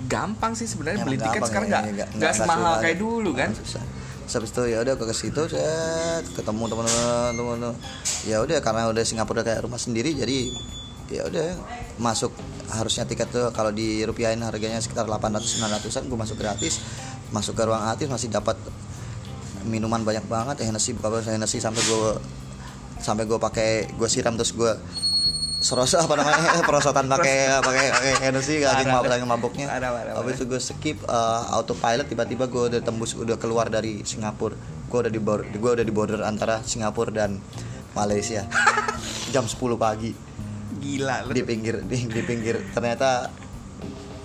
gampang 0.08 0.56
sih 0.56 0.64
sebenarnya 0.64 1.04
beli 1.04 1.20
tiket 1.20 1.44
gampang 1.44 1.50
sekarang 1.52 1.68
ya, 1.68 1.74
nggak 1.76 1.84
ya, 1.92 2.06
nggak 2.16 2.32
semahal 2.32 2.74
kayak 2.80 2.98
dulu 2.98 3.30
kan. 3.36 3.50
susah. 3.52 3.84
Habis 4.30 4.54
itu 4.54 4.62
ya 4.70 4.78
udah 4.86 4.94
ke 4.94 5.10
situ 5.10 5.42
set 5.50 6.24
ketemu 6.38 6.70
teman-teman 6.70 7.32
teman 7.34 7.74
ya 8.22 8.38
udah 8.38 8.62
karena 8.62 8.86
udah 8.86 9.02
Singapura 9.02 9.42
kayak 9.42 9.66
rumah 9.66 9.78
sendiri 9.82 10.14
jadi 10.14 10.46
ya 11.10 11.26
udah 11.26 11.58
masuk. 11.98 12.30
Harusnya 12.70 13.02
tiket 13.02 13.34
tuh 13.34 13.50
kalau 13.50 13.74
di 13.74 14.06
rupiahin 14.06 14.38
harganya 14.46 14.78
sekitar 14.78 15.10
800 15.10 15.42
900an 15.42 16.06
gue 16.06 16.18
masuk 16.18 16.36
gratis. 16.38 16.78
Masuk 17.34 17.58
ke 17.58 17.62
ruang 17.66 17.82
artis 17.82 18.06
masih 18.06 18.30
dapat 18.30 18.54
minuman 19.66 20.00
banyak 20.06 20.24
banget 20.30 20.64
Hennessy 20.64 20.96
buka 20.96 21.20
Hennessy 21.26 21.58
sampai 21.60 21.82
gue 21.82 22.12
sampai 23.00 23.24
gue 23.24 23.38
pakai 23.40 23.90
gue 23.96 24.08
siram 24.08 24.36
terus 24.36 24.52
gue 24.52 24.72
serosa 25.60 26.00
apa 26.00 26.16
namanya? 26.16 26.56
Perosotan 26.68 27.04
pakai 27.06 27.60
pakai 27.60 27.86
pakai 27.92 28.12
Hennessy 28.18 28.60
lagi 28.60 28.82
Parah. 28.82 28.96
mabuk 28.96 29.10
lagi 29.12 29.24
mabuknya. 29.24 29.66
Parah, 29.68 30.16
habis 30.16 30.34
itu 30.34 30.44
gue 30.46 30.56
skip 30.56 30.98
uh, 31.04 31.52
autopilot 31.52 32.08
tiba-tiba 32.08 32.48
gue 32.48 32.62
udah 32.72 32.80
tembus 32.80 33.12
udah 33.12 33.36
keluar 33.36 33.68
dari 33.68 34.00
Singapura. 34.02 34.56
Gue 34.88 34.98
udah 34.98 35.12
di 35.12 35.20
border 35.20 35.52
gue 35.52 35.70
udah 35.70 35.84
di 35.84 35.92
border 35.92 36.20
antara 36.24 36.64
Singapura 36.64 37.12
dan 37.14 37.36
Malaysia. 37.92 38.48
Jam 39.32 39.44
10 39.44 39.54
pagi. 39.76 40.10
Gila 40.80 41.28
lu. 41.28 41.36
Di 41.36 41.44
pinggir 41.44 41.84
di, 41.84 42.08
di 42.08 42.22
pinggir. 42.24 42.72
Ternyata 42.72 43.28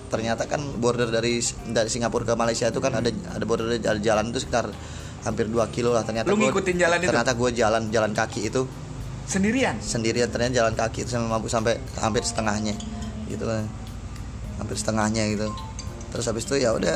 ternyata 0.06 0.46
kan 0.46 0.62
border 0.78 1.10
dari 1.10 1.36
dari 1.66 1.90
Singapura 1.90 2.24
ke 2.24 2.32
Malaysia 2.32 2.64
itu 2.64 2.80
kan 2.80 2.96
ada 2.96 3.10
ada 3.12 3.44
border 3.44 3.76
ada 3.76 4.00
jalan 4.00 4.30
itu 4.30 4.40
sekitar 4.40 4.72
hampir 5.20 5.46
2 5.46 5.60
kilo 5.68 5.92
lah. 5.92 6.00
Ternyata 6.00 6.32
Lu 6.32 6.40
gua- 6.40 6.48
ngikutin 6.48 6.76
jalan 6.80 6.96
itu? 6.96 7.08
ternyata 7.12 7.32
gue 7.34 7.50
jalan 7.52 7.82
jalan 7.90 8.12
kaki 8.14 8.48
itu 8.48 8.64
sendirian? 9.26 9.74
Sendirian 9.78 10.30
ternyata 10.30 10.54
jalan 10.56 10.74
kaki 10.74 11.04
sampai 11.04 11.28
mampu 11.28 11.46
sampai 11.46 11.76
hampir 11.98 12.22
setengahnya 12.22 12.74
gitu 13.26 13.44
kan. 13.44 13.66
Hampir 14.56 14.74
setengahnya 14.74 15.26
gitu. 15.28 15.50
Terus 16.14 16.24
habis 16.24 16.46
itu 16.46 16.56
ya 16.56 16.72
udah 16.72 16.94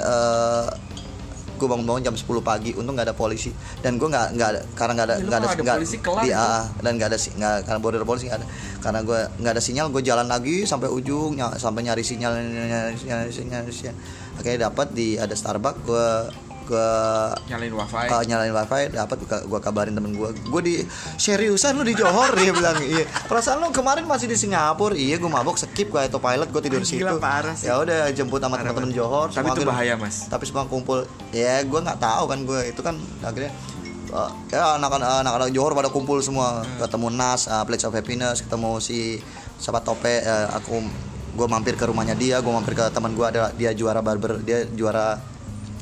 gue 1.61 1.69
bangun-bangun 1.69 2.01
jam 2.01 2.17
10 2.17 2.25
pagi. 2.41 2.73
Untung 2.73 2.97
nggak 2.97 3.13
ada 3.13 3.17
polisi. 3.17 3.53
Dan 3.85 4.01
gue 4.01 4.09
nggak 4.09 4.33
nggak 4.33 4.49
ada 4.49 4.61
karena 4.73 4.93
nggak 4.97 5.07
ada 5.07 5.15
Ya, 5.15 5.21
nggak 5.21 5.37
ada 5.37 5.47
ada 5.47 5.61
nggak 5.61 5.77
polisi 5.77 5.99
kelar 6.01 6.23
di. 6.25 6.31
AA, 6.33 6.59
dan 6.81 6.93
nggak 6.97 7.09
ada 7.13 7.19
si- 7.21 7.35
nggak 7.37 7.55
karena 7.69 7.79
border 7.79 8.03
polisi 8.03 8.25
nggak 8.27 8.41
ada. 8.41 8.49
Karena 8.81 9.01
gue 9.05 9.21
nggak 9.37 9.53
ada 9.53 9.63
sinyal 9.63 9.87
gue 9.93 10.01
jalan 10.01 10.25
lagi 10.25 10.57
sampai 10.65 10.89
ujung 10.89 11.37
ny- 11.37 11.59
sampai 11.61 11.85
nyari 11.85 12.01
sinyal 12.01 12.33
nyari 12.33 12.97
sinyal, 12.97 13.19
nyari 13.29 13.73
sinyal. 13.75 13.97
akhirnya 14.41 14.73
dapat 14.73 14.97
di 14.97 15.21
ada 15.21 15.37
Starbucks 15.37 15.81
gue 15.85 16.07
gue 16.71 16.91
nyalain 17.51 17.75
wifi. 17.75 18.07
uh, 18.07 18.23
nyalain 18.23 18.55
wifi 18.55 18.83
dapat 18.95 19.19
gua, 19.27 19.39
gua 19.51 19.61
kabarin 19.61 19.91
temen 19.91 20.15
gua. 20.15 20.31
Gua 20.47 20.63
di 20.63 20.87
seriusan 21.19 21.75
lu 21.75 21.83
di 21.83 21.99
Johor? 21.99 22.31
dia 22.39 22.55
bilang. 22.55 22.79
Iya. 22.91 23.07
Perasaan 23.27 23.59
lu 23.59 23.71
kemarin 23.71 24.07
masih 24.07 24.27
di 24.27 24.39
Singapura? 24.39 24.95
Iya 24.95 25.19
gua 25.19 25.43
mabuk 25.43 25.59
skip 25.59 25.91
gua 25.91 26.07
itu 26.07 26.17
pilot 26.17 26.49
gua 26.49 26.63
tidur 26.63 26.81
Ah, 26.81 26.87
situ. 26.87 27.03
ya 27.63 27.75
udah 27.77 28.11
jemput 28.11 28.39
sama 28.39 28.57
teman-teman. 28.57 28.91
Johor 28.91 29.27
Tapi 29.29 29.51
itu 29.51 29.63
bahaya, 29.63 29.95
Mas. 29.95 30.27
tapi 30.27 30.47
semua 30.47 30.67
kumpul. 30.67 31.03
Ya 31.31 31.63
gua 31.67 31.83
nggak 31.83 31.99
tahu 31.99 32.25
kan 32.27 32.39
gua 32.43 32.61
itu 32.63 32.81
kan 32.81 32.95
akhirnya 33.21 33.51
uh, 34.11 34.31
ya 34.49 34.79
anak-anak 34.79 35.27
anak-anak 35.27 35.49
Johor 35.51 35.73
pada 35.75 35.91
kumpul 35.91 36.23
semua. 36.23 36.63
Hmm. 36.63 36.79
ketemu 36.79 37.07
Nas 37.11 37.47
uh, 37.47 37.63
Pledge 37.63 37.85
of 37.85 37.93
Happiness 37.93 38.43
ketemu 38.43 38.79
si 38.79 39.19
siapa 39.59 39.83
tope 39.83 40.23
uh, 40.23 40.55
aku 40.55 40.83
gua 41.31 41.47
mampir 41.47 41.79
ke 41.79 41.85
rumahnya 41.87 42.15
dia 42.15 42.43
gua 42.43 42.59
mampir 42.59 42.75
ke 42.75 42.85
teman 42.91 43.15
gua 43.15 43.31
ada 43.31 43.55
dia 43.55 43.71
juara 43.71 44.01
barber 44.01 44.43
dia 44.43 44.67
juara 44.67 45.21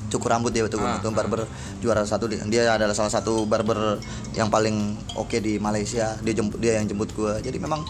cukur 0.09 0.28
rambut 0.28 0.50
dia 0.50 0.62
betul 0.62 0.80
Ah, 0.80 0.96
betul. 0.96 1.12
barber 1.12 1.40
juara 1.78 2.02
satu 2.02 2.24
di- 2.24 2.40
dia 2.48 2.68
adalah 2.70 2.92
salah 2.92 3.09
satu 3.09 3.44
barber 3.44 4.00
yang 4.32 4.48
paling 4.48 4.76
oke 5.14 5.36
di 5.36 5.56
Malaysia. 5.56 6.16
Dia 6.18 6.32
jemput 6.34 6.56
dia 6.56 6.76
yang 6.76 6.86
jemput 6.86 7.12
gue 7.12 7.32
jadi 7.40 7.56
memang 7.56 7.84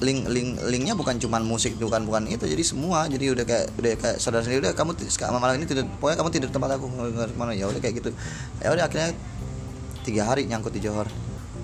link 0.00 0.26
link 0.26 0.58
linknya 0.64 0.92
bukan 0.92 1.14
cuman 1.16 1.40
musik 1.40 1.76
bukan 1.76 2.02
bukan 2.02 2.26
itu. 2.26 2.42
Jadi 2.42 2.62
semua 2.62 3.06
jadi 3.06 3.30
udah 3.30 3.44
kayak 3.44 3.66
udah 3.74 3.90
kayak 3.94 4.16
saudara 4.18 4.42
sendiri 4.42 4.64
udah 4.64 4.74
kamu 4.74 4.96
sekarang 5.06 5.36
malam 5.36 5.54
ini 5.54 5.64
tidur 5.64 5.86
pokoknya 5.96 6.16
kamu 6.18 6.30
tidur 6.32 6.48
tempat 6.50 6.70
aku. 6.74 6.86
Ke 6.88 7.36
mana 7.36 7.52
ya 7.52 7.68
udah 7.68 7.78
kayak 7.78 8.00
gitu. 8.00 8.10
Ya 8.58 8.72
udah 8.72 8.84
akhirnya 8.84 9.14
tiga 10.02 10.22
hari 10.24 10.44
nyangkut 10.44 10.72
di 10.72 10.80
Johor. 10.80 11.06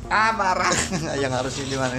Ah 0.07 0.33
parah. 0.33 0.71
Yang 1.23 1.33
harusnya 1.35 1.65
gimana 1.67 1.95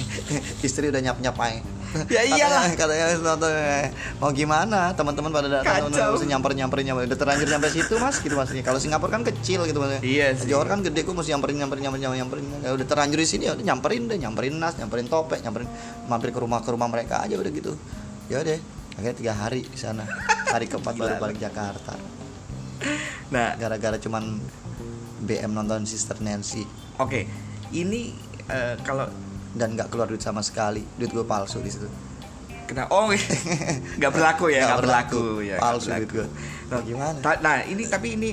istri 0.66 0.86
udah 0.86 1.00
nyap 1.00 1.18
nyapai 1.18 1.62
Ya 2.06 2.22
iyalah. 2.22 2.70
katanya, 2.78 3.10
katanya 3.10 3.34
nonton 3.34 3.50
eh, 3.50 3.86
mau 4.22 4.30
gimana? 4.30 4.94
Teman-teman 4.94 5.30
pada 5.34 5.48
datang 5.50 5.90
mesti 5.90 6.26
nyamper 6.30 6.52
nyamperin. 6.54 6.84
Nyamperin 6.86 7.06
udah 7.10 7.18
terlanjur 7.18 7.48
nyampe 7.50 7.68
situ 7.70 7.94
mas 7.98 8.16
gitu 8.22 8.34
maksudnya 8.38 8.62
kalau 8.62 8.78
Singapura 8.78 9.10
kan 9.10 9.22
kecil 9.26 9.66
gitu 9.66 9.78
maksudnya 9.82 10.02
Iya 10.06 10.26
sih. 10.38 10.46
Johor 10.50 10.70
kan 10.70 10.86
gede 10.86 11.02
kok 11.02 11.14
mesti 11.14 11.34
nyamperin 11.34 11.56
nyamperin 11.66 11.82
nyamperin 11.82 12.02
nyamperin, 12.02 12.44
nyamperin. 12.46 12.66
Ya 12.66 12.70
udah 12.78 12.86
terlanjur 12.86 13.18
di 13.18 13.28
sini 13.28 13.42
ya 13.50 13.52
udah 13.58 13.64
nyamperin 13.66 14.02
deh 14.06 14.18
nyamperin 14.22 14.54
nas 14.58 14.74
nyamperin 14.78 15.06
topek 15.10 15.42
nyamperin 15.42 15.68
mampir 16.06 16.30
ke 16.30 16.38
rumah 16.38 16.62
ke 16.62 16.70
rumah 16.70 16.86
mereka 16.86 17.26
aja 17.26 17.34
udah 17.34 17.50
gitu. 17.50 17.72
Ya 18.30 18.42
udah 18.42 18.58
akhirnya 18.94 19.16
tiga 19.18 19.32
hari 19.34 19.66
di 19.66 19.78
sana. 19.78 20.06
Hari 20.50 20.66
keempat 20.70 20.94
baru 20.94 21.14
balik 21.18 21.38
Jakarta. 21.42 21.94
Nah. 23.34 23.54
Gara-gara 23.58 23.98
cuman 23.98 24.38
BM 25.26 25.52
nonton 25.52 25.84
Sister 25.86 26.18
Nancy. 26.22 26.64
Oke 26.96 27.50
ini 27.74 28.14
eh, 28.50 28.74
kalau 28.82 29.06
dan 29.52 29.74
nggak 29.74 29.88
keluar 29.88 30.06
duit 30.06 30.20
sama 30.20 30.40
sekali. 30.40 30.82
Duit 30.94 31.10
gue 31.10 31.22
palsu 31.22 31.58
di 31.58 31.68
situ. 31.68 31.88
Kena 32.64 32.86
oh 32.88 33.10
nggak 33.98 34.12
berlaku 34.12 34.46
ya 34.48 34.62
Nggak 34.62 34.68
nggak 34.68 34.80
berlaku, 34.80 35.22
ya 35.42 35.56
palsu 35.58 35.88
berlaku. 35.88 36.00
duit 36.00 36.10
gue 36.12 36.26
nah, 36.70 36.80
gimana? 36.80 37.18
Nah 37.40 37.56
ini 37.64 37.82
tapi 37.84 38.14
ini 38.14 38.30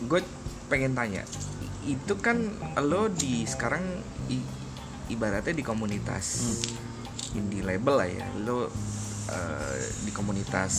gue 0.00 0.20
pengen 0.66 0.92
tanya. 0.92 1.26
Itu 1.82 2.14
kan 2.16 2.46
lo 2.78 3.08
di 3.08 3.42
sekarang 3.42 3.82
i- 4.28 4.46
ibaratnya 5.08 5.50
di 5.52 5.62
komunitas 5.62 6.26
Hmm. 6.38 7.42
indie 7.42 7.60
label 7.60 7.94
lah 7.96 8.08
ya. 8.08 8.22
Lo 8.38 8.70
eh, 9.24 9.78
di 10.00 10.10
komunitas 10.10 10.74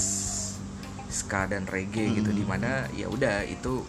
ska 1.07 1.45
dan 1.45 1.63
reggae 1.65 2.07
gitu 2.13 2.27
Hmm. 2.27 2.39
di 2.39 2.43
mana 2.43 2.69
ya 2.91 3.05
udah 3.05 3.43
itu 3.43 3.83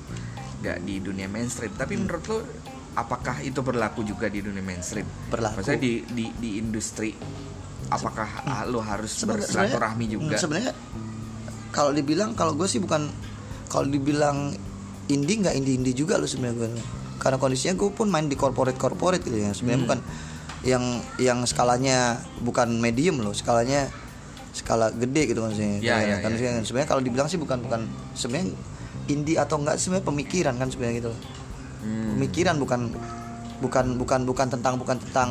nggak 0.59 0.83
di 0.83 0.99
dunia 0.99 1.27
mainstream. 1.27 1.71
Tapi 1.73 1.95
Hmm. 1.95 2.03
menurut 2.03 2.25
lo 2.25 2.39
apakah 2.95 3.43
itu 3.43 3.61
berlaku 3.61 4.07
juga 4.07 4.31
di 4.31 4.41
dunia 4.41 4.63
mainstream? 4.63 5.07
Berlaku. 5.31 5.61
maksudnya 5.61 5.81
di 5.83 5.93
di 6.11 6.25
di 6.39 6.51
industri 6.63 7.15
apakah 7.91 8.29
ah, 8.49 8.63
lo 8.65 8.81
harus 8.81 9.13
bersilaturahmi 9.23 10.07
juga? 10.09 10.35
Hmm, 10.35 10.41
sebenarnya 10.41 10.73
kalau 11.75 11.91
dibilang 11.91 12.33
kalau 12.39 12.55
gue 12.55 12.67
sih 12.71 12.79
bukan 12.79 13.11
kalau 13.69 13.91
dibilang 13.91 14.55
indie 15.11 15.37
nggak 15.43 15.55
indie 15.59 15.75
indie 15.77 15.95
juga 15.95 16.17
lo 16.17 16.25
sebenarnya 16.25 16.57
gue 16.65 16.71
karena 17.21 17.37
kondisinya 17.39 17.75
gue 17.77 17.91
pun 17.93 18.09
main 18.09 18.27
di 18.31 18.37
corporate 18.39 18.79
corporate 18.79 19.23
gitu 19.27 19.39
ya. 19.39 19.51
Sebenarnya 19.53 19.79
Hmm. 19.81 19.87
bukan 19.87 20.01
yang 20.65 20.85
yang 21.21 21.39
skalanya 21.45 22.23
bukan 22.41 22.81
medium 22.81 23.21
loh. 23.21 23.37
Skalanya 23.37 23.91
skala 24.55 24.95
gede 24.95 25.35
gitu 25.35 25.43
maksudnya. 25.43 25.83
Ya, 25.83 25.99
ya, 25.99 26.17
kan 26.23 26.31
ya. 26.39 26.63
sebenarnya 26.63 26.89
kalau 26.89 27.03
dibilang 27.03 27.27
sih 27.27 27.37
bukan 27.43 27.59
bukan 27.67 27.91
sebenarnya 28.15 28.55
indie 29.11 29.37
atau 29.37 29.61
enggak 29.61 29.77
sebenarnya 29.77 30.07
pemikiran 30.07 30.55
kan 30.57 30.69
sebenarnya 30.71 30.97
gitu 31.05 31.11
loh 31.13 31.21
Hmm. 31.85 32.17
pemikiran 32.17 32.57
bukan 32.57 32.81
bukan 33.61 33.85
bukan 33.95 34.21
bukan 34.25 34.47
tentang 34.49 34.75
bukan 34.75 34.97
tentang 34.99 35.31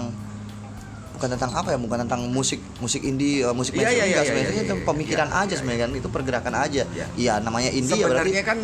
bukan 1.13 1.29
tentang 1.29 1.53
apa 1.53 1.69
ya 1.69 1.77
bukan 1.77 2.03
tentang 2.03 2.25
musik 2.27 2.57
musik 2.77 2.99
indie 3.01 3.39
eh, 3.39 3.53
musik 3.53 3.71
Iya, 3.71 3.85
mainstream 3.85 4.01
enggak 4.03 4.17
iya, 4.17 4.27
sebenarnya 4.27 4.53
iya, 4.55 4.65
itu 4.65 4.75
pemikiran 4.83 5.29
iya, 5.29 5.39
aja 5.39 5.53
sebenarnya 5.55 5.81
kan 5.81 5.91
itu 5.93 6.09
pergerakan 6.09 6.53
aja 6.57 6.83
Iya. 6.85 7.05
iya 7.15 7.33
namanya 7.37 7.69
indie 7.69 7.93
ya 7.93 8.05
berarti 8.05 8.33
Sebenarnya 8.33 8.43
kan 8.43 8.59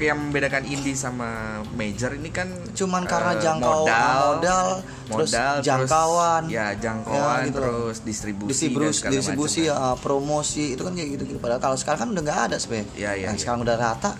yang 0.00 0.18
membedakan 0.18 0.62
indie 0.64 0.96
sama 0.96 1.28
major 1.70 2.10
ini 2.12 2.30
kan 2.30 2.48
cuman 2.72 3.04
karena 3.04 3.32
eh, 3.32 3.38
jangkau 3.38 3.80
modal, 3.84 4.16
modal, 4.32 4.66
terus 5.06 5.30
modal, 5.30 5.54
jangkauan 5.60 6.42
ya 6.48 6.66
jangkauan 6.74 7.36
Ya, 7.36 7.46
gitu 7.46 7.58
terus 7.60 7.96
distribusi 8.00 8.48
distribusi, 8.50 9.00
dan 9.02 9.10
distribusi 9.12 9.62
macam. 9.62 9.84
eh, 9.84 9.96
promosi 10.00 10.64
itu 10.72 10.82
kan 10.82 10.92
kayak 10.92 11.08
gitu 11.14 11.22
gitu 11.28 11.38
padahal 11.38 11.60
kalau 11.60 11.76
sekarang 11.76 12.00
kan 12.00 12.08
udah 12.10 12.22
nggak 12.24 12.40
ada 12.48 12.56
sebenarnya 12.56 12.88
Iya, 12.96 13.10
iya, 13.14 13.26
Nah, 13.28 13.34
iya. 13.36 13.38
sekarang 13.38 13.60
udah 13.60 13.76
rata 13.76 14.10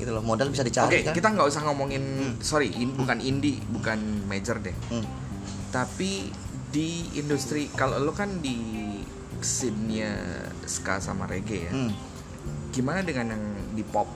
gitu 0.00 0.10
loh 0.10 0.20
modal 0.20 0.48
bisa 0.48 0.64
dicari 0.64 1.04
kan 1.04 1.12
kita 1.12 1.28
nggak 1.28 1.46
usah 1.46 1.62
ngomongin 1.62 2.02
sorry, 2.40 2.72
in- 2.72 2.96
bukan 2.96 3.20
indie, 3.20 3.60
bukan 3.68 4.00
major 4.24 4.56
deh. 4.56 4.72
Hmm. 4.88 5.04
Tapi 5.68 6.32
di 6.68 6.88
industri 7.14 7.68
kalau 7.70 7.98
lo 7.98 8.10
kan 8.10 8.40
di 8.40 8.56
scene-nya 9.38 10.10
ska 10.64 10.98
sama 10.98 11.24
reggae 11.24 11.68
ya. 11.68 11.72
Hmm. 11.72 11.92
Gimana 12.70 13.00
dengan 13.00 13.30
yang 13.30 13.44
di 13.70 13.82
pop? 13.82 14.08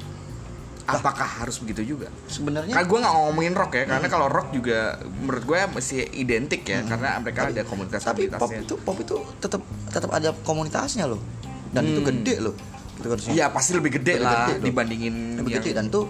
Apakah 0.85 1.41
harus 1.41 1.57
begitu 1.59 1.97
juga? 1.97 2.13
sebenarnya 2.27 2.77
Kan 2.77 2.85
gue 2.85 2.99
nggak 3.01 3.15
ngomongin 3.15 3.57
rock 3.57 3.73
ya, 3.73 3.89
karena 3.89 4.05
kalau 4.05 4.29
rock 4.29 4.53
juga 4.53 5.01
menurut 5.01 5.41
gue 5.43 5.61
masih 5.73 6.05
identik 6.13 6.61
ya, 6.63 6.85
karena 6.85 7.17
mereka 7.17 7.49
ada 7.49 7.65
komunitas 7.65 8.05
tapi 8.05 8.29
pop 8.29 8.53
itu 8.53 8.77
pop 8.77 8.97
itu 9.01 9.17
tetap 9.41 9.65
tetap 9.89 10.13
ada 10.13 10.37
komunitasnya 10.45 11.09
loh 11.09 11.25
dan 11.73 11.89
itu 11.89 12.05
Hmm. 12.05 12.09
gede 12.13 12.35
loh 12.39 12.53
gitu 12.95 13.07
kan 13.09 13.19
Iya 13.29 13.47
pasti 13.49 13.71
lebih 13.73 13.97
gede 13.97 14.15
Lebih 14.17 14.25
lah 14.25 14.47
gede 14.49 14.63
dibandingin 14.63 15.15
lebih 15.37 15.53
yang 15.53 15.63
gede 15.63 15.71
dan 15.73 15.87
tuh 15.89 16.07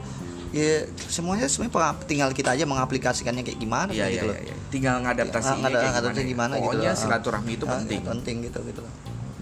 ya 0.51 0.87
semuanya 1.11 1.51
sebenarnya 1.51 1.74
tinggal 2.07 2.30
kita 2.30 2.55
aja 2.55 2.62
mengaplikasikannya 2.62 3.43
kayak 3.43 3.59
gimana 3.59 3.91
Iya, 3.91 4.07
gitu 4.07 4.14
iya, 4.14 4.30
loh 4.30 4.37
iya, 4.37 4.47
iya. 4.47 4.57
Tinggal 4.70 4.95
ngadaptasi 5.03 5.51
Ah, 5.51 5.57
ngada- 5.59 5.80
kayak 5.80 5.93
ngadaptasi 5.93 6.22
gimana, 6.22 6.30
gimana 6.30 6.53
ya. 6.53 6.55
gitu 6.55 6.64
Pokoknya 6.70 6.91
loh. 6.91 7.01
silaturahmi 7.01 7.53
itu 7.53 7.64
Ah, 7.64 7.72
penting. 7.74 8.01
penting 8.03 8.37
gitu 8.45 8.59
gitu 8.62 8.80
loh 8.80 8.93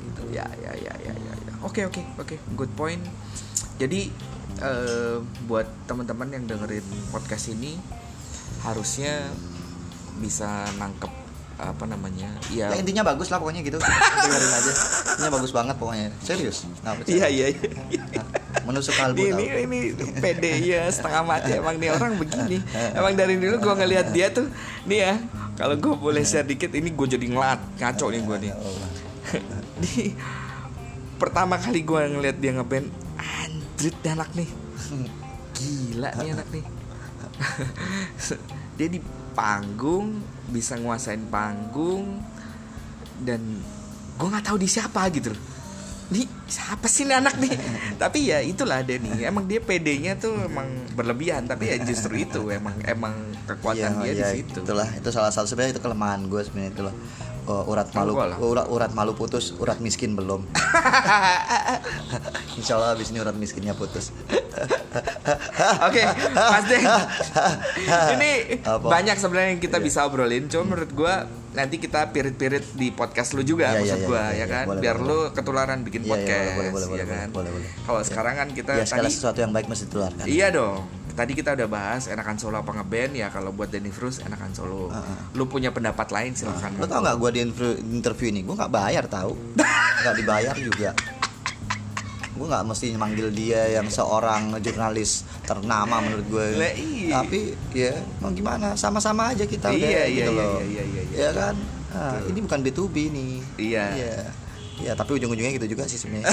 gitu. 0.02 0.20
Ya, 0.30 0.46
ya, 0.56 0.72
ya, 0.74 0.92
ya, 0.98 1.12
ya, 1.12 1.32
ya. 1.36 1.52
Oke, 1.60 1.80
oke, 1.84 2.00
oke. 2.16 2.34
Good 2.54 2.72
point. 2.72 3.02
Jadi 3.76 4.08
eh, 4.58 5.16
buat 5.44 5.68
teman-teman 5.84 6.28
yang 6.30 6.44
dengerin 6.46 6.82
podcast 7.08 7.50
ini 7.50 7.76
harusnya 8.60 9.26
bisa 10.16 10.48
nangkep 10.76 11.10
apa 11.58 11.84
namanya? 11.84 12.28
Ya. 12.48 12.72
Ya 12.72 12.76
intinya 12.80 13.02
bagus 13.04 13.28
lah 13.28 13.38
pokoknya 13.40 13.60
gitu. 13.64 13.78
Dengerin 13.80 14.52
aja. 14.52 14.72
Intinya 15.16 15.32
bagus 15.36 15.50
banget 15.52 15.76
pokoknya. 15.76 16.08
Serius. 16.24 16.64
Nah, 16.84 16.96
Iya, 17.04 17.26
iya, 17.28 17.46
iya. 17.52 17.62
Menusuk 18.68 18.94
kalbu 18.94 19.18
Ini, 19.18 19.66
ini, 19.66 19.78
ini 19.90 20.06
pede 20.22 20.60
ya 20.62 20.86
setengah 20.86 21.26
mati 21.26 21.56
emang 21.56 21.76
nih 21.80 21.90
orang 21.90 22.14
begini. 22.20 22.62
Emang 22.94 23.16
dari 23.18 23.34
dulu 23.40 23.58
gua 23.58 23.74
ngelihat 23.80 24.14
dia 24.14 24.30
tuh 24.30 24.46
nih 24.86 24.98
ya. 25.02 25.14
Kalau 25.52 25.76
gue 25.76 25.94
boleh 25.94 26.24
share 26.24 26.48
dikit, 26.48 26.72
ini 26.72 26.90
gue 26.96 27.06
jadi 27.06 27.26
ngelat 27.28 27.60
ngaco 27.76 28.06
nih 28.08 28.20
gue 28.24 28.36
nih. 28.48 28.52
Di 29.82 29.94
pertama 31.22 31.54
kali 31.54 31.86
gue 31.86 32.00
ngeliat 32.18 32.36
dia 32.42 32.50
ngeband 32.58 32.90
anjrit 33.14 33.94
nih 34.02 34.10
anak 34.10 34.30
nih 34.34 34.48
gila 35.54 36.10
nih 36.18 36.28
anak 36.34 36.48
nih 36.50 36.64
dia 38.76 38.88
di 38.90 38.98
panggung 39.32 40.20
bisa 40.52 40.76
nguasain 40.76 41.26
panggung 41.32 42.20
dan 43.24 43.40
gue 44.18 44.28
nggak 44.28 44.44
tahu 44.46 44.56
di 44.60 44.68
siapa 44.68 45.08
gitu 45.10 45.32
loh. 45.32 45.42
Nih 46.12 46.28
siapa 46.44 46.84
sih 46.86 47.08
nih 47.08 47.16
anak 47.16 47.40
nih? 47.40 47.56
Tapi 48.02 48.28
ya 48.28 48.44
itulah 48.44 48.84
nih 48.84 49.24
emang 49.24 49.48
dia 49.48 49.58
PD-nya 49.64 50.20
tuh 50.20 50.36
emang 50.44 50.68
berlebihan 50.92 51.48
tapi 51.48 51.72
ya 51.72 51.80
justru 51.80 52.20
itu 52.20 52.52
emang 52.52 52.76
emang 52.84 53.16
kekuatan 53.48 54.04
dia 54.04 54.12
di 54.12 54.20
iya, 54.20 54.30
situ. 54.36 54.60
Itulah 54.60 54.88
itu 54.92 55.08
salah 55.08 55.32
satu 55.32 55.48
sebenarnya 55.48 55.80
itu 55.80 55.82
kelemahan 55.82 56.28
gue 56.28 56.40
sebenarnya 56.44 56.72
itu 56.76 56.82
loh. 56.84 56.94
Oh, 57.42 57.66
urat 57.66 57.90
malu 57.90 58.14
urat, 58.14 58.66
urat 58.70 58.90
malu 58.92 59.12
putus 59.12 59.50
urat 59.56 59.78
miskin 59.78 60.14
belum 60.14 60.46
Insya 62.54 62.76
Allah 62.76 62.92
abis 62.92 63.10
ini 63.10 63.18
urat 63.18 63.34
miskinnya 63.34 63.74
putus 63.74 64.12
Oke, 65.82 66.02
Mas 66.32 66.64
Den. 66.66 66.82
Ini 68.12 68.30
Apa? 68.62 68.86
banyak 68.86 69.16
sebenarnya 69.16 69.48
yang 69.50 69.60
kita 69.60 69.74
Iya. 69.74 69.82
bisa 69.82 69.98
obrolin. 70.04 70.46
Cuma 70.46 70.62
menurut 70.68 70.90
gua 70.92 71.26
nanti 71.52 71.76
kita 71.76 72.10
pirit-pirit 72.10 72.64
di 72.72 72.90
podcast 72.90 73.32
lu 73.32 73.42
juga 73.42 73.72
Iya, 73.72 73.78
maksud 73.80 73.98
iya, 73.98 74.06
gua 74.06 74.22
iya, 74.22 74.22
ya 74.22 74.36
iya, 74.36 74.46
kan. 74.46 74.64
boleh, 74.68 74.80
Biar 74.80 74.96
boleh, 74.96 75.08
lu 75.08 75.18
ketularan 75.32 75.78
bikin 75.82 76.00
Iya, 76.02 76.08
podcast 76.10 76.50
boleh, 76.52 76.70
boleh, 76.70 76.84
ya 76.84 76.90
boleh, 76.92 77.04
kan. 77.08 77.26
boleh, 77.30 77.50
boleh. 77.50 77.68
Kalau 77.82 78.00
sekarang 78.02 78.34
kan 78.36 78.48
kita 78.50 78.70
ya 78.74 78.84
segala 78.84 79.04
tadi 79.04 79.14
sesuatu 79.14 79.38
yang 79.40 79.50
baik 79.50 79.66
mesti 79.66 79.84
ditularkan 79.86 80.24
Iya 80.24 80.46
dong. 80.52 80.80
Tadi 81.12 81.32
kita 81.36 81.52
udah 81.52 81.68
bahas 81.68 82.08
enakan 82.08 82.40
solo 82.40 82.56
apa 82.64 82.72
ngeband 82.72 83.12
ya 83.12 83.28
kalau 83.28 83.52
buat 83.52 83.68
Denny 83.68 83.92
Frus 83.92 84.24
enakan 84.24 84.52
solo. 84.56 84.88
Heeh. 84.88 85.36
Lu 85.36 85.44
punya 85.44 85.68
pendapat 85.68 86.08
lain 86.08 86.32
silakan. 86.32 86.80
Lo 86.80 86.88
tau 86.88 87.04
gak 87.04 87.20
gue 87.20 87.30
di 87.36 87.40
interview, 87.84 88.32
ini? 88.32 88.40
Gue 88.40 88.56
gak 88.56 88.72
bayar 88.72 89.04
tau. 89.12 89.36
Gak 90.00 90.16
dibayar 90.16 90.56
juga. 90.56 90.96
Gue 92.32 92.46
gak 92.48 92.64
mesti 92.64 92.96
manggil 92.96 93.28
dia 93.28 93.68
yang 93.76 93.92
seorang 93.92 94.56
jurnalis 94.64 95.28
ternama 95.44 96.00
menurut 96.00 96.26
gue 96.32 96.46
iya. 96.80 97.20
Tapi 97.20 97.52
ya 97.76 97.92
mau 98.24 98.32
gimana? 98.32 98.72
Sama-sama 98.80 99.36
aja 99.36 99.44
kita 99.44 99.68
Iya, 99.68 99.76
udah 99.76 99.88
iya, 99.92 100.02
gitu 100.08 100.30
iya, 100.32 100.40
loh. 100.40 100.58
iya, 100.64 100.82
iya, 100.82 101.02
iya, 101.12 101.16
Ya 101.28 101.30
kan? 101.36 101.54
Nah, 101.92 102.16
Ini 102.24 102.38
bukan 102.40 102.60
B2B 102.64 102.96
nih. 103.12 103.32
Iya. 103.60 103.84
Iya 104.00 104.16
ya 104.80 104.92
tapi 104.94 105.14
ujung-ujungnya 105.14 105.52
gitu 105.52 105.68
juga 105.70 105.84
sih 105.84 105.94
sebenarnya 105.94 106.32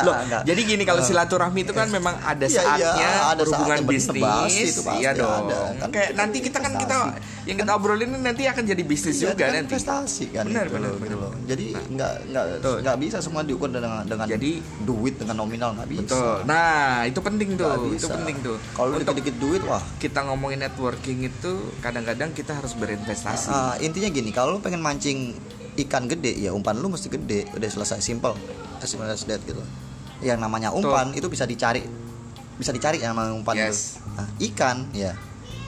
Loh, 0.00 0.14
Enggak. 0.16 0.42
jadi 0.42 0.60
gini 0.62 0.82
kalau 0.82 1.02
silaturahmi 1.02 1.60
itu 1.60 1.72
kan 1.72 1.88
memang 1.88 2.16
ada 2.18 2.40
Iya, 2.40 2.54
iya, 2.54 2.64
saatnya 2.64 3.08
ada 3.28 3.42
berhubungan 3.42 3.76
saatnya, 3.76 3.84
bener, 3.84 4.46
bisnis, 4.48 4.68
itu 4.70 4.80
pasti 4.82 4.98
iya 4.98 5.10
dong. 5.12 5.44
ada, 5.44 5.58
kan. 5.76 5.88
Kayak 5.90 6.10
nanti 6.14 6.38
kita 6.40 6.58
kan 6.58 6.72
kita 6.74 6.96
yang 7.44 7.56
kita 7.56 7.72
obrolin 7.72 8.08
ini 8.08 8.20
nanti 8.22 8.42
akan 8.44 8.62
jadi 8.62 8.82
bisnis 8.82 9.16
Iya, 9.16 9.22
juga 9.26 9.34
kan 9.38 9.50
nanti. 9.50 9.64
investasi 9.66 10.24
kan 10.30 10.44
Benar, 10.44 10.64
itu 10.64 10.72
benar, 10.72 10.90
benar. 10.90 11.04
gitu 11.04 11.16
loh. 11.18 11.32
jadi 11.44 11.66
nggak 11.88 12.12
nggak 12.26 12.44
Betul. 12.54 12.76
nggak 12.80 12.96
bisa 12.98 13.16
semua 13.18 13.42
diukur 13.42 13.68
dengan 13.68 14.02
dengan 14.02 14.26
Jadi- 14.26 14.60
duit 14.80 15.14
dengan 15.14 15.36
nominal 15.36 15.70
nggak 15.74 15.88
bisa 15.88 16.02
Betul. 16.08 16.36
Nah, 16.44 16.78
itu 17.04 17.20
penting 17.20 17.48
tuh. 17.54 17.68
Nggak 17.68 17.94
Itu 17.94 18.06
penting 18.08 18.36
tuh. 18.40 18.56
kalau 18.72 18.88
dikit-dikit 18.94 19.36
duit 19.36 19.62
wah 19.62 19.82
kita 19.98 20.24
ngomongin 20.24 20.60
networking 20.60 21.18
itu 21.22 21.52
kadang-kadang 21.78 22.32
kita 22.32 22.54
harus 22.54 22.72
berinvestasi. 22.72 23.50
Ah, 23.50 23.74
intinya 23.78 24.08
gini 24.08 24.30
kalau 24.30 24.56
pengen 24.58 24.80
mancing 24.80 25.36
ikan 25.78 26.04
gede 26.04 26.34
ya 26.34 26.50
umpan 26.50 26.74
lu 26.74 26.88
mesti 26.88 27.06
gede 27.06 27.46
udah 27.52 27.68
selesai 27.68 27.98
simple 27.98 28.34
as 28.78 28.86
simple 28.86 29.06
as 29.06 29.22
that 29.24 29.38
gitu. 29.42 29.62
Yang 30.18 30.38
namanya 30.38 30.68
umpan 30.70 31.10
itu 31.12 31.26
bisa 31.26 31.44
dicari 31.44 31.82
bisa 32.54 32.70
dicari 32.70 32.98
yang 32.98 33.14
namanya 33.14 33.32
umpan 33.32 33.54
Yes. 33.56 33.96
itu. 33.96 34.10
Nah, 34.12 34.26
ikan 34.44 34.76
ya. 34.92 35.12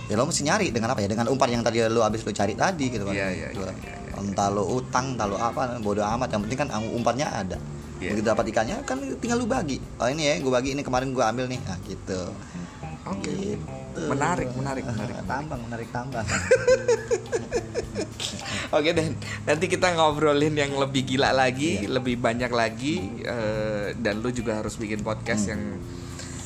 Ya 0.07 0.15
lo 0.15 0.27
mesti 0.27 0.43
nyari 0.43 0.75
dengan 0.75 0.91
apa 0.91 0.99
ya? 0.99 1.07
Dengan 1.07 1.31
umpan 1.31 1.47
yang 1.49 1.63
tadi 1.63 1.79
lu 1.87 2.03
habis 2.03 2.21
lu 2.21 2.31
cari 2.31 2.59
tadi 2.59 2.91
gitu 2.91 3.07
kan. 3.07 3.15
Iya, 3.15 3.29
iya, 3.31 3.47
Gitu. 3.55 3.63
iya, 3.63 3.71
iya, 3.73 3.95
iya. 3.95 4.19
entah 4.19 4.51
lo 4.51 4.67
utang 4.67 5.15
entah 5.15 5.25
lo 5.25 5.39
apa 5.39 5.79
bodoh 5.79 6.03
amat. 6.05 6.29
Yang 6.29 6.41
penting 6.45 6.59
kan 6.61 6.69
umpannya 6.83 7.27
ada. 7.27 7.59
Iya. 8.01 8.17
begitu 8.17 8.27
dapat 8.27 8.45
ikannya 8.49 8.77
kan 8.83 8.97
tinggal 9.21 9.37
lu 9.37 9.47
bagi. 9.47 9.77
Oh 10.01 10.09
ini 10.09 10.25
ya 10.25 10.41
gue 10.41 10.49
bagi 10.49 10.73
ini 10.73 10.81
kemarin 10.81 11.13
gue 11.13 11.21
ambil 11.21 11.47
nih. 11.47 11.61
Nah 11.63 11.79
gitu 11.85 12.21
Oke. 13.03 13.31
Gitu. 13.31 14.01
Menarik, 14.07 14.49
menarik, 14.53 14.85
menarik. 14.85 15.17
tambang 15.25 15.61
menarik 15.63 15.89
tambang 15.91 16.27
Oke 18.71 18.95
deh, 18.95 19.03
nanti 19.43 19.67
kita 19.67 19.91
ngobrolin 19.93 20.55
yang 20.55 20.71
lebih 20.73 21.03
gila 21.05 21.35
lagi, 21.35 21.83
Iya. 21.83 21.91
lebih 21.91 22.15
banyak 22.17 22.49
lagi, 22.49 22.95
eh, 23.19 23.91
dan 23.97 24.23
lu 24.23 24.31
juga 24.31 24.63
harus 24.63 24.79
bikin 24.79 25.03
podcast 25.03 25.43
Hmm. 25.45 25.51
yang 25.51 25.63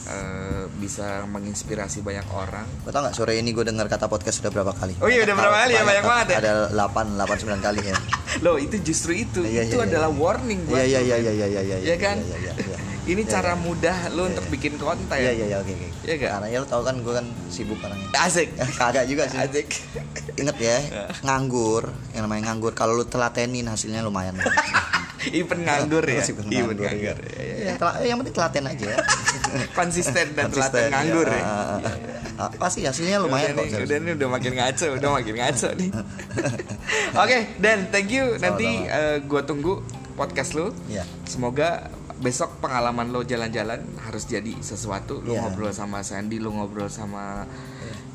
eh, 0.04 0.64
bisa 0.74 1.24
menginspirasi 1.24 2.00
banyak 2.00 2.28
orang. 2.30 2.68
Lo 2.80 2.92
tau 2.92 3.00
gak 3.02 3.12
sore 3.14 3.36
ini 3.36 3.52
gue 3.52 3.64
dengar 3.64 3.84
kata 3.86 4.04
podcast 4.04 4.36
sudah 4.36 4.48
berapa 4.50 4.72
kali? 4.72 4.92
Oh 5.00 5.08
iya, 5.08 5.20
udah 5.22 5.32
berapa 5.34 5.56
kali 5.58 5.72
ya? 5.72 5.80
Banyak 5.82 6.04
banget 6.04 6.26
ya? 6.28 6.36
Ada 6.40 6.52
8, 6.70 7.16
8, 7.16 7.40
9 7.40 7.60
kali 7.62 7.80
ya 7.82 7.96
Loh 8.44 8.56
itu 8.56 8.76
justru 8.82 9.16
itu, 9.18 9.40
Iya, 9.40 9.64
itu 9.64 9.76
iya, 9.76 9.84
adalah 9.86 10.08
iya. 10.08 10.20
warning 10.20 10.60
buat 10.64 10.76
Iya 10.76 11.00
iya 11.00 11.00
iya 11.00 11.16
men. 11.16 11.24
iya 11.24 11.46
iya 11.46 11.60
iya 11.62 11.76
Iya 11.82 11.96
kan? 11.96 12.16
Iya 12.20 12.36
iya 12.36 12.52
iya 12.52 12.63
Ini 13.04 13.20
Iya, 13.20 13.30
cara 13.30 13.52
iya. 13.52 13.60
mudah 13.60 13.98
lu 14.10 14.16
Iya, 14.18 14.28
untuk 14.30 14.44
iya. 14.44 14.52
bikin 14.52 14.72
konten. 14.76 15.12
Iya 15.14 15.30
iya 15.30 15.44
iya 15.46 15.56
oke 15.58 15.70
oke 15.70 15.88
Iya 16.02 16.14
nggak? 16.16 16.30
Karena 16.32 16.46
ya 16.48 16.58
lo 16.58 16.66
tau 16.66 16.80
kan 16.80 16.96
gue 16.96 17.12
kan 17.12 17.26
sibuk 17.46 17.76
orangnya 17.78 18.08
Asik. 18.16 18.48
Kagak 18.74 19.04
juga 19.04 19.24
sih 19.26 19.36
Asik. 19.36 19.68
Ingat 20.34 20.56
ya 20.56 20.76
Nganggur 21.20 21.84
Yang 22.10 22.22
namanya 22.22 22.42
nganggur 22.48 22.72
Kalau 22.72 22.92
lu 22.92 23.04
telatenin 23.04 23.64
hasilnya 23.64 24.00
lumayan 24.00 24.34
Even 25.26 25.64
nganggur 25.64 26.00
ya. 26.02 26.20
Even 26.20 26.44
nganggur, 26.44 26.76
nganggur. 26.76 26.92
iya. 26.92 27.12
Iya, 27.34 27.42
iya. 27.54 27.64
Ya, 27.66 27.72
tela- 27.76 27.96
Yang 27.98 28.16
penting 28.20 28.34
telaten 28.34 28.64
aja 28.66 28.86
Konsisten 29.78 30.26
dan 30.32 30.44
telaten 30.48 30.88
nganggur 30.88 31.26
ya. 31.26 31.36
Iya. 31.36 31.92
Ah, 32.34 32.50
Pasti 32.52 32.82
hasilnya 32.82 33.20
lumayan 33.20 33.52
udah 33.52 33.62
kok 33.62 33.70
nih, 33.70 33.84
udah 33.84 33.96
nih 34.00 34.12
udah 34.16 34.28
makin 34.28 34.52
ngaco, 34.52 34.86
udah 34.92 35.10
makin 35.12 35.34
ngaco 35.38 35.68
nih. 35.72 35.90
Oke, 37.22 37.38
Dan, 37.56 37.78
thank 37.88 38.10
you. 38.10 38.34
Nanti 38.36 38.66
Sama-sama. 38.82 38.98
eh, 39.06 39.16
gua 39.22 39.42
tunggu 39.44 39.74
podcast 40.12 40.50
lu. 40.52 40.74
Iya. 40.84 41.06
Semoga 41.24 41.88
besok 42.24 42.56
pengalaman 42.58 43.12
lo 43.12 43.20
jalan-jalan 43.22 43.78
harus 44.00 44.24
jadi 44.24 44.56
sesuatu. 44.58 45.20
Lu 45.20 45.36
Iya. 45.36 45.44
ngobrol 45.44 45.70
sama 45.70 46.00
Sandy, 46.00 46.40
lu 46.40 46.50
ngobrol 46.50 46.88
sama 46.88 47.44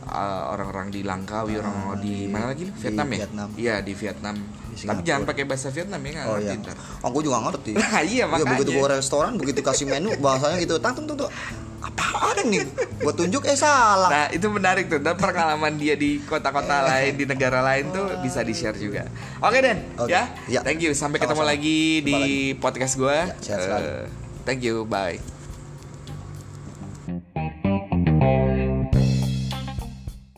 eh, 0.01 0.43
orang-orang 0.49 0.89
di 0.89 1.05
Langkawi, 1.05 1.62
orang 1.62 2.01
di, 2.01 2.26
di- 2.26 2.34
mana 2.34 2.49
lagi? 2.49 2.66
di 2.66 2.74
Vietnam 2.74 3.07
ya? 3.07 3.18
Vietnam. 3.22 3.47
Iya, 3.53 3.76
di 3.80 3.93
Vietnam. 3.93 4.36
Di 4.74 4.76
Tapi 4.82 5.01
jangan 5.05 5.24
pakai 5.24 5.43
bahasa 5.45 5.70
Vietnam 5.70 6.01
ya, 6.01 6.10
nggak 6.10 6.26
Oh 6.26 6.34
ngerti 6.34 6.49
iya. 6.49 6.62
ntar. 6.66 6.78
Oh, 7.05 7.10
gue 7.14 7.22
juga 7.22 7.38
ngerti. 7.45 7.72
Nah, 7.78 8.01
iya, 8.01 8.24
makanya. 8.26 8.49
begitu 8.57 8.72
gue 8.74 8.88
restoran, 8.89 9.38
begitu 9.38 9.60
kasih 9.62 9.86
menu 9.86 10.10
bahasanya 10.18 10.57
gitu, 10.57 10.82
tang 10.82 10.97
tung 10.97 11.05
tung 11.05 11.20
tung. 11.20 11.32
Apaan 11.80 12.44
nih? 12.46 12.68
Gue 13.00 13.14
tunjuk 13.14 13.44
eh 13.44 13.56
salah. 13.56 14.10
Nah 14.10 14.26
itu 14.30 14.46
menarik 14.46 14.88
tuh 14.88 15.00
Dan 15.00 15.16
pengalaman 15.16 15.76
dia 15.76 15.96
di 15.96 16.20
kota-kota 16.22 16.84
lain 16.90 17.16
Di 17.16 17.24
negara 17.24 17.60
lain 17.62 17.88
tuh 17.90 18.20
bisa 18.20 18.42
di-share 18.42 18.76
juga 18.76 19.08
Oke 19.40 19.60
Den 19.60 19.80
Oke. 19.96 20.10
ya 20.10 20.28
Ya. 20.46 20.60
Thank 20.60 20.82
you 20.82 20.92
Sampai 20.92 21.18
ketemu 21.18 21.40
Sama-sama. 21.40 21.56
lagi 21.56 21.80
Jumpa 21.98 22.06
di 22.06 22.14
lagi. 22.14 22.38
podcast 22.58 22.94
gue 22.96 23.18
Ya, 23.42 23.56
selalu. 23.58 23.90
Thank 24.44 24.62
you 24.62 24.84
Bye 24.84 25.39